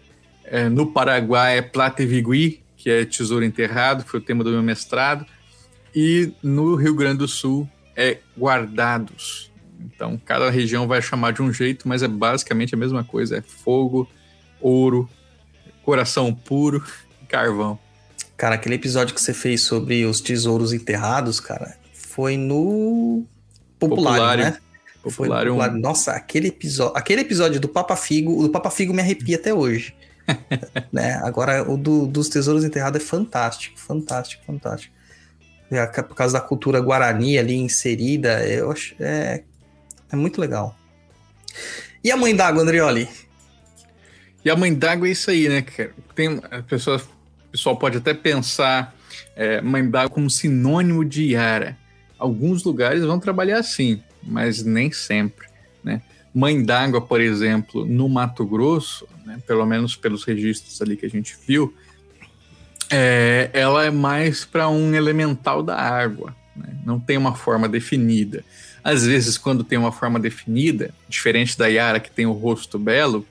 [0.43, 4.61] É, no Paraguai é plata vigui, que é tesouro enterrado, foi o tema do meu
[4.61, 5.25] mestrado.
[5.95, 9.51] E no Rio Grande do Sul é guardados.
[9.81, 13.41] Então, cada região vai chamar de um jeito, mas é basicamente a mesma coisa: é
[13.41, 14.07] fogo,
[14.61, 15.09] ouro,
[15.81, 16.83] coração puro,
[17.27, 17.79] carvão.
[18.37, 23.25] Cara, aquele episódio que você fez sobre os tesouros enterrados, cara, foi no
[23.79, 24.45] Popular, Populário.
[24.45, 24.57] né?
[25.09, 25.71] Foi no Popular, Popular.
[25.73, 29.51] Nossa, aquele episódio, aquele episódio do Papa Figo, o do Papa Figo me arrepia até
[29.51, 29.95] hoje.
[30.91, 31.14] né?
[31.23, 34.93] Agora, o do- dos tesouros enterrados é fantástico, fantástico, fantástico.
[35.72, 39.43] É, Por causa da cultura guarani ali inserida, eu acho é,
[40.11, 40.76] é muito legal.
[42.03, 43.10] E a mãe d'água, Andrioli?
[44.43, 45.65] E a mãe d'água é isso aí, né?
[46.14, 46.97] Tem, a pessoa,
[47.47, 48.95] o pessoal pode até pensar
[49.35, 51.76] é, mãe d'água como sinônimo de Yara.
[52.18, 55.47] Alguns lugares vão trabalhar assim, mas nem sempre,
[55.84, 56.02] né?
[56.34, 61.10] Mãe d'água, por exemplo, no Mato Grosso, né, pelo menos pelos registros ali que a
[61.10, 61.73] gente viu,
[62.89, 66.76] é, ela é mais para um elemental da água, né?
[66.85, 68.43] não tem uma forma definida.
[68.84, 73.26] Às vezes, quando tem uma forma definida, diferente da Yara que tem o rosto belo,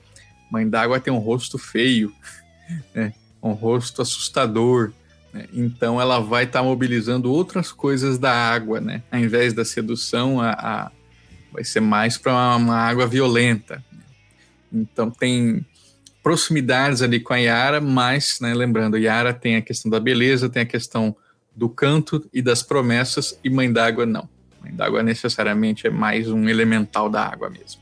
[0.51, 2.13] Mãe d'água tem um rosto feio,
[2.93, 3.13] né?
[3.41, 4.91] um rosto assustador.
[5.33, 5.47] né?
[5.53, 9.01] Então ela vai estar mobilizando outras coisas da água, né?
[9.11, 10.91] Ao invés da sedução, a, a-
[11.51, 13.83] vai ser mais para uma, uma água violenta.
[13.91, 14.03] né?
[14.71, 15.65] Então tem
[16.25, 20.63] proximidades ali com a Yara, mas, né, lembrando, Yara tem a questão da beleza, tem
[20.63, 21.15] a questão
[21.55, 24.27] do canto e das promessas, e Mãe d'água não.
[24.59, 27.79] Mãe d'água necessariamente é mais um elemental da água mesmo.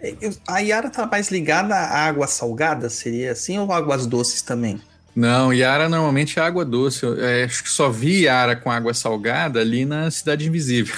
[0.00, 0.14] É,
[0.46, 4.80] A Yara tá mais ligada à água salgada, seria assim, ou águas doces também?
[5.14, 7.02] Não, Yara normalmente é água doce.
[7.04, 10.94] Eu, é, acho que só vi Yara com água salgada ali na Cidade Invisível,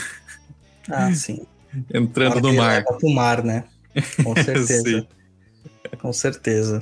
[0.91, 1.47] Ah, sim.
[1.95, 2.85] entrando no mar.
[2.85, 3.65] pro mar, né?
[4.23, 5.07] Com certeza.
[6.01, 6.81] Com certeza.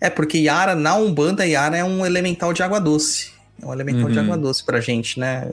[0.00, 3.32] É, porque Yara, na Umbanda, Yara é um elemental de água doce.
[3.60, 4.24] É um elemental de Uhum.
[4.24, 5.48] água doce pra gente, né?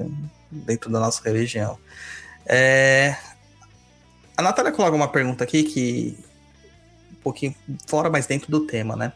[0.52, 1.78] Dentro da nossa religião.
[2.46, 3.16] É,
[4.38, 6.18] A Natália coloca uma pergunta aqui que.
[7.12, 7.56] Um pouquinho
[7.88, 9.12] fora, mas dentro do tema, né?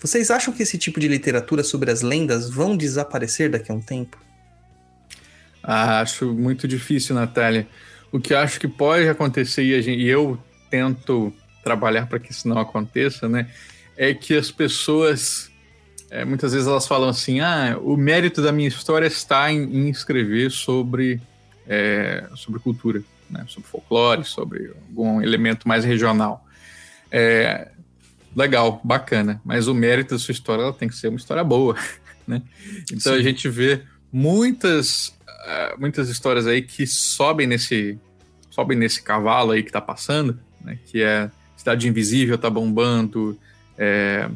[0.00, 3.80] Vocês acham que esse tipo de literatura sobre as lendas vão desaparecer daqui a um
[3.80, 4.18] tempo?
[5.62, 7.66] Ah, acho muito difícil, Natália.
[8.12, 10.38] O que eu acho que pode acontecer, e, gente- e eu
[10.68, 11.32] tento
[11.64, 13.48] trabalhar para que isso não aconteça, né?
[13.96, 15.50] É que as pessoas,
[16.10, 19.88] é, muitas vezes elas falam assim: ah, o mérito da minha história está em, em
[19.88, 21.20] escrever sobre,
[21.66, 23.44] é, sobre cultura, né?
[23.48, 26.44] sobre folclore, sobre algum elemento mais regional.
[27.10, 27.70] É,
[28.36, 31.76] legal, bacana, mas o mérito da sua história ela tem que ser uma história boa,
[32.26, 32.42] né?
[32.92, 33.22] Então a Sim.
[33.22, 33.82] gente vê
[34.12, 35.16] muitas
[35.46, 37.98] ah, muitas histórias aí que sobem nesse
[38.50, 40.78] sobem nesse cavalo aí que tá passando, né?
[40.86, 41.30] Que é
[41.64, 43.38] Cidade Invisível tá bombando,
[43.78, 44.28] é,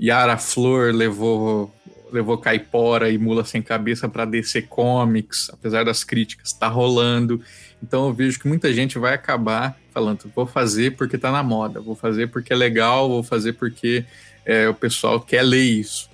[0.00, 1.74] Yara Flor levou
[2.12, 7.42] levou Caipora e Mula Sem Cabeça para DC Comics, apesar das críticas, tá rolando.
[7.82, 11.80] Então eu vejo que muita gente vai acabar falando, vou fazer porque tá na moda,
[11.80, 14.04] vou fazer porque é legal, vou fazer porque
[14.46, 16.08] é, o pessoal quer ler isso.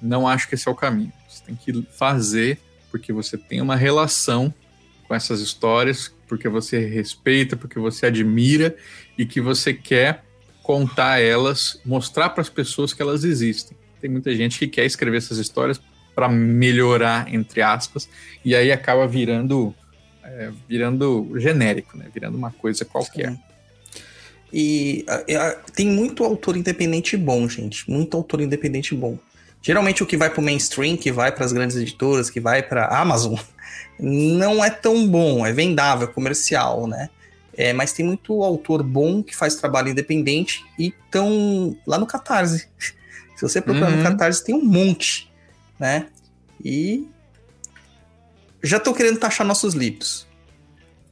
[0.00, 1.12] Não acho que esse é o caminho.
[1.28, 2.58] Você tem que fazer
[2.90, 4.54] porque você tem uma relação
[5.06, 8.74] com essas histórias, porque você respeita, porque você admira
[9.18, 10.24] e que você quer
[10.62, 13.76] contar elas, mostrar para as pessoas que elas existem.
[14.00, 15.78] Tem muita gente que quer escrever essas histórias
[16.14, 18.08] para melhorar, entre aspas,
[18.42, 19.74] e aí acaba virando
[20.24, 22.06] é, virando genérico, né?
[22.14, 23.32] Virando uma coisa qualquer.
[23.32, 23.40] Sim.
[24.50, 27.90] E ah, ah, tem muito autor independente bom, gente.
[27.90, 29.18] Muito autor independente bom.
[29.60, 32.86] Geralmente o que vai pro mainstream, que vai para as grandes editoras, que vai para
[32.86, 33.34] Amazon,
[33.98, 37.08] não é tão bom, é vendável, é comercial, né?
[37.54, 42.66] É, mas tem muito autor bom que faz trabalho independente e estão lá no Catarse.
[43.36, 43.96] Se você procurar Uhum.
[43.98, 45.30] no Catarse, tem um monte,
[45.78, 46.06] né?
[46.64, 47.06] E
[48.62, 50.26] já estão querendo taxar nossos livros.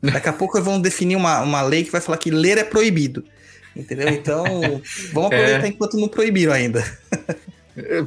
[0.03, 3.25] Daqui a pouco vão definir uma, uma lei que vai falar que ler é proibido.
[3.77, 4.09] Entendeu?
[4.09, 4.45] Então,
[5.13, 6.81] vamos aproveitar enquanto não proibiram ainda.
[7.77, 8.01] É,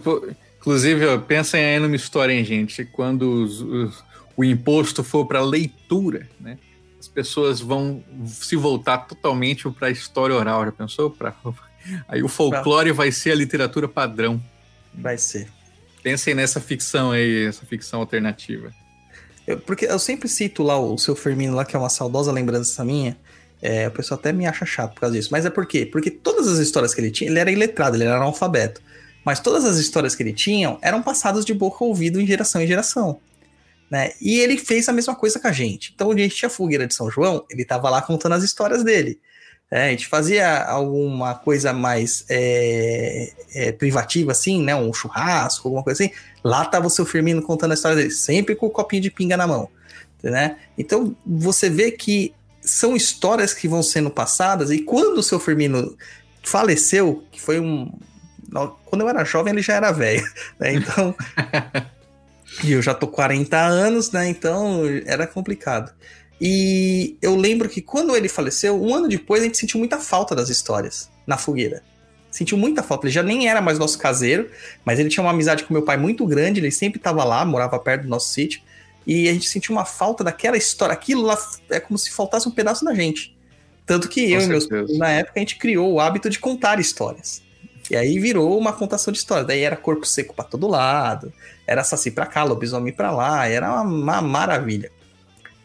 [0.58, 2.86] Inclusive, pensem aí numa história, hein, gente?
[2.86, 4.04] Quando os- os-
[4.36, 6.58] o imposto for para leitura, né?
[7.00, 10.66] As pessoas vão se voltar totalmente para a história oral.
[10.66, 11.10] Já pensou?
[11.10, 11.36] Pra...
[12.08, 14.42] Aí o folclore vai ser a literatura padrão.
[14.94, 15.48] Vai ser.
[16.02, 18.72] Pensem nessa ficção aí, essa ficção alternativa.
[19.48, 22.84] Eu- porque eu sempre cito lá o seu Firmino lá, que é uma saudosa lembrança
[22.86, 23.18] minha.
[23.62, 25.30] É, o pessoal até me acha chato por causa disso.
[25.32, 25.86] Mas é por quê?
[25.86, 28.82] Porque todas as histórias que ele tinha, ele era iletrado, ele era analfabeto.
[29.24, 32.62] Mas todas as histórias que ele tinha eram passadas de boca a ouvido em geração
[32.62, 33.22] em geração.
[33.94, 34.10] Né?
[34.20, 35.92] E ele fez a mesma coisa com a gente.
[35.94, 39.20] Então, a gente tinha fogueira de São João, ele tava lá contando as histórias dele.
[39.70, 44.76] É, a gente fazia alguma coisa mais é, é, privativa, assim, né?
[44.76, 46.12] Um churrasco, alguma coisa assim.
[46.44, 49.38] Lá tava o seu Firmino contando a história dele, sempre com o copinho de pinga
[49.38, 49.70] na mão.
[50.24, 50.58] né?
[50.76, 55.96] Então você vê que são histórias que vão sendo passadas e quando o seu Firmino
[56.42, 57.92] faleceu, que foi um
[58.86, 60.26] quando eu era jovem ele já era velho,
[60.60, 60.74] né?
[60.74, 61.16] Então
[62.62, 64.28] e eu já tô 40 anos, né?
[64.28, 65.94] Então era complicado.
[66.40, 70.36] E eu lembro que quando ele faleceu, um ano depois a gente sentiu muita falta
[70.36, 71.82] das histórias na fogueira.
[72.30, 73.06] Sentiu muita falta.
[73.06, 74.50] Ele já nem era mais nosso caseiro,
[74.84, 77.80] mas ele tinha uma amizade com meu pai muito grande, ele sempre estava lá, morava
[77.80, 78.62] perto do nosso sítio.
[79.06, 80.94] E a gente sentiu uma falta daquela história.
[80.94, 81.38] Aquilo lá
[81.70, 83.38] é como se faltasse um pedaço da gente.
[83.86, 84.68] Tanto que com eu certeza.
[84.68, 87.42] e meus pais, na época, a gente criou o hábito de contar histórias.
[87.90, 89.44] E aí virou uma contação de história.
[89.44, 91.34] Daí era corpo seco para todo lado,
[91.68, 94.92] era saci pra cá, lobisomem pra lá, era uma, uma maravilha.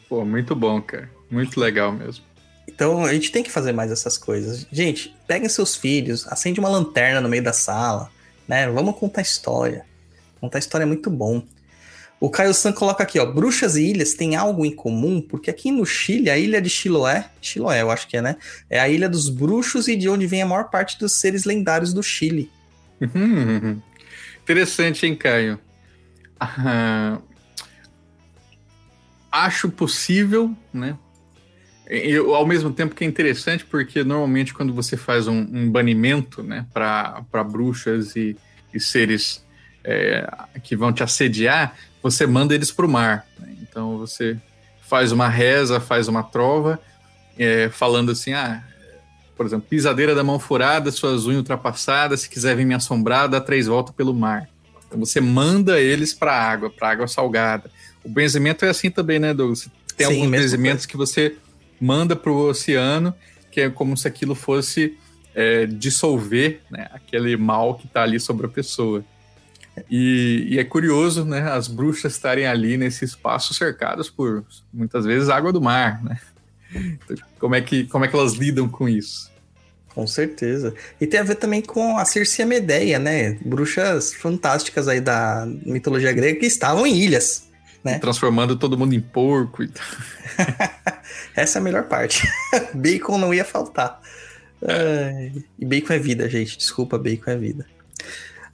[0.09, 1.11] Pô, muito bom, cara.
[1.31, 2.25] Muito legal mesmo.
[2.67, 4.67] Então a gente tem que fazer mais essas coisas.
[4.71, 8.11] Gente, peguem seus filhos, acende uma lanterna no meio da sala,
[8.47, 8.69] né?
[8.71, 9.85] Vamos contar história.
[10.41, 11.43] Contar história é muito bom.
[12.21, 15.71] O Caio San coloca aqui, ó, bruxas e ilhas têm algo em comum, porque aqui
[15.71, 18.37] no Chile, a ilha de Chiloé, Chiloé eu acho que é, né?
[18.69, 21.93] É a ilha dos bruxos e de onde vem a maior parte dos seres lendários
[21.93, 22.51] do Chile.
[24.43, 25.61] Interessante, hein, Caio?
[26.41, 27.19] Ah,
[29.31, 30.97] acho possível, né?
[31.87, 36.43] Eu, ao mesmo tempo que é interessante, porque normalmente quando você faz um, um banimento
[36.43, 38.37] né, para bruxas e,
[38.75, 39.43] e seres
[39.83, 40.29] é,
[40.63, 43.27] que vão te assediar, você manda eles para o mar.
[43.39, 43.55] Né?
[43.63, 44.37] Então você
[44.89, 46.81] faz uma reza, faz uma trova,
[47.39, 48.63] é, falando assim: ah,
[49.37, 53.41] por exemplo, pisadeira da mão furada, suas unhas ultrapassadas, se quiser vir me assombrar, dá
[53.41, 54.49] três voltas pelo mar.
[54.87, 57.71] Então você manda eles para a água, para água salgada.
[58.03, 59.69] O benzimento é assim também, né, Douglas?
[59.97, 61.37] Tem Sim, alguns benzimentos que você
[61.81, 63.15] manda para o oceano,
[63.51, 64.97] que é como se aquilo fosse
[65.35, 69.05] é, dissolver né, aquele mal que está ali sobre a pessoa.
[69.91, 75.29] E, e, é curioso, né, as bruxas estarem ali nesse espaço cercadas por muitas vezes
[75.29, 76.19] água do mar, né?
[76.75, 79.31] Então, como é que como é que elas lidam com isso?
[79.95, 80.75] Com certeza.
[81.01, 83.39] E tem a ver também com a Circe Medeia, né?
[83.45, 87.49] Bruxas fantásticas aí da mitologia grega que estavam em ilhas
[87.83, 87.99] né?
[87.99, 89.71] Transformando todo mundo em porco e
[91.35, 92.29] Essa é a melhor parte.
[92.75, 94.01] bacon não ia faltar.
[94.61, 95.31] É.
[95.59, 96.59] e bacon é vida, gente.
[96.59, 97.67] Desculpa, bacon é vida.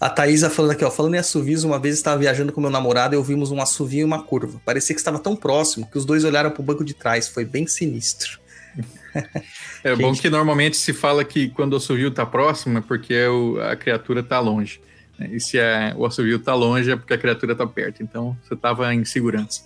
[0.01, 3.15] A Thaisa falando aqui, ó, falando em assovios, uma vez estava viajando com meu namorado
[3.15, 4.61] e ouvimos um assovio e uma curva.
[4.65, 7.29] Parecia que estava tão próximo que os dois olharam para o banco de trás.
[7.29, 8.39] Foi bem sinistro.
[9.85, 10.03] É gente...
[10.03, 13.15] bom que normalmente se fala que quando o assovio está próximo é porque
[13.71, 14.81] a criatura está longe.
[15.31, 18.03] E se é, o assovio está longe é porque a criatura está perto.
[18.03, 19.63] Então você estava em segurança.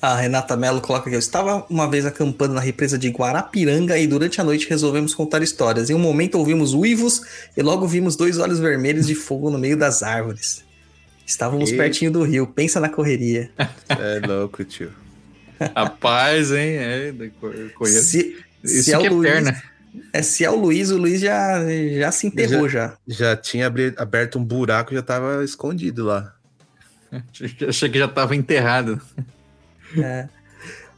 [0.00, 4.06] A Renata Mello coloca aqui: Eu estava uma vez acampando na represa de Guarapiranga e
[4.06, 5.90] durante a noite resolvemos contar histórias.
[5.90, 7.22] Em um momento ouvimos uivos
[7.56, 10.64] e logo vimos dois olhos vermelhos de fogo no meio das árvores.
[11.26, 11.76] Estávamos e...
[11.76, 13.50] pertinho do rio, pensa na correria.
[13.88, 14.92] É louco, tio.
[15.74, 16.76] Rapaz, hein?
[16.76, 17.12] É.
[17.84, 19.62] Se, Isso se é, é Luiz, perna.
[20.12, 21.60] É, se é o Luiz, o Luiz já,
[21.98, 22.96] já se enterrou já.
[23.06, 23.66] Já, já tinha
[23.96, 26.34] aberto um buraco, já estava escondido lá.
[27.68, 29.00] Achei que já estava enterrado.
[29.96, 30.28] É.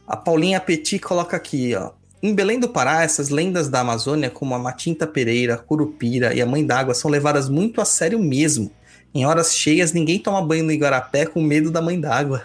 [0.07, 1.91] A Paulinha Petit coloca aqui, ó.
[2.21, 6.41] Em Belém do Pará, essas lendas da Amazônia, como a Matinta Pereira, a Curupira e
[6.41, 8.71] a Mãe d'Água, são levadas muito a sério mesmo.
[9.13, 12.43] Em horas cheias, ninguém toma banho no Igarapé com medo da Mãe d'Água.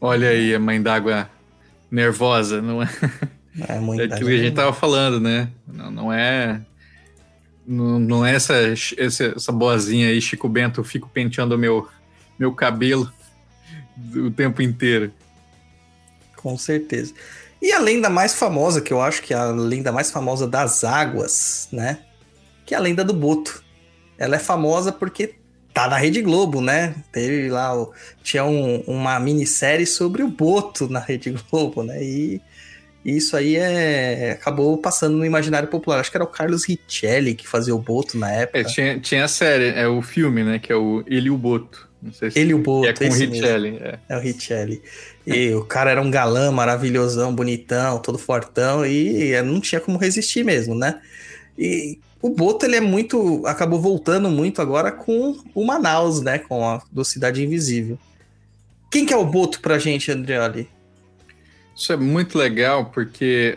[0.00, 1.28] Olha aí, a Mãe d'Água
[1.90, 2.88] nervosa, não é?
[3.68, 5.48] É, é aquilo que a gente tava falando, né?
[5.66, 6.60] Não, não é.
[7.66, 8.54] Não, não é essa,
[8.96, 11.88] essa, essa boazinha aí, Chico Bento, eu fico penteando meu,
[12.38, 13.12] meu cabelo
[14.14, 15.12] o tempo inteiro.
[16.40, 17.12] Com certeza.
[17.60, 20.82] E a lenda mais famosa, que eu acho que é a lenda mais famosa das
[20.82, 21.98] águas, né?
[22.64, 23.62] Que é a lenda do Boto.
[24.16, 25.34] Ela é famosa porque
[25.74, 26.94] tá na Rede Globo, né?
[27.12, 27.72] Teve lá,
[28.22, 32.02] tinha um, uma minissérie sobre o Boto na Rede Globo, né?
[32.02, 32.40] E
[33.04, 36.00] isso aí é, acabou passando no imaginário popular.
[36.00, 38.60] Acho que era o Carlos Richelli que fazia o Boto na época.
[38.60, 40.58] É, tinha, tinha a série, é o filme, né?
[40.58, 41.89] Que é o Ele e o Boto.
[42.02, 42.88] Não sei se Ele e o Boto.
[42.88, 43.78] É com o Richelli.
[43.80, 43.98] É.
[44.08, 44.16] é.
[44.16, 44.82] o Richelli.
[45.26, 48.84] E o cara era um galã maravilhosão, bonitão, todo fortão.
[48.86, 51.00] E não tinha como resistir mesmo, né?
[51.58, 53.46] E o Boto, ele é muito...
[53.46, 56.38] Acabou voltando muito agora com o Manaus, né?
[56.38, 57.98] Com a do Cidade Invisível.
[58.90, 60.68] Quem que é o Boto pra gente, Andreoli?
[61.76, 63.56] Isso é muito legal, porque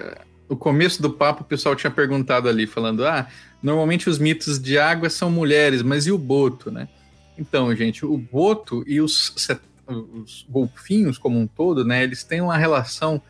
[0.49, 3.27] no começo do papo o pessoal tinha perguntado ali, falando: ah,
[3.61, 6.87] normalmente os mitos de água são mulheres, mas e o boto, né?
[7.37, 9.33] Então, gente, o boto e os,
[9.87, 13.21] os golfinhos como um todo, né, eles têm uma relação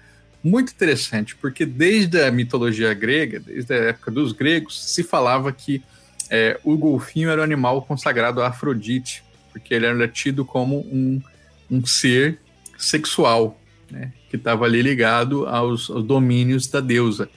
[0.44, 5.82] muito interessante, porque desde a mitologia grega, desde a época dos gregos, se falava que
[6.30, 11.22] é, o golfinho era um animal consagrado a Afrodite, porque ele era tido como um,
[11.72, 12.40] um ser
[12.78, 13.60] sexual,
[13.90, 17.30] né, que estava ali ligado aos, aos, domínios da deusa.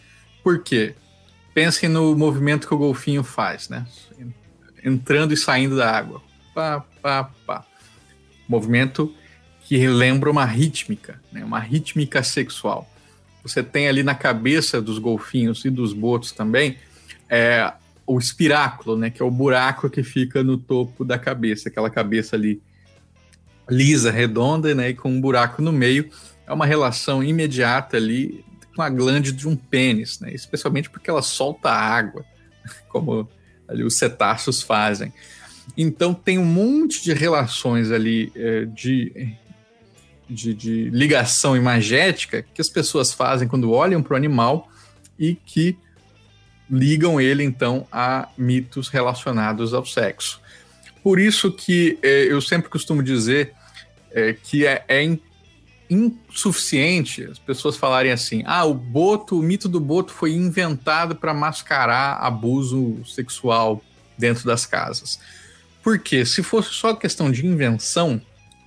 [0.42, 0.94] Por quê?
[1.54, 3.86] Pensem no movimento que o golfinho faz, né?
[4.84, 6.22] Entrando e saindo da água.
[6.56, 7.66] Pá, pá, pá.
[8.48, 9.14] Movimento
[9.64, 11.44] que lembra uma rítmica, né?
[11.44, 12.88] uma rítmica sexual.
[13.42, 16.78] Você tem ali na cabeça dos golfinhos e dos botos também
[17.28, 17.74] é,
[18.06, 19.10] o espiráculo, né?
[19.10, 22.62] Que é o buraco que fica no topo da cabeça, aquela cabeça ali
[23.68, 24.88] lisa, redonda, né?
[24.88, 26.08] E com um buraco no meio.
[26.46, 28.42] É uma relação imediata ali
[28.74, 30.32] com a glande de um pênis, né?
[30.32, 32.24] Especialmente porque ela solta água,
[32.88, 33.28] como
[33.68, 35.12] ali os cetáceos fazem.
[35.76, 39.34] Então tem um monte de relações ali é, de,
[40.28, 44.70] de, de, ligação imagética que as pessoas fazem quando olham para o animal
[45.18, 45.76] e que
[46.70, 50.40] ligam ele então a mitos relacionados ao sexo.
[51.02, 53.52] Por isso que é, eu sempre costumo dizer
[54.10, 55.18] é, que é, é
[55.88, 61.32] insuficiente as pessoas falarem assim: ah, o boto, o mito do boto foi inventado para
[61.32, 63.82] mascarar abuso sexual
[64.18, 65.20] dentro das casas.
[65.86, 68.20] Porque se fosse só questão de invenção,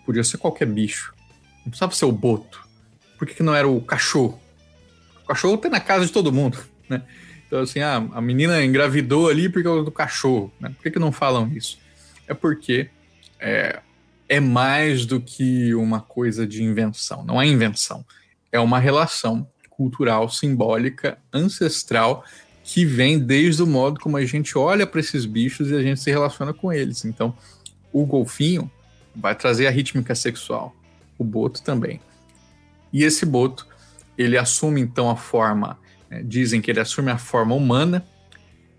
[0.05, 1.13] podia ser qualquer bicho.
[1.65, 2.65] Não precisava ser o boto.
[3.17, 4.39] Por que, que não era o cachorro?
[5.25, 7.01] O cachorro tem na casa de todo mundo, né?
[7.45, 10.49] Então, assim, ah, a menina engravidou ali porque é do cachorro.
[10.61, 10.69] Né?
[10.69, 11.77] Por que, que não falam isso?
[12.25, 12.89] É porque
[13.37, 13.81] é,
[14.29, 17.25] é mais do que uma coisa de invenção.
[17.25, 18.05] Não é invenção.
[18.49, 22.23] É uma relação cultural, simbólica, ancestral,
[22.71, 25.99] que vem desde o modo como a gente olha para esses bichos e a gente
[25.99, 27.03] se relaciona com eles.
[27.05, 27.35] Então,
[27.91, 28.69] o golfinho
[29.15, 30.75] vai trazer a rítmica sexual.
[31.17, 31.99] O boto também.
[32.93, 33.67] E esse boto,
[34.17, 35.77] ele assume então a forma
[36.09, 36.23] né?
[36.23, 38.05] Dizem que ele assume a forma humana,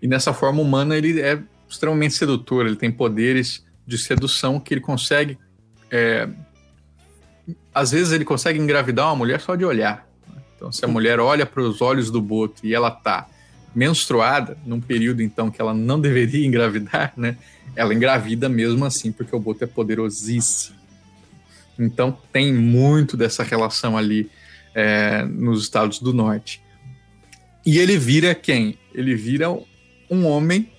[0.01, 4.81] e nessa forma humana ele é extremamente sedutor, ele tem poderes de sedução que ele
[4.81, 5.37] consegue.
[5.89, 6.27] É,
[7.73, 10.07] às vezes ele consegue engravidar uma mulher só de olhar.
[10.55, 13.27] Então, se a mulher olha para os olhos do boto e ela está
[13.73, 17.37] menstruada, num período então que ela não deveria engravidar, né?
[17.75, 20.75] Ela engravida mesmo assim, porque o boto é poderosíssimo.
[21.79, 24.29] Então tem muito dessa relação ali
[24.75, 26.61] é, nos estados do norte.
[27.65, 28.77] E ele vira quem?
[28.93, 29.49] Ele vira
[30.09, 30.69] um homem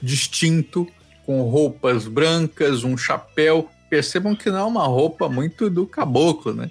[0.00, 0.86] distinto,
[1.26, 3.68] com roupas brancas, um chapéu.
[3.90, 6.70] Percebam que não é uma roupa muito do caboclo, né?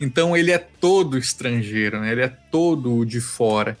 [0.00, 2.10] Então ele é todo estrangeiro, né?
[2.10, 3.78] ele é todo de fora.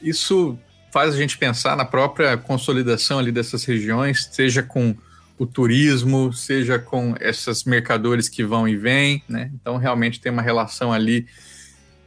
[0.00, 0.56] Isso
[0.96, 4.96] faz a gente pensar na própria consolidação ali dessas regiões, seja com
[5.38, 9.50] o turismo, seja com esses mercadores que vão e vêm, né?
[9.52, 11.26] Então realmente tem uma relação ali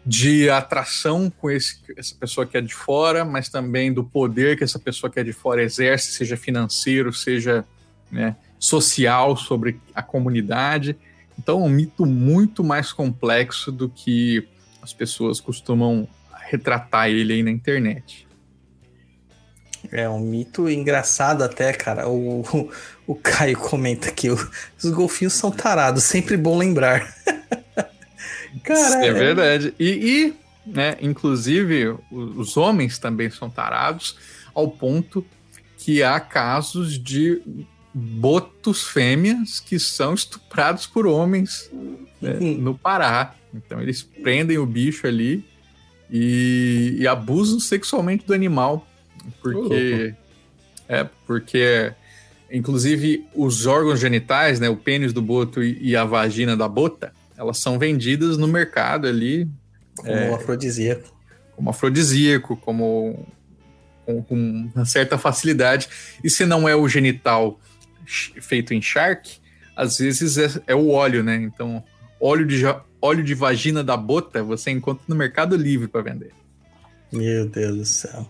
[0.04, 4.64] de atração com esse, essa pessoa que é de fora, mas também do poder que
[4.64, 7.64] essa pessoa que é de fora exerce, seja financeiro, seja
[8.12, 10.98] né, social sobre a comunidade.
[11.38, 14.48] Então, é um mito muito mais complexo do que
[14.82, 16.10] as pessoas costumam
[16.48, 18.28] retratar ele aí na internet.
[19.92, 22.08] É um mito engraçado até, cara.
[22.08, 22.72] O, o,
[23.08, 24.50] o Caio comenta que os
[24.86, 27.16] golfinhos são tarados, sempre bom lembrar.
[28.64, 29.74] Cara, é verdade.
[29.80, 30.34] E, e
[30.66, 34.18] né, inclusive, os homens também são tarados,
[34.54, 35.26] ao ponto
[35.78, 37.42] que há casos de
[37.94, 41.70] botos fêmeas que são estuprados por homens
[42.22, 43.36] né, no Pará.
[43.54, 45.44] Então eles prendem o bicho ali
[46.12, 48.86] e, e abusam sexualmente do animal,
[49.42, 50.16] porque
[50.88, 51.94] é porque
[52.52, 57.58] inclusive os órgãos genitais, né, o pênis do boto e, a vagina da bota, elas
[57.60, 59.48] são vendidas no mercado ali.
[59.96, 61.16] Como é, afrodisíaco.
[61.56, 63.28] Como afrodisíaco, como
[64.06, 65.88] com, com, uma certa facilidade.
[66.24, 67.60] E se não é o genital
[68.06, 69.38] feito em shark,
[69.76, 71.36] às vezes é, é o óleo, né?
[71.36, 71.84] Então,
[72.20, 72.64] óleo de,
[73.02, 76.32] óleo de vagina da bota você encontra no Mercado Livre para vender.
[77.12, 78.30] Meu Deus do céu.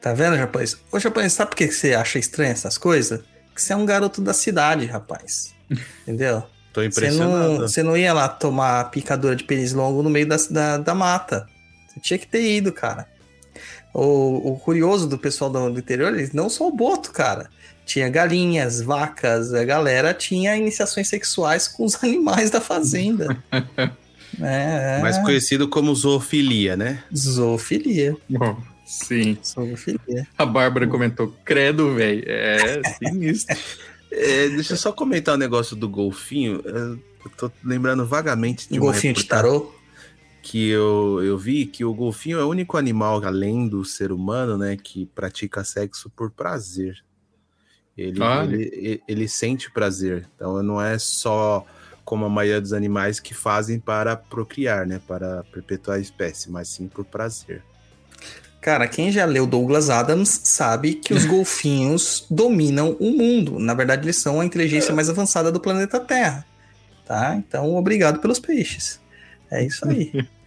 [0.00, 0.76] Tá vendo, rapaz?
[0.92, 3.20] Ô, japonês, sabe por que você acha estranho essas coisas?
[3.54, 5.54] Que você é um garoto da cidade, rapaz.
[6.02, 6.44] Entendeu?
[6.72, 7.32] Tô impressionado.
[7.32, 10.78] Você não, você não ia lá tomar picadura de pênis longo no meio da, da,
[10.78, 11.46] da mata.
[11.88, 13.08] Você tinha que ter ido, cara.
[13.92, 17.50] O, o curioso do pessoal do, do, interior, eles não são o boto, cara.
[17.84, 23.42] Tinha galinhas, vacas, a galera tinha iniciações sexuais com os animais da fazenda.
[24.40, 27.02] é, Mais conhecido como zoofilia, né?
[27.12, 28.16] Zoofilia.
[28.28, 29.38] Bom, sim.
[29.44, 30.26] Zoofilia.
[30.36, 32.24] A Bárbara comentou, credo, velho.
[32.26, 33.56] É sinistro.
[34.10, 36.62] É, deixa eu só comentar o um negócio do golfinho.
[36.64, 36.98] Eu
[37.36, 39.74] tô lembrando vagamente de um golfinho de tarô
[40.40, 44.56] que eu, eu vi que o golfinho é o único animal além do ser humano,
[44.56, 47.04] né, que pratica sexo por prazer.
[47.96, 48.44] Ele, ah.
[48.44, 50.26] ele, ele, ele sente prazer.
[50.34, 51.66] Então não é só
[52.08, 54.98] como a maioria dos animais que fazem para procriar, né?
[55.06, 57.62] Para perpetuar a espécie, mas sim por prazer.
[58.60, 63.58] Cara, quem já leu Douglas Adams sabe que os golfinhos dominam o mundo.
[63.58, 66.44] Na verdade, eles são a inteligência mais avançada do planeta Terra.
[67.06, 67.34] Tá?
[67.36, 69.00] Então, obrigado pelos peixes.
[69.50, 70.12] É isso aí.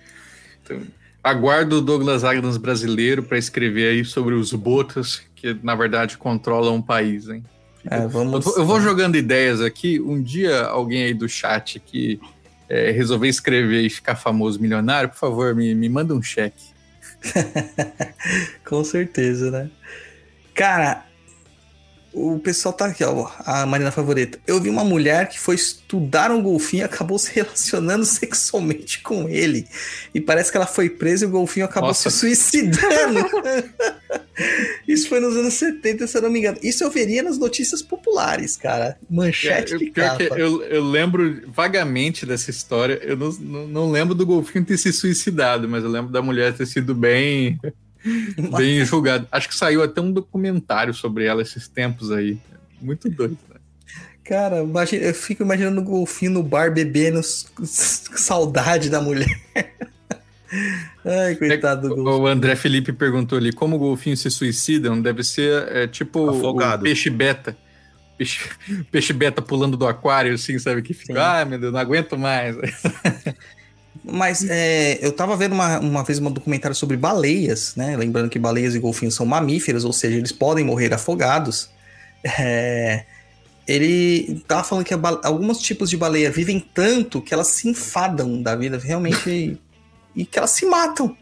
[0.64, 0.80] Então,
[1.24, 6.78] aguardo o Douglas Adams brasileiro para escrever aí sobre os botas que, na verdade, controlam
[6.78, 7.44] o país, hein?
[7.90, 8.34] É, vamos...
[8.34, 10.00] eu, vou, eu vou jogando ideias aqui.
[10.00, 12.20] Um dia, alguém aí do chat que
[12.70, 16.71] é, resolver escrever e ficar famoso milionário, por favor, me, me manda um cheque.
[18.66, 19.70] Com certeza, né?
[20.54, 21.06] Cara,
[22.14, 24.38] o pessoal tá aqui, ó, a Marina Favorita.
[24.46, 29.30] Eu vi uma mulher que foi estudar um golfinho e acabou se relacionando sexualmente com
[29.30, 29.68] ele.
[30.14, 32.10] E parece que ela foi presa e o golfinho acabou Nossa.
[32.10, 33.26] se suicidando.
[34.88, 36.58] Isso foi nos anos 70, se eu não me engano.
[36.62, 38.98] Isso eu veria nas notícias populares, cara.
[39.10, 40.24] Manchete é, de capa.
[40.24, 43.00] Eu, eu, lembro vagamente dessa história.
[43.02, 46.54] Eu não, não, não lembro do golfinho ter se suicidado, mas eu lembro da mulher
[46.54, 47.60] ter sido bem
[48.58, 49.28] bem julgado.
[49.32, 52.38] Acho que saiu até um documentário sobre ela esses tempos aí.
[52.82, 53.58] Muito doido, né?
[54.24, 57.22] Cara, eu fico imaginando o golfinho no bar bebendo
[57.64, 59.42] saudade da mulher.
[61.06, 62.24] Ai, coitado do golfinho.
[62.24, 64.90] O André Felipe perguntou ali como o golfinho se suicida.
[64.90, 66.82] Não deve ser é, tipo Afogado.
[66.82, 67.56] o peixe beta.
[68.18, 68.50] Peixe,
[68.92, 70.82] peixe beta pulando do aquário, assim, sabe?
[70.82, 72.56] Que fica, ah, meu Deus, não aguento mais.
[74.04, 77.96] Mas é, eu tava vendo uma, uma vez um documentário sobre baleias, né?
[77.96, 81.70] Lembrando que baleias e golfinhos são mamíferos, ou seja, eles podem morrer afogados.
[82.24, 83.06] É,
[83.68, 88.56] ele tava falando que alguns tipos de baleia vivem tanto que elas se enfadam da
[88.56, 89.58] vida, realmente,
[90.16, 91.16] e que elas se matam.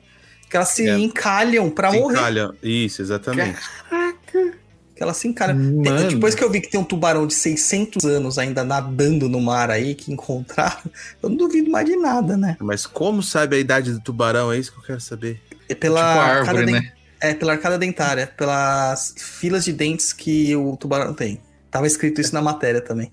[0.49, 0.97] Que elas se é.
[0.97, 2.15] encalham para morrer.
[2.15, 3.59] Encalham, isso, exatamente.
[3.89, 4.57] Caraca!
[4.95, 5.53] Que ela se encara.
[5.53, 6.09] Mano.
[6.09, 9.71] Depois que eu vi que tem um tubarão de 600 anos ainda nadando no mar
[9.71, 10.81] aí, que encontraram,
[11.23, 12.57] eu não duvido mais de nada, né?
[12.59, 14.51] Mas como sabe a idade do tubarão?
[14.51, 15.41] É isso que eu quero saber.
[15.69, 16.91] É pela tipo árvore, né?
[17.21, 21.39] É, pela arcada dentária, pelas filas de dentes que o tubarão tem.
[21.69, 23.09] Tava escrito isso na matéria também.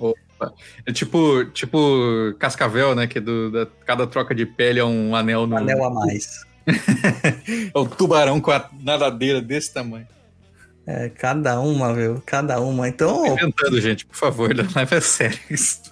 [0.85, 3.07] É tipo, tipo cascavel, né?
[3.07, 5.55] Que do, da, cada troca de pele é um anel no.
[5.55, 6.45] Um anel a mais.
[6.67, 10.07] é o tubarão com a nadadeira desse tamanho.
[10.87, 12.23] É, cada uma, viu?
[12.25, 12.89] Cada uma.
[12.89, 13.27] Então.
[13.27, 15.83] Inventando, gente, por favor, não leve a sério isso.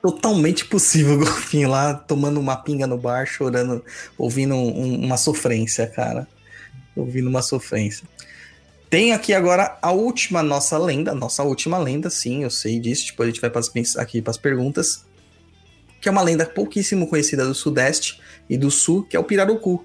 [0.00, 3.84] Totalmente possível o golfinho lá tomando uma pinga no bar, chorando,
[4.16, 6.26] ouvindo um, uma sofrência, cara.
[6.96, 8.06] Ouvindo uma sofrência.
[8.94, 13.08] Tem aqui agora a última nossa lenda, nossa última lenda, sim, eu sei disso.
[13.08, 13.60] Depois a gente vai para
[13.98, 15.04] aqui para as perguntas.
[16.00, 19.84] Que é uma lenda pouquíssimo conhecida do Sudeste e do Sul, que é o Pirarucu.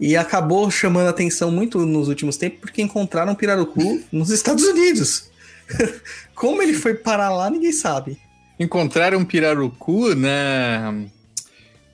[0.00, 5.30] E acabou chamando atenção muito nos últimos tempos porque encontraram pirarucu nos Estados Unidos.
[6.34, 8.18] Como ele foi parar lá, ninguém sabe.
[8.58, 10.92] Encontraram um pirarucu na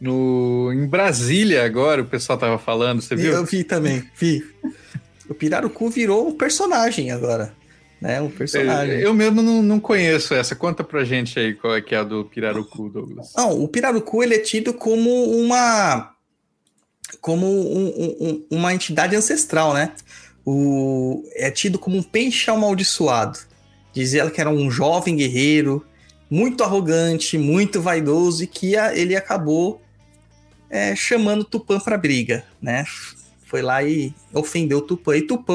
[0.01, 3.35] no em Brasília agora, o pessoal tava falando, você viu?
[3.35, 4.43] Eu vi também, vi.
[5.29, 7.55] o pirarucu virou um personagem agora,
[8.01, 8.21] né?
[8.21, 8.97] Um personagem.
[8.97, 10.55] Eu, eu mesmo não, não, conheço essa.
[10.55, 13.33] Conta pra gente aí qual é que é a do pirarucu, Douglas.
[13.37, 16.13] Não, o pirarucu ele é tido como uma
[17.21, 17.87] como um,
[18.21, 19.93] um, uma entidade ancestral, né?
[20.45, 23.39] O, é tido como um peixe amaldiçoado.
[23.93, 25.85] Dizia que era um jovem guerreiro,
[26.31, 29.81] muito arrogante, muito vaidoso e que a, ele acabou
[30.69, 32.85] é, chamando Tupã para briga, né?
[33.47, 35.17] Foi lá e ofendeu Tupã.
[35.17, 35.55] E Tupã,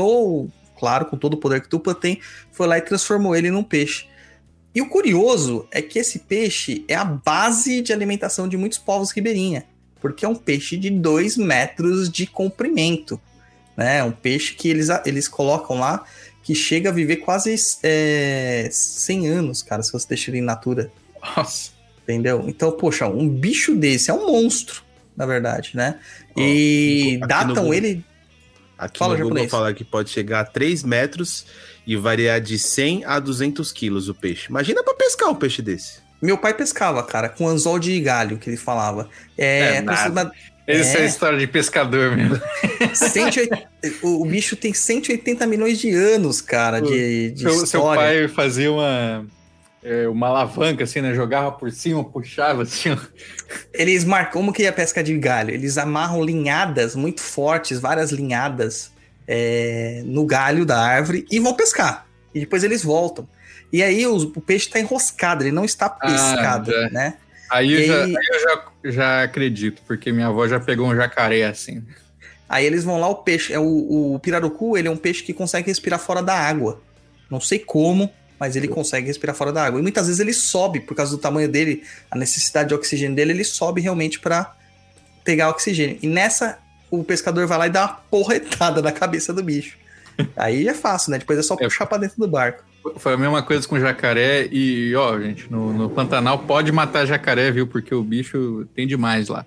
[0.80, 2.20] claro, com todo o poder que Tupã tem,
[2.52, 4.08] foi lá e transformou ele num peixe.
[4.74, 9.12] E o curioso é que esse peixe é a base de alimentação de muitos povos
[9.12, 9.66] ribeirinha
[10.02, 13.22] porque é um peixe de 2 metros de comprimento.
[13.78, 14.00] Né?
[14.00, 16.04] É um peixe que eles, eles colocam lá
[16.44, 20.92] que chega a viver quase é, 100 anos, cara, se você deixar ele in natura.
[21.38, 21.70] Nossa.
[22.02, 22.44] Entendeu?
[22.48, 24.84] Então, poxa, um bicho desse é um monstro,
[25.16, 26.00] na verdade, né?
[26.36, 28.04] E aqui datam no, ele.
[28.78, 31.46] Aqui Fala, no Google fala que pode chegar a 3 metros
[31.86, 34.48] e variar de 100 a 200 quilos o peixe.
[34.50, 36.00] Imagina para pescar um peixe desse.
[36.22, 39.10] Meu pai pescava, cara, com anzol de galho, que ele falava.
[39.38, 40.32] É, é nada.
[40.68, 41.02] Essa é...
[41.02, 42.40] é a história de pescador mesmo.
[42.94, 43.64] 180...
[44.04, 49.26] o, bicho tem 180 milhões de anos, cara, de, de seu, seu, pai fazia uma,
[49.84, 51.14] é, uma alavanca, assim, né?
[51.14, 52.96] Jogava por cima, puxava, assim.
[53.74, 54.34] Eles marcam...
[54.34, 55.52] Como que é a pesca de galho?
[55.52, 58.92] Eles amarram linhadas muito fortes, várias linhadas
[59.28, 62.06] é, no galho da árvore e vão pescar.
[62.34, 63.28] E depois eles voltam.
[63.72, 67.14] E aí o, o peixe está enroscado, ele não está ah, pescado, ah, né?
[67.50, 68.14] Aí, eu, já, aí...
[68.14, 71.84] eu já, já acredito, porque minha avó já pegou um jacaré assim.
[72.48, 75.34] Aí eles vão lá, o peixe, é o, o pirarucu, ele é um peixe que
[75.34, 76.82] consegue respirar fora da água.
[77.30, 79.80] Não sei como, mas ele consegue respirar fora da água.
[79.80, 83.34] E muitas vezes ele sobe, por causa do tamanho dele, a necessidade de oxigênio dele,
[83.34, 84.56] ele sobe realmente para
[85.24, 86.00] pegar oxigênio.
[86.02, 86.58] E nessa,
[86.90, 89.78] o pescador vai lá e dá uma porretada na cabeça do bicho.
[90.36, 91.20] Aí é fácil, né?
[91.20, 92.64] Depois é só puxar para dentro do barco.
[92.98, 97.52] Foi a mesma coisa com jacaré e, ó, gente, no, no, Pantanal pode matar jacaré,
[97.52, 97.68] viu?
[97.68, 99.46] Porque o bicho tem demais lá.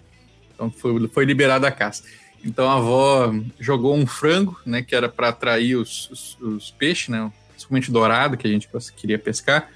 [0.55, 2.05] Então foi, foi liberada a caça.
[2.45, 4.83] Então a avó jogou um frango, né?
[4.83, 7.29] Que era para atrair os, os, os, peixes, né?
[7.65, 9.71] Principalmente dourado, que a gente queria pescar.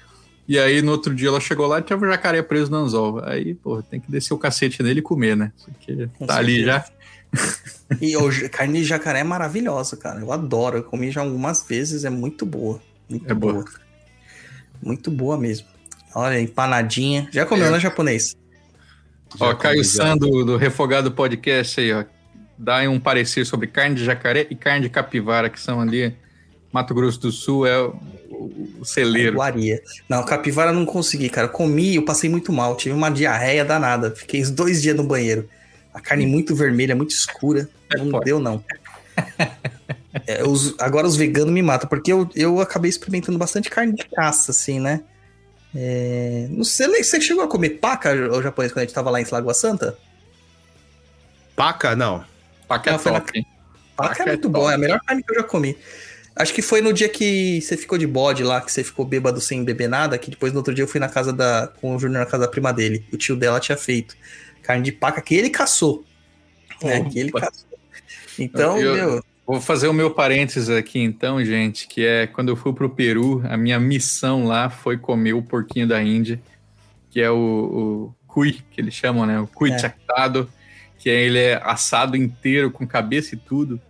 [0.47, 3.23] E aí no outro dia ela chegou lá e tinha o jacaré preso no anzol.
[3.23, 5.51] Aí, pô, tem que descer o cacete nele e comer, né?
[5.63, 6.39] Porque com tá certeza.
[6.39, 6.85] ali já.
[8.01, 10.19] e o carne de jacaré é maravilhosa, cara.
[10.19, 10.77] Eu adoro.
[10.77, 12.81] Eu comi já algumas vezes, é muito boa.
[13.07, 13.53] Muito é boa.
[13.53, 13.65] boa.
[14.81, 15.67] Muito boa mesmo.
[16.15, 17.27] Olha, empanadinha.
[17.31, 17.71] Já comeu, é.
[17.71, 18.35] né, japonês?
[19.37, 22.05] Já ó, Caio San do, do Refogado Podcast aí, ó.
[22.57, 26.15] Dá um parecer sobre carne de jacaré e carne de capivara, que são ali.
[26.71, 27.99] Mato Grosso do Sul é o,
[28.83, 29.33] celeiro.
[29.33, 29.81] Iguaria.
[30.07, 31.47] Não, capivara não consegui, cara.
[31.47, 32.75] Comi, eu passei muito mal.
[32.75, 34.11] Tive uma diarreia danada.
[34.11, 35.49] Fiquei dois dias no banheiro.
[35.93, 37.69] A carne muito vermelha, muito escura.
[37.91, 38.25] É não forte.
[38.25, 38.63] deu, não.
[40.25, 44.05] É, os, agora os veganos me matam, porque eu, eu acabei experimentando bastante carne de
[44.05, 45.01] caça, assim, né?
[45.75, 49.21] É, não sei, você chegou a comer paca, o japonês, quando a gente tava lá
[49.21, 49.97] em Lagoa Santa?
[51.55, 52.23] Paca, não.
[52.67, 53.13] Paca é não, top.
[53.13, 53.45] Na...
[53.95, 55.77] Paca, paca é muito é bom, é a melhor carne que eu já comi.
[56.39, 59.41] Acho que foi no dia que você ficou de bode lá, que você ficou bêbado
[59.41, 61.67] sem beber nada, que depois no outro dia eu fui na casa da.
[61.81, 63.05] com o Júnior na casa da prima dele.
[63.11, 64.15] O tio dela tinha feito.
[64.63, 66.05] Carne de paca que ele caçou.
[66.81, 67.67] Né, que ele caçou.
[68.39, 69.23] Então, eu, meu.
[69.45, 72.89] Vou fazer o meu parênteses aqui então, gente, que é quando eu fui para o
[72.89, 76.39] Peru, a minha missão lá foi comer o porquinho da Índia,
[77.09, 79.39] que é o, o cui, que eles chamam, né?
[79.41, 79.77] O cui é.
[79.77, 80.49] chactado,
[80.99, 83.81] que é, ele é assado inteiro, com cabeça e tudo.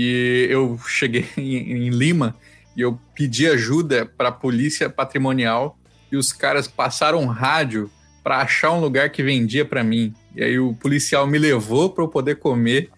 [0.00, 2.36] E eu cheguei em, Lima
[2.76, 5.76] e eu pedi ajuda para a polícia patrimonial
[6.12, 7.90] e os caras passaram rádio
[8.22, 10.14] para achar um lugar que vendia para mim.
[10.36, 12.90] E aí o policial me levou para eu poder comer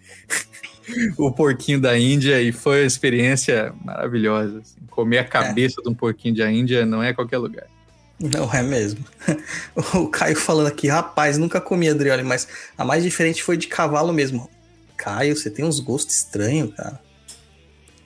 [1.17, 4.59] o porquinho da Índia e foi uma experiência maravilhosa.
[4.59, 4.79] Assim.
[4.91, 5.83] Comer a cabeça é.
[5.83, 7.65] de um porquinho da Índia não é qualquer lugar.
[8.19, 9.03] Não é mesmo.
[9.95, 12.47] O Caio falando aqui, rapaz, nunca comi Adrioli, mas
[12.77, 14.47] a mais diferente foi de cavalo mesmo.
[15.01, 17.01] Caio, você tem uns gostos estranhos, cara.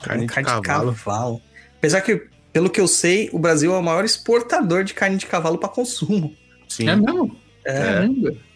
[0.02, 0.92] Carne, carne de, cavalo.
[0.92, 1.42] de cavalo.
[1.78, 5.26] Apesar que, pelo que eu sei, o Brasil é o maior exportador de carne de
[5.26, 6.34] cavalo para consumo.
[6.70, 6.88] Sim.
[6.88, 7.38] É mesmo?
[7.66, 8.06] É.
[8.06, 8.56] é.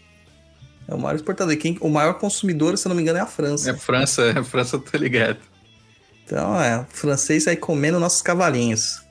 [0.87, 1.55] É o maior exportador.
[1.57, 3.69] Quem, o maior consumidor, se eu não me engano, é a França.
[3.69, 5.37] É a França, é a França, tô ligado.
[6.25, 9.01] Então, é, o francês aí comendo nossos cavalinhos.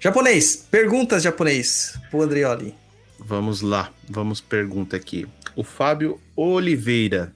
[0.00, 2.74] Japonês, perguntas, japonês, pro Andrioli.
[3.18, 5.28] Vamos lá, vamos pergunta aqui.
[5.54, 7.32] O Fábio Oliveira.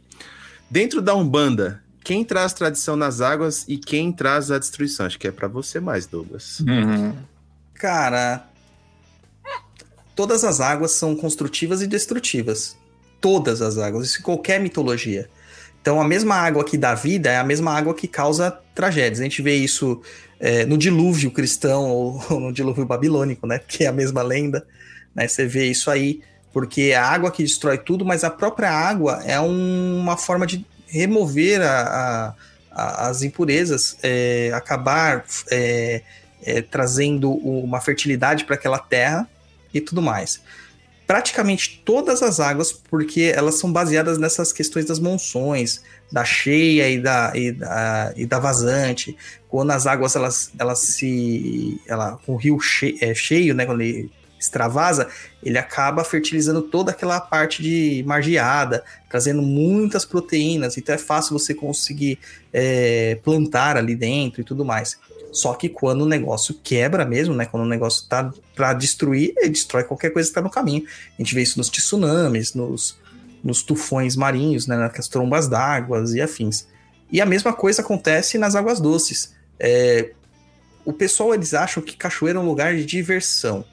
[0.70, 5.06] Dentro da Umbanda, quem traz tradição nas águas e quem traz a destruição?
[5.06, 6.60] Acho que é para você mais, Douglas.
[6.60, 7.14] Uhum.
[7.74, 8.46] Cara,
[10.14, 12.76] todas as águas são construtivas e destrutivas
[13.20, 15.28] todas as águas, isso em qualquer mitologia.
[15.80, 19.20] Então, a mesma água que dá vida é a mesma água que causa tragédias.
[19.20, 20.00] A gente vê isso
[20.40, 23.58] é, no dilúvio cristão ou, ou, no dilúvio babilônico, né?
[23.58, 24.66] Que é a mesma lenda.
[25.14, 25.28] Né?
[25.28, 26.20] Você vê isso aí,
[26.56, 30.64] porque a água que destrói tudo, mas a própria água é um, uma forma de
[30.86, 32.34] remover a, a,
[32.70, 36.00] a, as impurezas, é, acabar é,
[36.42, 39.28] é trazendo uma fertilidade para aquela terra
[39.74, 40.40] e tudo mais
[41.06, 46.98] praticamente todas as águas, porque elas são baseadas nessas questões das monções, da cheia e
[46.98, 49.16] da, e da, e da vazante.
[49.48, 51.80] Quando as águas elas, elas se.
[51.86, 53.64] Ela, com o rio cheio, é, cheio, né?
[53.64, 54.10] Quando ele
[54.46, 55.08] extravasa,
[55.42, 60.76] ele acaba fertilizando toda aquela parte de margeada, trazendo muitas proteínas.
[60.78, 62.18] Então é fácil você conseguir
[62.52, 64.98] é, plantar ali dentro e tudo mais.
[65.32, 67.44] Só que quando o negócio quebra mesmo, né?
[67.44, 70.84] Quando o negócio tá para destruir, ele destrói qualquer coisa que tá no caminho.
[71.18, 72.98] A gente vê isso nos tsunamis, nos,
[73.44, 74.76] nos tufões marinhos, né?
[74.76, 76.66] Nas trombas d'água e afins.
[77.12, 79.34] E a mesma coisa acontece nas águas doces.
[79.58, 80.10] É,
[80.86, 83.64] o pessoal eles acham que cachoeira é um lugar de diversão.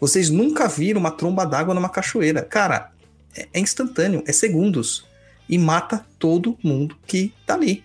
[0.00, 2.42] Vocês nunca viram uma tromba d'água numa cachoeira.
[2.42, 2.90] Cara,
[3.36, 5.04] é, é instantâneo, é segundos.
[5.48, 7.84] E mata todo mundo que tá ali.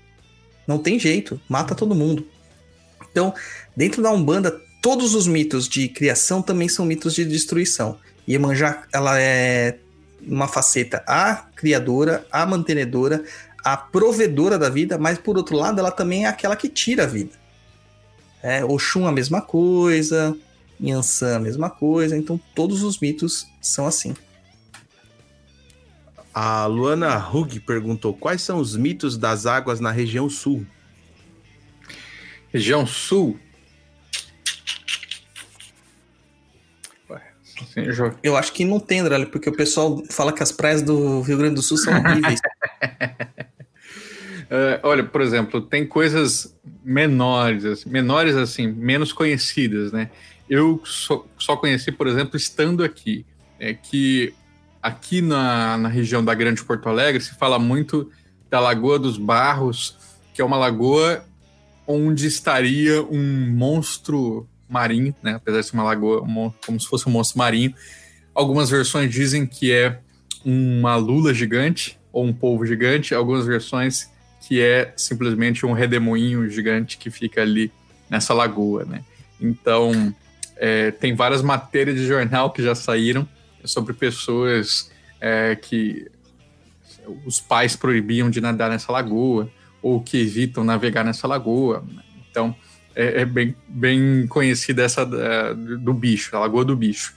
[0.68, 2.26] Não tem jeito, mata todo mundo.
[3.12, 3.34] Então,
[3.76, 8.00] dentro da Umbanda, todos os mitos de criação também são mitos de destruição.
[8.28, 9.78] E Iemanjá, ela é
[10.26, 13.24] uma faceta a criadora, a mantenedora,
[13.64, 17.08] a provedora da vida, mas por outro lado, ela também é aquela que tira a
[17.08, 17.40] vida.
[18.42, 20.36] É, Oxum a mesma coisa,
[20.82, 24.16] Yansan a mesma coisa, então todos os mitos são assim.
[26.34, 30.66] A Luana Hug perguntou: quais são os mitos das águas na região sul?
[32.52, 33.40] Região sul.
[38.24, 41.38] Eu acho que não tem, André, porque o pessoal fala que as praias do Rio
[41.38, 42.40] Grande do Sul são horríveis.
[44.54, 46.54] É, olha, por exemplo, tem coisas
[46.84, 50.10] menores, assim, menores assim, menos conhecidas, né?
[50.52, 53.26] Eu só, só conheci, por exemplo, estando aqui,
[53.58, 54.34] é que
[54.84, 58.12] aqui na, na região da Grande Porto Alegre se fala muito
[58.50, 59.96] da Lagoa dos Barros,
[60.34, 61.24] que é uma lagoa
[61.88, 65.36] onde estaria um monstro marinho, né?
[65.36, 66.22] Apesar de ser uma lagoa
[66.66, 67.74] como se fosse um monstro marinho.
[68.36, 70.02] Algumas versões dizem que é
[70.44, 73.16] uma lula gigante ou um polvo gigante.
[73.16, 74.10] Algumas versões
[74.42, 77.72] que é simplesmente um redemoinho gigante que fica ali
[78.10, 79.02] nessa lagoa, né?
[79.40, 80.14] Então,
[80.64, 83.28] é, tem várias matérias de jornal que já saíram
[83.66, 86.08] sobre pessoas é, que
[87.26, 89.50] os pais proibiam de nadar nessa lagoa
[89.82, 91.84] ou que evitam navegar nessa lagoa.
[92.30, 92.56] Então,
[92.96, 97.16] é, é bem, bem conhecida essa da- do bicho, a Lagoa do Bicho.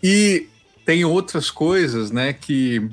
[0.00, 0.46] E
[0.86, 2.88] tem outras coisas, né, que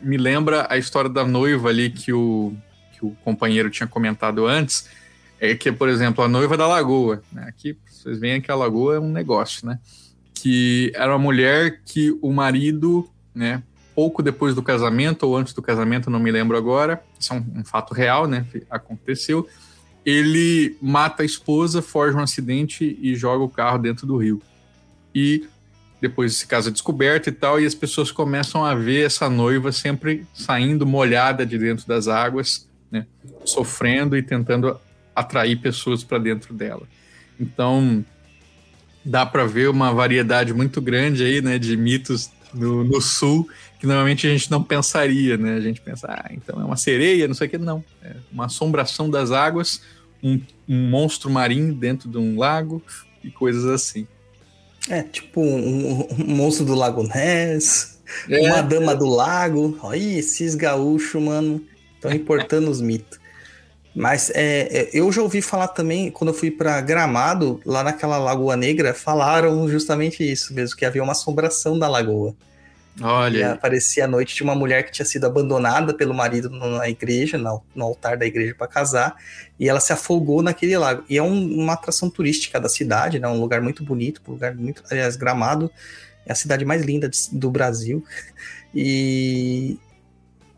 [0.00, 2.54] me lembra a história da noiva ali que o,
[2.94, 4.88] que o companheiro tinha comentado antes,
[5.38, 8.96] é que, por exemplo, a noiva da lagoa, né, aqui vocês veem que a lagoa
[8.96, 9.78] é um negócio, né,
[10.34, 13.62] que era uma mulher que o marido, né,
[13.94, 17.60] pouco depois do casamento ou antes do casamento, não me lembro agora, isso é um,
[17.60, 19.48] um fato real, né, aconteceu,
[20.04, 24.42] ele mata a esposa, forja um acidente e joga o carro dentro do rio.
[25.14, 25.46] E
[26.00, 29.70] depois esse caso é descoberto e tal, e as pessoas começam a ver essa noiva
[29.70, 33.06] sempre saindo molhada de dentro das águas, né,
[33.44, 34.76] sofrendo e tentando
[35.14, 36.82] atrair pessoas para dentro dela.
[37.38, 38.04] Então,
[39.04, 43.48] dá para ver uma variedade muito grande aí, né, de mitos no, no sul
[43.82, 45.56] que normalmente a gente não pensaria, né?
[45.56, 47.82] A gente pensa, ah, então é uma sereia, não sei o que, não.
[48.00, 49.82] É uma assombração das águas,
[50.22, 52.80] um, um monstro marinho dentro de um lago
[53.24, 54.06] e coisas assim.
[54.88, 58.00] É, tipo um, um monstro do Lago Ness,
[58.30, 59.76] É, uma dama do lago.
[59.82, 61.60] Olha esses gaúchos, mano.
[61.96, 63.18] Estão importando os mitos.
[63.94, 68.16] Mas é, é, eu já ouvi falar também, quando eu fui para Gramado, lá naquela
[68.18, 72.34] Lagoa Negra, falaram justamente isso mesmo, que havia uma assombração da lagoa.
[72.98, 76.88] E olha, aparecia à noite de uma mulher que tinha sido abandonada pelo marido na
[76.88, 79.14] igreja, no, no altar da igreja para casar,
[79.58, 81.02] e ela se afogou naquele lago.
[81.08, 83.28] E é um- uma atração turística da cidade, né?
[83.28, 85.70] Um lugar muito bonito, um lugar muito, aliás, Gramado
[86.26, 88.02] é a cidade mais linda de- do Brasil.
[88.74, 89.76] E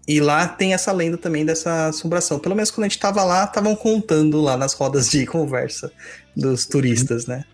[0.06, 2.38] e lá tem essa lenda também dessa assombração.
[2.38, 5.90] Pelo menos quando a gente tava lá, estavam contando lá nas rodas de conversa
[6.36, 7.44] dos turistas, né?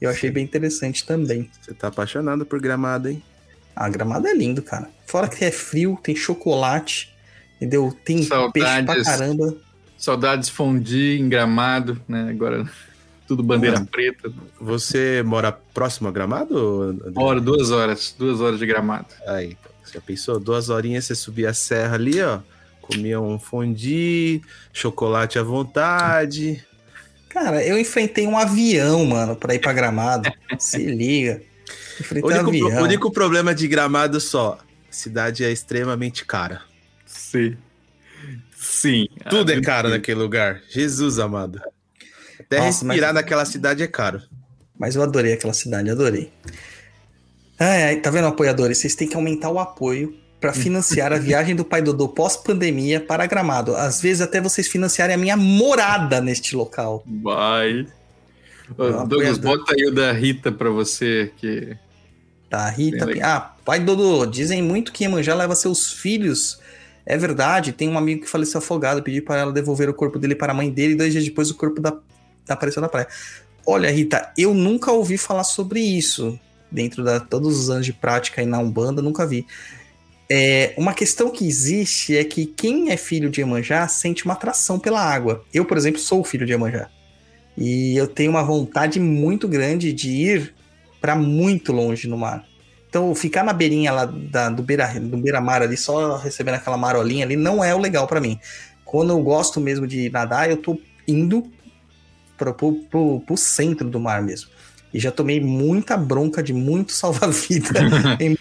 [0.00, 1.50] Eu achei bem interessante também.
[1.60, 3.22] Você tá apaixonado por gramado, hein?
[3.74, 4.88] Ah, Gramado é lindo, cara.
[5.06, 7.14] Fora que é frio, tem chocolate,
[7.56, 7.96] entendeu?
[8.04, 8.52] Tem Saudades.
[8.52, 9.56] peixe pra caramba.
[9.96, 12.28] saudades fondue em gramado, né?
[12.30, 12.68] Agora
[13.28, 14.32] tudo bandeira preta.
[14.60, 17.12] Você mora próximo a gramado?
[17.14, 19.06] Hora, duas horas, duas horas de gramado.
[19.26, 20.38] Aí, você já pensou?
[20.40, 22.40] Duas horinhas você subia a serra ali, ó.
[22.80, 24.40] Comia um fondue,
[24.72, 26.64] chocolate à vontade.
[27.28, 30.30] Cara, eu enfrentei um avião, mano, pra ir pra Gramado.
[30.58, 31.42] Se liga.
[31.98, 32.80] O Enfrentei um único, pro- avião.
[32.80, 34.58] o único problema de gramado só:
[34.88, 36.62] a cidade é extremamente cara.
[37.04, 37.56] Sim.
[38.56, 39.06] Sim.
[39.28, 39.94] Tudo Ah, é caro sim.
[39.94, 40.62] naquele lugar.
[40.68, 41.60] Jesus amado.
[42.40, 44.22] Até Nossa, mas- respirar naquela cidade é caro.
[44.78, 46.32] Mas eu adorei aquela cidade, adorei.
[47.58, 48.78] Ai, ai, tá vendo, apoiadores?
[48.78, 53.26] Vocês têm que aumentar o apoio pra financiar a viagem do Pai Dodô pós-pandemia para
[53.26, 53.74] Gramado.
[53.74, 57.02] Às vezes até vocês financiarem a minha morada neste local.
[57.22, 57.86] Vai.
[58.76, 61.76] Ô, Douglas, bota aí o da Rita pra você, que
[62.48, 63.06] Tá, Rita.
[63.22, 66.58] Ah, pai Dodô, dizem muito que Iemanjá leva seus filhos.
[67.04, 70.34] É verdade, tem um amigo que faleceu afogado, pedi para ela devolver o corpo dele
[70.34, 71.94] para a mãe dele e dois dias depois o corpo da,
[72.48, 73.08] apareceu na praia.
[73.66, 76.38] Olha, Rita, eu nunca ouvi falar sobre isso.
[76.70, 79.46] Dentro de todos os anos de prática aí na Umbanda, nunca vi.
[80.30, 84.78] É, uma questão que existe é que quem é filho de Iemanjá sente uma atração
[84.78, 85.44] pela água.
[85.54, 86.90] Eu, por exemplo, sou filho de Iemanjá.
[87.56, 90.54] E eu tenho uma vontade muito grande de ir
[91.00, 92.44] para muito longe no mar.
[92.88, 97.24] Então, ficar na beirinha lá da- do beira do beira-mar ali, só recebendo aquela marolinha
[97.24, 98.38] ali, não é o legal para mim.
[98.84, 101.50] Quando eu gosto mesmo de nadar, eu tô indo
[102.36, 104.50] pro, pro, pro, pro centro do mar mesmo.
[104.92, 107.80] E já tomei muita bronca de muito salva-vida
[108.20, 108.36] em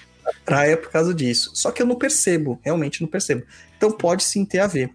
[0.45, 1.51] praia por causa disso.
[1.53, 3.43] Só que eu não percebo, realmente não percebo.
[3.77, 4.89] Então pode sim ter a ver.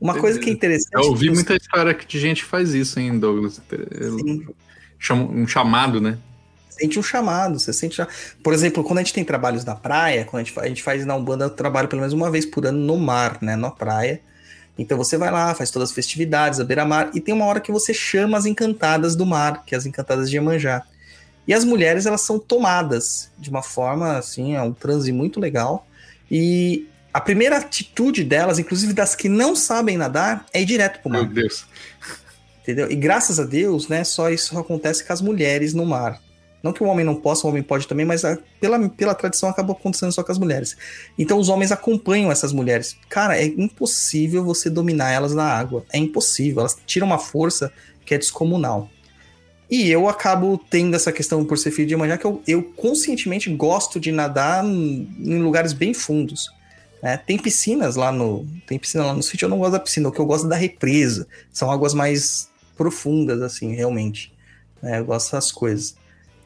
[0.00, 0.92] Uma coisa que é interessante.
[0.94, 3.60] eu ouvi que os- muita história de gente que faz isso, hein, Douglas?
[4.18, 4.46] Sim.
[5.12, 6.18] Um chamado, né?
[6.78, 8.06] sente um chamado, você sente já.
[8.42, 11.06] Por exemplo, quando a gente tem trabalhos na praia, quando a gente, a gente faz
[11.06, 13.56] na Umbanda trabalho pelo menos uma vez por ano no mar, né?
[13.56, 14.20] Na praia.
[14.78, 17.72] Então você vai lá, faz todas as festividades, a beira-mar, e tem uma hora que
[17.72, 20.82] você chama as encantadas do mar, que é as encantadas de Iemanjá.
[21.46, 25.86] E as mulheres, elas são tomadas de uma forma, assim, é um transe muito legal.
[26.30, 31.10] E a primeira atitude delas, inclusive das que não sabem nadar, é ir direto pro
[31.10, 31.22] mar.
[31.22, 31.66] Meu Deus.
[32.62, 32.90] Entendeu?
[32.90, 36.20] E graças a Deus, né, só isso acontece com as mulheres no mar.
[36.62, 39.48] Não que o homem não possa, o homem pode também, mas a, pela, pela tradição
[39.48, 40.76] acaba acontecendo só com as mulheres.
[41.16, 42.96] Então os homens acompanham essas mulheres.
[43.08, 45.84] Cara, é impossível você dominar elas na água.
[45.92, 46.60] É impossível.
[46.60, 47.72] Elas tiram uma força
[48.04, 48.90] que é descomunal.
[49.68, 53.50] E eu acabo tendo essa questão por ser filho de Iemanjá, que eu, eu conscientemente
[53.50, 56.50] gosto de nadar em lugares bem fundos.
[57.02, 57.16] Né?
[57.16, 58.46] Tem piscinas lá no.
[58.66, 60.50] Tem piscina lá no sítio, eu não gosto da piscina, o que eu gosto é
[60.50, 61.26] da represa.
[61.52, 64.32] São águas mais profundas, assim, realmente.
[64.80, 65.00] Né?
[65.00, 65.96] Eu gosto dessas coisas.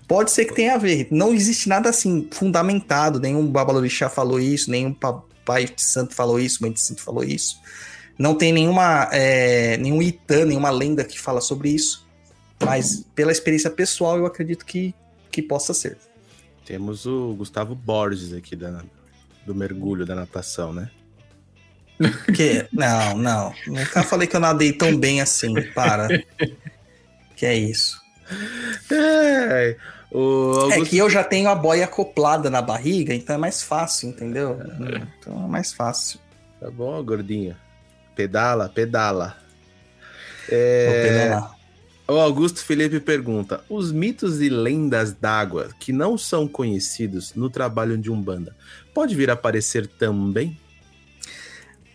[0.09, 1.06] Pode ser que tenha a ver.
[1.10, 3.20] Não existe nada assim fundamentado.
[3.20, 4.92] Nenhum Babalorixá falou isso, nenhum
[5.44, 7.60] Pai de Santo falou isso, Mãe de Santo falou isso.
[8.18, 12.06] Não tem nenhuma, é, nenhum Itã, nenhuma lenda que fala sobre isso.
[12.64, 14.94] Mas pela experiência pessoal, eu acredito que,
[15.30, 15.96] que possa ser.
[16.64, 18.82] Temos o Gustavo Borges aqui da,
[19.46, 20.90] do mergulho da natação, né?
[22.34, 22.66] Que?
[22.72, 23.54] Não, não.
[23.66, 25.54] Nunca falei que eu nadei tão bem assim.
[25.74, 26.08] Para.
[27.36, 28.00] Que é isso.
[28.90, 29.76] É,
[30.10, 30.18] o
[30.60, 30.82] Augusto...
[30.82, 34.58] É que eu já tenho a boia acoplada na barriga, então é mais fácil, entendeu?
[35.18, 36.20] Então é mais fácil.
[36.58, 37.56] Tá bom, gordinho.
[38.14, 39.36] Pedala, pedala.
[40.48, 41.59] Vou É, pedalar.
[42.10, 47.96] O Augusto Felipe pergunta: os mitos e lendas d'água que não são conhecidos no trabalho
[47.96, 48.56] de Umbanda
[48.92, 50.58] pode vir a aparecer também?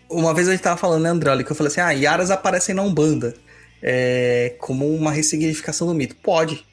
[0.10, 2.82] Uma vez a gente tava falando, né, André, eu falei assim: ah, Yaras aparecem na
[2.82, 3.36] Umbanda
[3.82, 6.16] é, como uma ressignificação do mito.
[6.16, 6.66] Pode,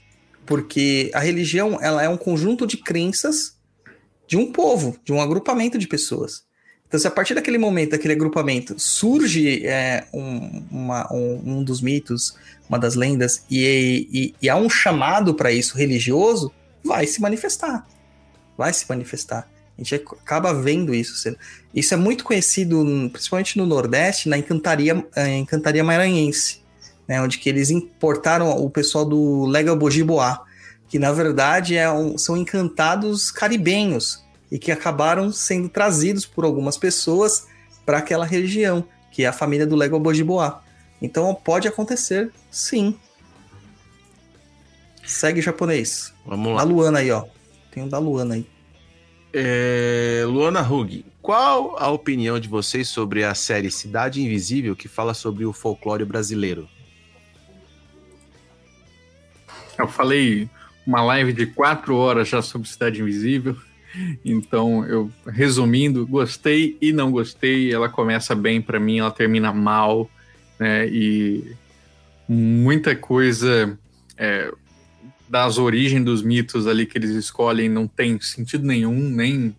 [0.46, 3.56] porque a religião ela é um conjunto de crenças
[4.26, 6.44] de um povo, de um agrupamento de pessoas.
[6.92, 11.80] Então, se a partir daquele momento, daquele agrupamento, surge é, um, uma- um- um dos
[11.80, 12.36] mitos,
[12.68, 16.52] uma das lendas, e, e- e há um chamado para isso religioso,
[16.84, 17.86] vai se manifestar.
[18.58, 19.48] Vai se manifestar.
[19.78, 21.34] A gente acaba vendo isso.
[21.74, 26.60] Isso é muito conhecido, principalmente no Nordeste, na encantaria, eh, encantaria maranhense,
[27.08, 30.42] né, onde que eles importaram o pessoal do Lega Bojiboá,
[30.90, 34.21] que na verdade é um- são encantados caribenhos
[34.52, 37.48] e que acabaram sendo trazidos por algumas pessoas
[37.86, 40.62] para aquela região, que é a família do Lega Bojiboá.
[41.00, 42.94] Então pode acontecer, sim.
[45.02, 46.12] Segue japonês.
[46.26, 46.62] Vamos Da lá.
[46.64, 47.24] Luana aí, ó.
[47.70, 48.46] Tem um da Luana aí.
[49.32, 55.14] É, Luana Hug, qual a opinião de vocês sobre a série Cidade Invisível que fala
[55.14, 56.68] sobre o folclore brasileiro?
[59.78, 60.50] Eu falei
[60.86, 63.56] uma live de quatro horas já sobre Cidade Invisível.
[64.24, 67.72] Então, eu resumindo, gostei e não gostei.
[67.72, 70.10] Ela começa bem pra mim, ela termina mal,
[70.58, 70.88] né?
[70.88, 71.54] E
[72.28, 73.78] muita coisa
[74.16, 74.52] é,
[75.28, 79.54] das origens dos mitos ali que eles escolhem não tem sentido nenhum, nem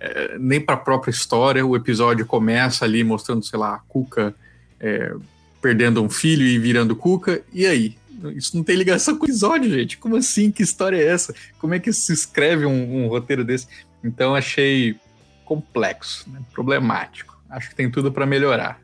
[0.00, 1.64] é, nem para a própria história.
[1.64, 4.34] O episódio começa ali mostrando, sei lá, a Cuca
[4.80, 5.14] é,
[5.60, 7.42] perdendo um filho e virando Cuca.
[7.52, 7.96] E aí?
[8.34, 9.98] Isso não tem ligação com o episódio, gente.
[9.98, 10.50] Como assim?
[10.50, 11.34] Que história é essa?
[11.58, 13.66] Como é que se escreve um, um roteiro desse?
[14.02, 14.96] Então achei
[15.44, 16.40] complexo, né?
[16.52, 17.40] problemático.
[17.48, 18.80] Acho que tem tudo para melhorar.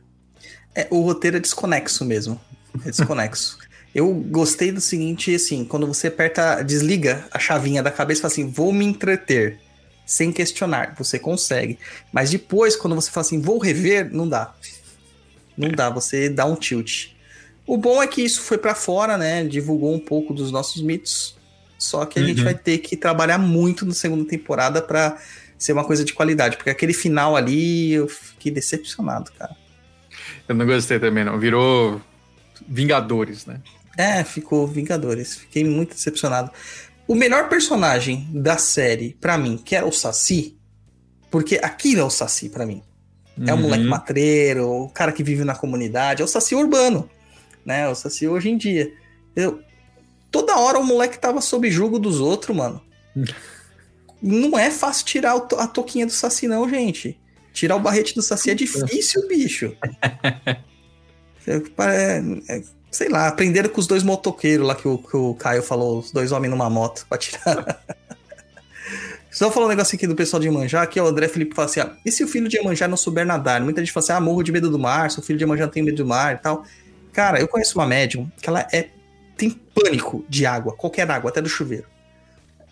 [0.75, 2.41] É, o roteiro é desconexo mesmo.
[2.85, 3.59] É desconexo.
[3.95, 8.33] Eu gostei do seguinte, assim, quando você aperta, desliga a chavinha da cabeça e fala
[8.33, 9.61] assim, vou me entreter,
[10.05, 11.79] sem questionar, você consegue.
[12.13, 14.53] Mas depois, quando você fala assim, vou rever, não dá.
[15.57, 17.14] Não dá, você dá um tilt.
[17.67, 19.45] O bom é que isso foi pra fora, né?
[19.45, 21.37] Divulgou um pouco dos nossos mitos.
[21.79, 22.45] Só que a gente Uhum.
[22.45, 25.17] vai ter que trabalhar muito na segunda temporada pra
[25.59, 26.57] ser uma coisa de qualidade.
[26.57, 29.57] Porque aquele final ali, eu fiquei decepcionado, cara.
[30.49, 31.39] Eu não gostei também, não.
[31.39, 32.01] Virou
[32.69, 33.61] Vingadores, né?
[33.97, 35.37] É, ficou Vingadores.
[35.37, 36.51] Fiquei muito decepcionado.
[37.07, 40.57] O melhor personagem da série, pra mim, que era o Saci,
[41.31, 42.83] porque aquilo é o Saci pra mim.
[43.47, 43.63] É o Uhum.
[43.63, 47.11] moleque matreiro, o cara que vive na comunidade, é o Saci urbano,
[47.65, 47.89] né?
[47.89, 48.93] O Saci hoje em dia.
[49.35, 49.61] Eu,
[50.31, 52.83] toda hora o moleque tava sob julgo dos outros, mano.
[54.23, 57.21] Não é fácil tirar a toquinha do Saci, não, gente.
[57.53, 59.77] Tirar o barrete do Saci é difícil, bicho.
[61.47, 65.63] É, é, sei lá, aprenderam com os dois motoqueiros lá que o, que o Caio
[65.63, 67.85] falou, os dois homens numa moto pra tirar.
[69.31, 71.81] Só falar um negócio aqui do pessoal de Iemanjá, que o André Felipe fala assim:
[71.81, 73.61] ah, e se o filho de Iemanjá não souber nadar?
[73.61, 75.67] Muita gente fala assim: ah, morro de medo do mar, se o filho de Iemanjá
[75.67, 76.65] tem medo do mar e tal.
[77.15, 78.89] Cara, eu conheço uma médium que ela é,
[79.37, 81.87] tem pânico de água, qualquer água, até do chuveiro.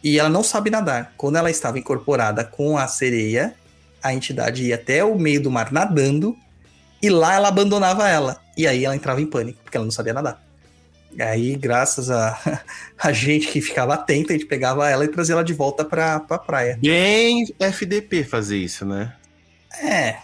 [0.02, 1.14] E ela não sabe nadar.
[1.16, 3.54] Quando ela estava incorporada com a sereia,
[4.02, 6.36] a entidade ia até o meio do mar nadando,
[7.00, 8.40] e lá ela abandonava ela.
[8.56, 10.42] E aí ela entrava em pânico, porque ela não sabia nadar.
[11.20, 12.62] Aí, graças a,
[12.98, 16.18] a gente que ficava atento, a gente pegava ela e trazia ela de volta pra,
[16.18, 16.78] pra praia.
[16.82, 19.14] Bem FDP fazer isso, né?
[19.80, 20.16] É,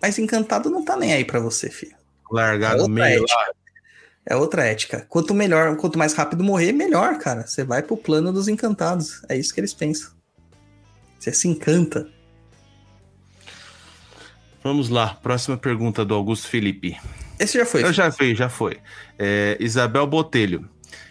[0.00, 1.97] mas encantado não tá nem aí pra você, filho.
[2.30, 3.34] Largar É no meio ética.
[3.34, 3.46] lá.
[4.26, 5.06] É outra ética.
[5.08, 7.46] Quanto melhor, quanto mais rápido morrer, melhor, cara.
[7.46, 9.22] Você vai pro plano dos encantados.
[9.28, 10.10] É isso que eles pensam.
[11.18, 12.06] Você se encanta.
[14.62, 16.96] Vamos lá, próxima pergunta do Augusto Felipe.
[17.38, 17.84] Esse já foi.
[17.84, 18.78] Eu já fui, já foi.
[19.18, 20.68] É, Isabel Botelho.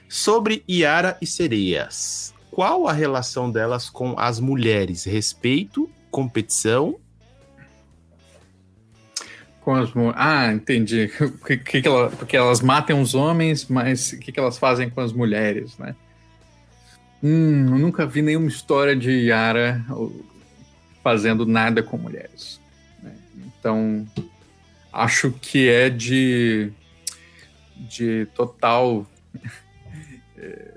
[0.09, 2.33] Sobre Iara e sereias.
[2.51, 5.05] Qual a relação delas com as mulheres?
[5.05, 6.99] Respeito, competição?
[9.67, 11.11] Com as mu- Ah, entendi.
[11.45, 14.89] Que, que que ela- Porque elas matam os homens, mas o que, que elas fazem
[14.89, 15.93] com as mulheres, né?
[17.21, 19.83] Hum, eu nunca vi nenhuma história de Yara
[21.03, 22.61] fazendo nada com mulheres.
[23.03, 23.11] né?
[23.45, 24.07] Então,
[24.93, 26.71] acho que é de,
[27.75, 29.05] de total
[30.37, 30.75] eh,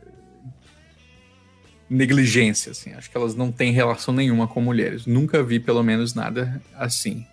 [1.88, 2.92] negligência, assim.
[2.94, 5.06] Acho que elas não têm relação nenhuma com mulheres.
[5.06, 7.24] Nunca vi, pelo menos, nada assim.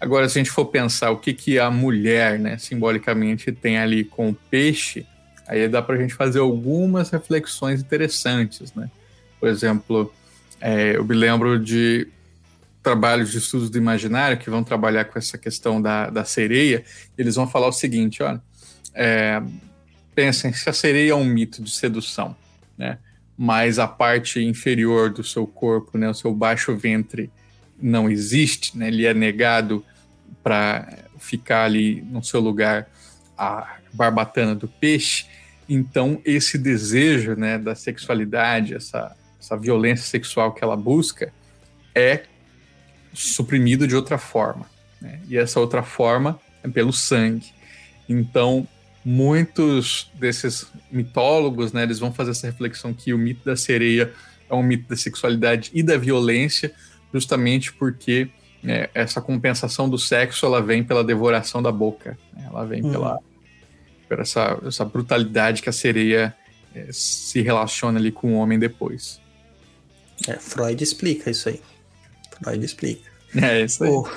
[0.00, 4.04] Agora, se a gente for pensar o que, que a mulher, né, simbolicamente tem ali
[4.04, 5.04] com o peixe,
[5.46, 8.90] aí dá para a gente fazer algumas reflexões interessantes, né?
[9.40, 10.12] Por exemplo,
[10.60, 12.06] é, eu me lembro de
[12.82, 16.84] trabalhos de estudos do imaginário que vão trabalhar com essa questão da, da sereia,
[17.16, 18.40] eles vão falar o seguinte, olha,
[18.94, 19.42] é,
[20.14, 22.36] pensem se a sereia é um mito de sedução,
[22.76, 22.98] né?
[23.36, 27.30] Mas a parte inferior do seu corpo, né, o seu baixo ventre,
[27.80, 28.88] não existe, né?
[28.88, 29.84] Ele é negado
[30.42, 30.88] para
[31.18, 32.88] ficar ali no seu lugar
[33.36, 35.26] a barbatana do peixe.
[35.68, 41.32] Então esse desejo, né, da sexualidade, essa essa violência sexual que ela busca
[41.94, 42.24] é
[43.14, 44.66] suprimido de outra forma,
[45.00, 45.20] né?
[45.28, 47.52] E essa outra forma é pelo sangue.
[48.08, 48.66] Então
[49.04, 54.12] muitos desses mitólogos, né, eles vão fazer essa reflexão que o mito da sereia
[54.50, 56.74] é um mito da sexualidade e da violência,
[57.12, 58.28] justamente porque
[58.62, 62.46] né, essa compensação do sexo ela vem pela devoração da boca, né?
[62.50, 62.90] ela vem Uhum.
[62.90, 63.18] pela,
[64.08, 66.34] por essa, essa brutalidade que a sereia
[66.74, 69.20] eh, se relaciona ali com o homem depois.
[70.26, 71.60] É, Freud explica isso aí.
[72.42, 73.08] Freud explica.
[73.36, 73.90] É isso aí.
[73.90, 74.08] O,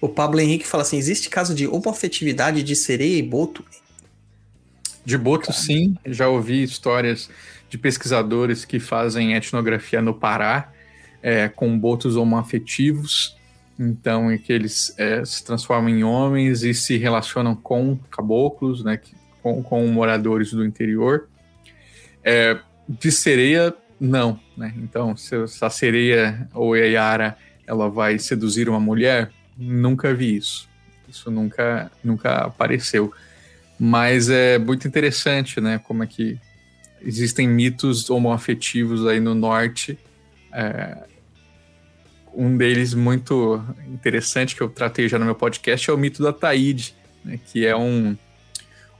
[0.00, 3.64] o Pablo Henrique fala assim: existe caso de homoafetividade de sereia e boto?
[5.04, 5.96] De boto, sim.
[6.06, 7.28] Já ouvi histórias
[7.68, 10.72] de pesquisadores que fazem etnografia no Pará
[11.22, 13.36] é, com botos homoafetivos.
[13.78, 19.00] Então, em que eles é, se transformam em homens e se relacionam com caboclos, né,
[19.42, 21.28] com, com moradores do interior.
[22.22, 24.38] É, de sereia, não.
[24.56, 24.74] Né?
[24.76, 27.36] Então, se, se a sereia ou a Yara
[27.66, 30.68] ela vai seduzir uma mulher, nunca vi isso.
[31.08, 33.12] Isso nunca, nunca apareceu.
[33.78, 35.78] Mas é muito interessante, né?
[35.78, 36.38] Como é que
[37.02, 39.98] existem mitos homoafetivos aí no norte.
[40.52, 41.04] É,
[42.34, 46.32] um deles muito interessante que eu tratei já no meu podcast é o mito da
[46.32, 46.94] Taíde,
[47.24, 48.16] né, que é um,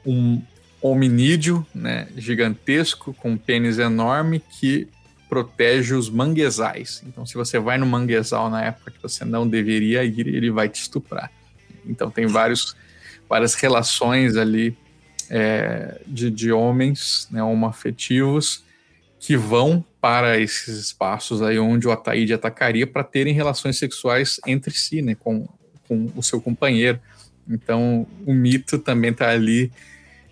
[0.04, 0.42] um
[0.80, 4.88] hominídeo né, gigantesco com um pênis enorme que
[5.28, 7.02] protege os manguezais.
[7.06, 10.68] Então, se você vai no manguezal na época que você não deveria ir, ele vai
[10.68, 11.30] te estuprar.
[11.86, 12.74] Então, tem vários,
[13.28, 14.76] várias relações ali
[15.30, 18.64] é, de, de homens né, homoafetivos
[19.20, 24.72] que vão para esses espaços aí onde o Ataíde atacaria para terem relações sexuais entre
[24.74, 25.46] si, né, com,
[25.86, 26.98] com o seu companheiro.
[27.48, 29.70] Então, o mito também está ali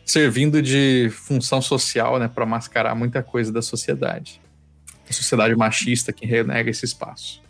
[0.07, 4.41] servindo de função social, né, para mascarar muita coisa da sociedade.
[5.09, 7.43] A sociedade machista que renega esse espaço.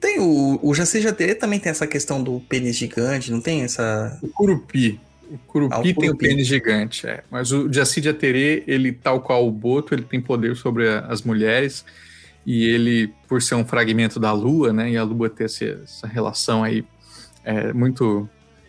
[0.00, 1.00] Tem o, o Jaci
[1.34, 4.18] também tem essa questão do pênis gigante, não tem essa.
[4.22, 5.00] O Curupi.
[5.30, 6.28] O Curupi Ah, o tem o Curupi.
[6.28, 7.22] pênis gigante, é.
[7.30, 11.22] Mas o Jaci Jaterê, ele, tal qual o Boto, ele tem poder sobre a- as
[11.22, 11.84] mulheres.
[12.46, 14.90] E ele, por ser um fragmento da Lua, né?
[14.90, 16.84] E a Lua ter essa, essa relação aí
[17.44, 18.28] é, muito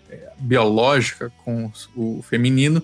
[0.10, 2.82] é, biológica com o feminino,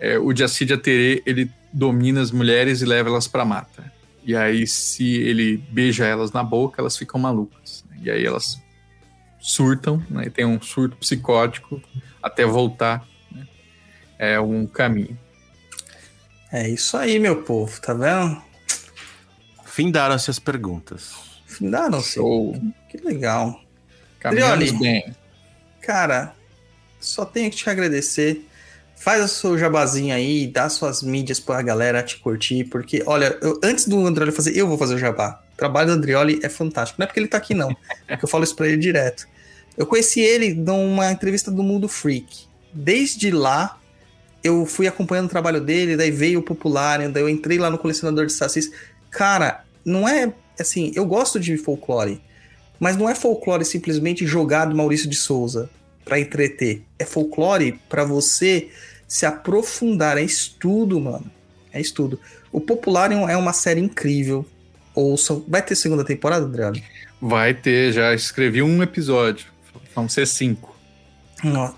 [0.00, 3.92] é, o Jaci Jaterê, ele domina as mulheres e leva elas para mata.
[4.24, 7.84] E aí, se ele beija elas na boca, elas ficam malucas.
[7.90, 7.98] né?
[8.02, 8.60] E aí elas
[9.40, 10.24] surtam, né?
[10.26, 11.80] E tem um surto psicótico
[12.26, 13.06] até voltar.
[13.32, 13.46] Né?
[14.18, 15.18] É um caminho.
[16.52, 18.40] É isso aí, meu povo, tá vendo?
[19.64, 21.12] Findaram-se as perguntas.
[21.46, 22.14] Findaram-se.
[22.14, 22.56] Show.
[22.88, 23.60] Que legal.
[24.20, 24.78] Caminhamos Drioli.
[24.78, 25.16] bem.
[25.82, 26.34] Cara,
[27.00, 28.46] só tenho que te agradecer.
[28.96, 33.60] Faz o seu jabazinho aí, dá suas mídias pra galera te curtir, porque, olha, eu-
[33.62, 35.42] antes do Andrioli fazer, eu vou fazer o jabá.
[35.52, 36.98] O trabalho do Andrioli é fantástico.
[36.98, 37.76] Não é porque ele tá aqui, não.
[38.08, 39.28] É que eu falo isso pra ele direto.
[39.76, 42.46] Eu conheci ele numa entrevista do Mundo Freak.
[42.72, 43.78] Desde lá,
[44.42, 47.78] eu fui acompanhando o trabalho dele, daí veio o Popular, daí eu entrei lá no
[47.78, 48.70] colecionador de sacis.
[49.10, 52.20] Cara, não é assim, eu gosto de folclore,
[52.78, 55.70] mas não é folclore simplesmente jogado Maurício de Souza
[56.04, 56.82] para entreter.
[56.98, 58.68] É folclore para você
[59.06, 61.30] se aprofundar, é estudo, mano.
[61.72, 62.18] É estudo.
[62.50, 64.46] O Popular é uma série incrível.
[64.94, 65.44] Ouçam.
[65.46, 66.80] Vai ter segunda temporada, Adriano?
[67.20, 69.46] Vai ter, já escrevi um episódio.
[69.96, 70.76] Vão ser cinco.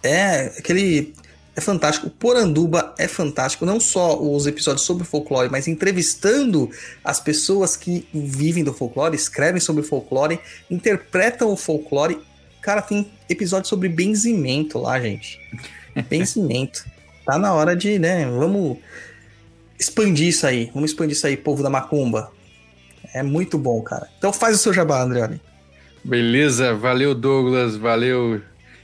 [0.03, 1.15] É, aquele.
[1.55, 2.09] É fantástico.
[2.09, 3.65] O Poranduba é fantástico.
[3.65, 6.71] Não só os episódios sobre folclore, mas entrevistando
[7.03, 10.39] as pessoas que vivem do folclore, escrevem sobre folclore,
[10.71, 12.21] interpretam o folclore.
[12.61, 15.41] Cara, tem episódio sobre benzimento lá, gente.
[16.09, 16.85] Benzimento.
[17.25, 18.25] tá na hora de, né?
[18.27, 18.79] Vamos
[19.79, 20.71] expandir isso aí.
[20.73, 22.31] Vamos expandir isso aí, povo da macumba.
[23.13, 24.09] É muito bom, cara.
[24.19, 25.41] Então faz o seu jabá, André.
[26.05, 28.41] Beleza, valeu Douglas, valeu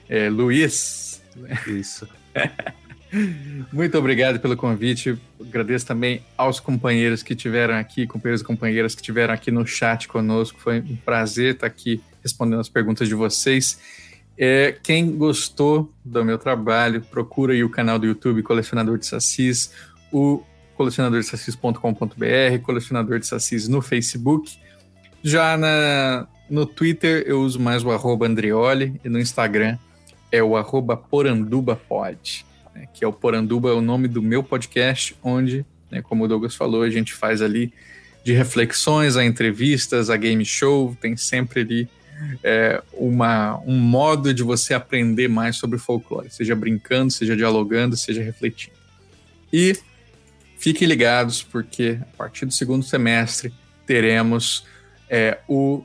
[0.09, 1.23] é, Luiz.
[1.67, 2.09] Isso.
[3.73, 5.17] Muito obrigado pelo convite.
[5.41, 10.09] Agradeço também aos companheiros que tiveram aqui, companheiros e companheiras que tiveram aqui no chat
[10.09, 10.59] conosco.
[10.61, 13.79] Foi um prazer estar aqui respondendo as perguntas de vocês.
[14.37, 19.71] É, quem gostou do meu trabalho, procura aí o canal do YouTube Colecionador de Sacis,
[20.11, 20.43] o
[20.77, 24.59] colecionadordesassis.com.br, colecionador de sacis no Facebook.
[25.23, 29.79] Já na, no Twitter eu uso mais o arroba Andrioli e no Instagram
[30.31, 32.45] é o arroba porandubapod,
[32.75, 36.29] né, que é o Poranduba, é o nome do meu podcast, onde, né, como o
[36.29, 37.73] Douglas falou, a gente faz ali
[38.25, 41.89] de reflexões, a entrevistas, a game show, tem sempre ali
[42.43, 48.23] é, uma, um modo de você aprender mais sobre folclore, seja brincando, seja dialogando, seja
[48.23, 48.77] refletindo.
[49.53, 49.77] E
[50.59, 53.53] fiquem ligados, porque a partir do segundo semestre
[53.87, 54.67] teremos
[55.09, 55.85] é, o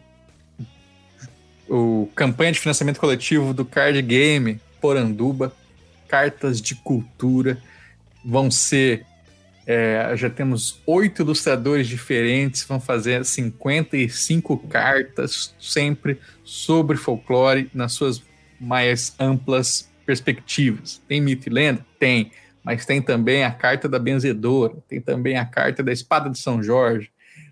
[1.69, 5.53] o campanha de financiamento coletivo do card game Poranduba,
[6.07, 7.61] cartas de cultura.
[8.25, 9.05] Vão ser.
[9.65, 18.21] É, já temos oito ilustradores diferentes, vão fazer 55 cartas, sempre sobre folclore, nas suas
[18.59, 20.99] mais amplas perspectivas.
[21.07, 21.85] Tem mito e lenda?
[21.99, 22.31] Tem.
[22.63, 26.63] Mas tem também a carta da benzedora, tem também a carta da espada de São
[26.63, 27.11] Jorge,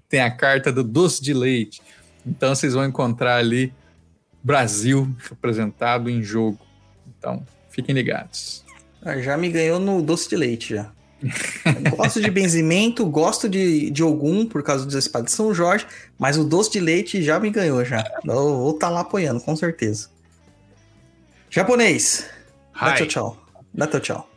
[0.10, 1.82] tem a carta do doce de leite.
[2.26, 3.72] Então vocês vão encontrar ali
[4.48, 6.58] Brasil representado em jogo.
[7.06, 8.64] Então, fiquem ligados.
[9.02, 10.90] Ah, já me ganhou no doce de leite já.
[11.98, 15.86] gosto de benzimento, gosto de, de Ogum por causa do espada de São Jorge,
[16.18, 18.10] mas o doce de leite já me ganhou já.
[18.24, 20.10] Eu vou estar tá lá apoiando, com certeza.
[21.50, 22.30] Japonês.
[22.80, 23.46] Dá tchau, tchau.
[23.74, 24.30] Dá tchau, tchau.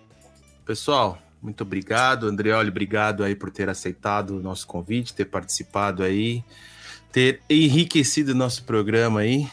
[0.66, 2.26] Pessoal, muito obrigado.
[2.26, 6.42] Andreoli, obrigado aí por ter aceitado o nosso convite, ter participado aí,
[7.12, 9.46] ter enriquecido o nosso programa aí.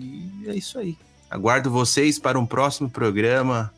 [0.00, 0.96] E é isso aí.
[1.30, 3.72] Aguardo vocês para um próximo programa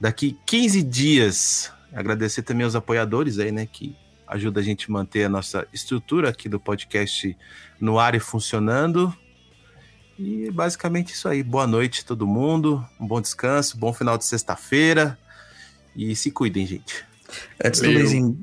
[0.00, 1.72] daqui 15 dias.
[1.92, 3.96] Agradecer também aos apoiadores aí, né, que
[4.26, 7.36] ajuda a gente a manter a nossa estrutura aqui do podcast
[7.80, 9.14] no ar e funcionando.
[10.18, 11.42] E basicamente isso aí.
[11.42, 15.18] Boa noite todo mundo, um bom descanso, bom final de sexta-feira
[15.96, 17.04] e se cuidem, gente.
[17.62, 18.36] Antes do, Luiz ir,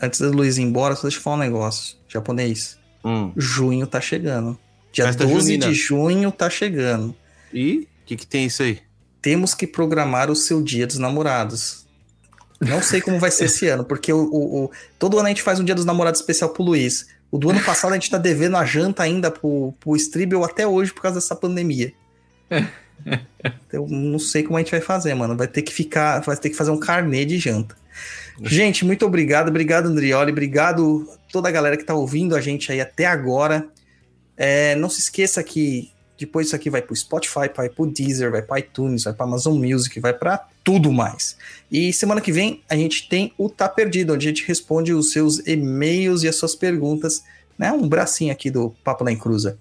[0.00, 1.96] antes do Luiz ir embora, só deixa eu falar um negócio.
[2.08, 2.78] Japonês.
[3.04, 3.32] Hum.
[3.36, 4.58] Junho tá chegando.
[4.92, 5.68] Dia Festa 12 junina.
[5.68, 7.14] de junho tá chegando.
[7.52, 8.80] E o que, que tem isso aí?
[9.22, 11.86] Temos que programar o seu dia dos namorados.
[12.60, 15.42] Não sei como vai ser esse ano, porque o, o, o, todo ano a gente
[15.42, 17.06] faz um dia dos namorados especial pro Luiz.
[17.30, 20.66] O do ano passado a gente tá devendo a janta ainda pro, pro Stribble até
[20.66, 21.92] hoje por causa dessa pandemia.
[23.72, 25.36] Eu não sei como a gente vai fazer, mano.
[25.36, 27.76] Vai ter que ficar, vai ter que fazer um carnê de janta.
[28.42, 32.80] Gente, muito obrigado, obrigado Andrioli, obrigado toda a galera que tá ouvindo a gente aí
[32.80, 33.68] até agora.
[34.42, 37.86] É, não se esqueça que depois isso aqui vai para o Spotify, vai para o
[37.86, 41.36] Deezer, vai para iTunes, vai para Amazon Music, vai para tudo mais.
[41.70, 45.12] E semana que vem a gente tem o Tá Perdido, onde a gente responde os
[45.12, 47.22] seus e-mails e as suas perguntas,
[47.58, 47.70] né?
[47.70, 49.58] Um bracinho aqui do Papo na Encruza.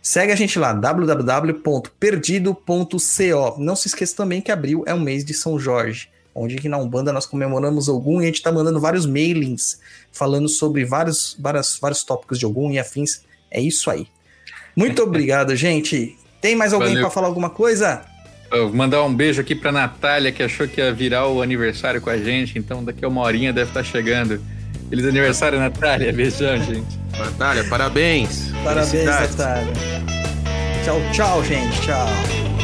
[0.00, 3.58] Segue a gente lá, www.perdido.co.
[3.58, 6.78] Não se esqueça também que abril é o mês de São Jorge, onde aqui na
[6.78, 9.80] Umbanda nós comemoramos algum e a gente está mandando vários mailings
[10.12, 13.24] falando sobre vários, vários, vários tópicos de algum e afins
[13.54, 14.06] é isso aí.
[14.76, 16.16] Muito obrigado, gente.
[16.40, 18.04] Tem mais alguém para falar alguma coisa?
[18.50, 22.10] vou mandar um beijo aqui para Natália, que achou que ia virar o aniversário com
[22.10, 24.40] a gente, então daqui a uma horinha deve estar tá chegando.
[24.88, 26.12] Feliz aniversário, Natália.
[26.12, 26.98] Beijão, gente.
[27.18, 28.50] Natália, parabéns.
[28.62, 29.72] Parabéns, Natália.
[30.84, 31.80] Tchau, tchau, gente.
[31.80, 32.63] Tchau.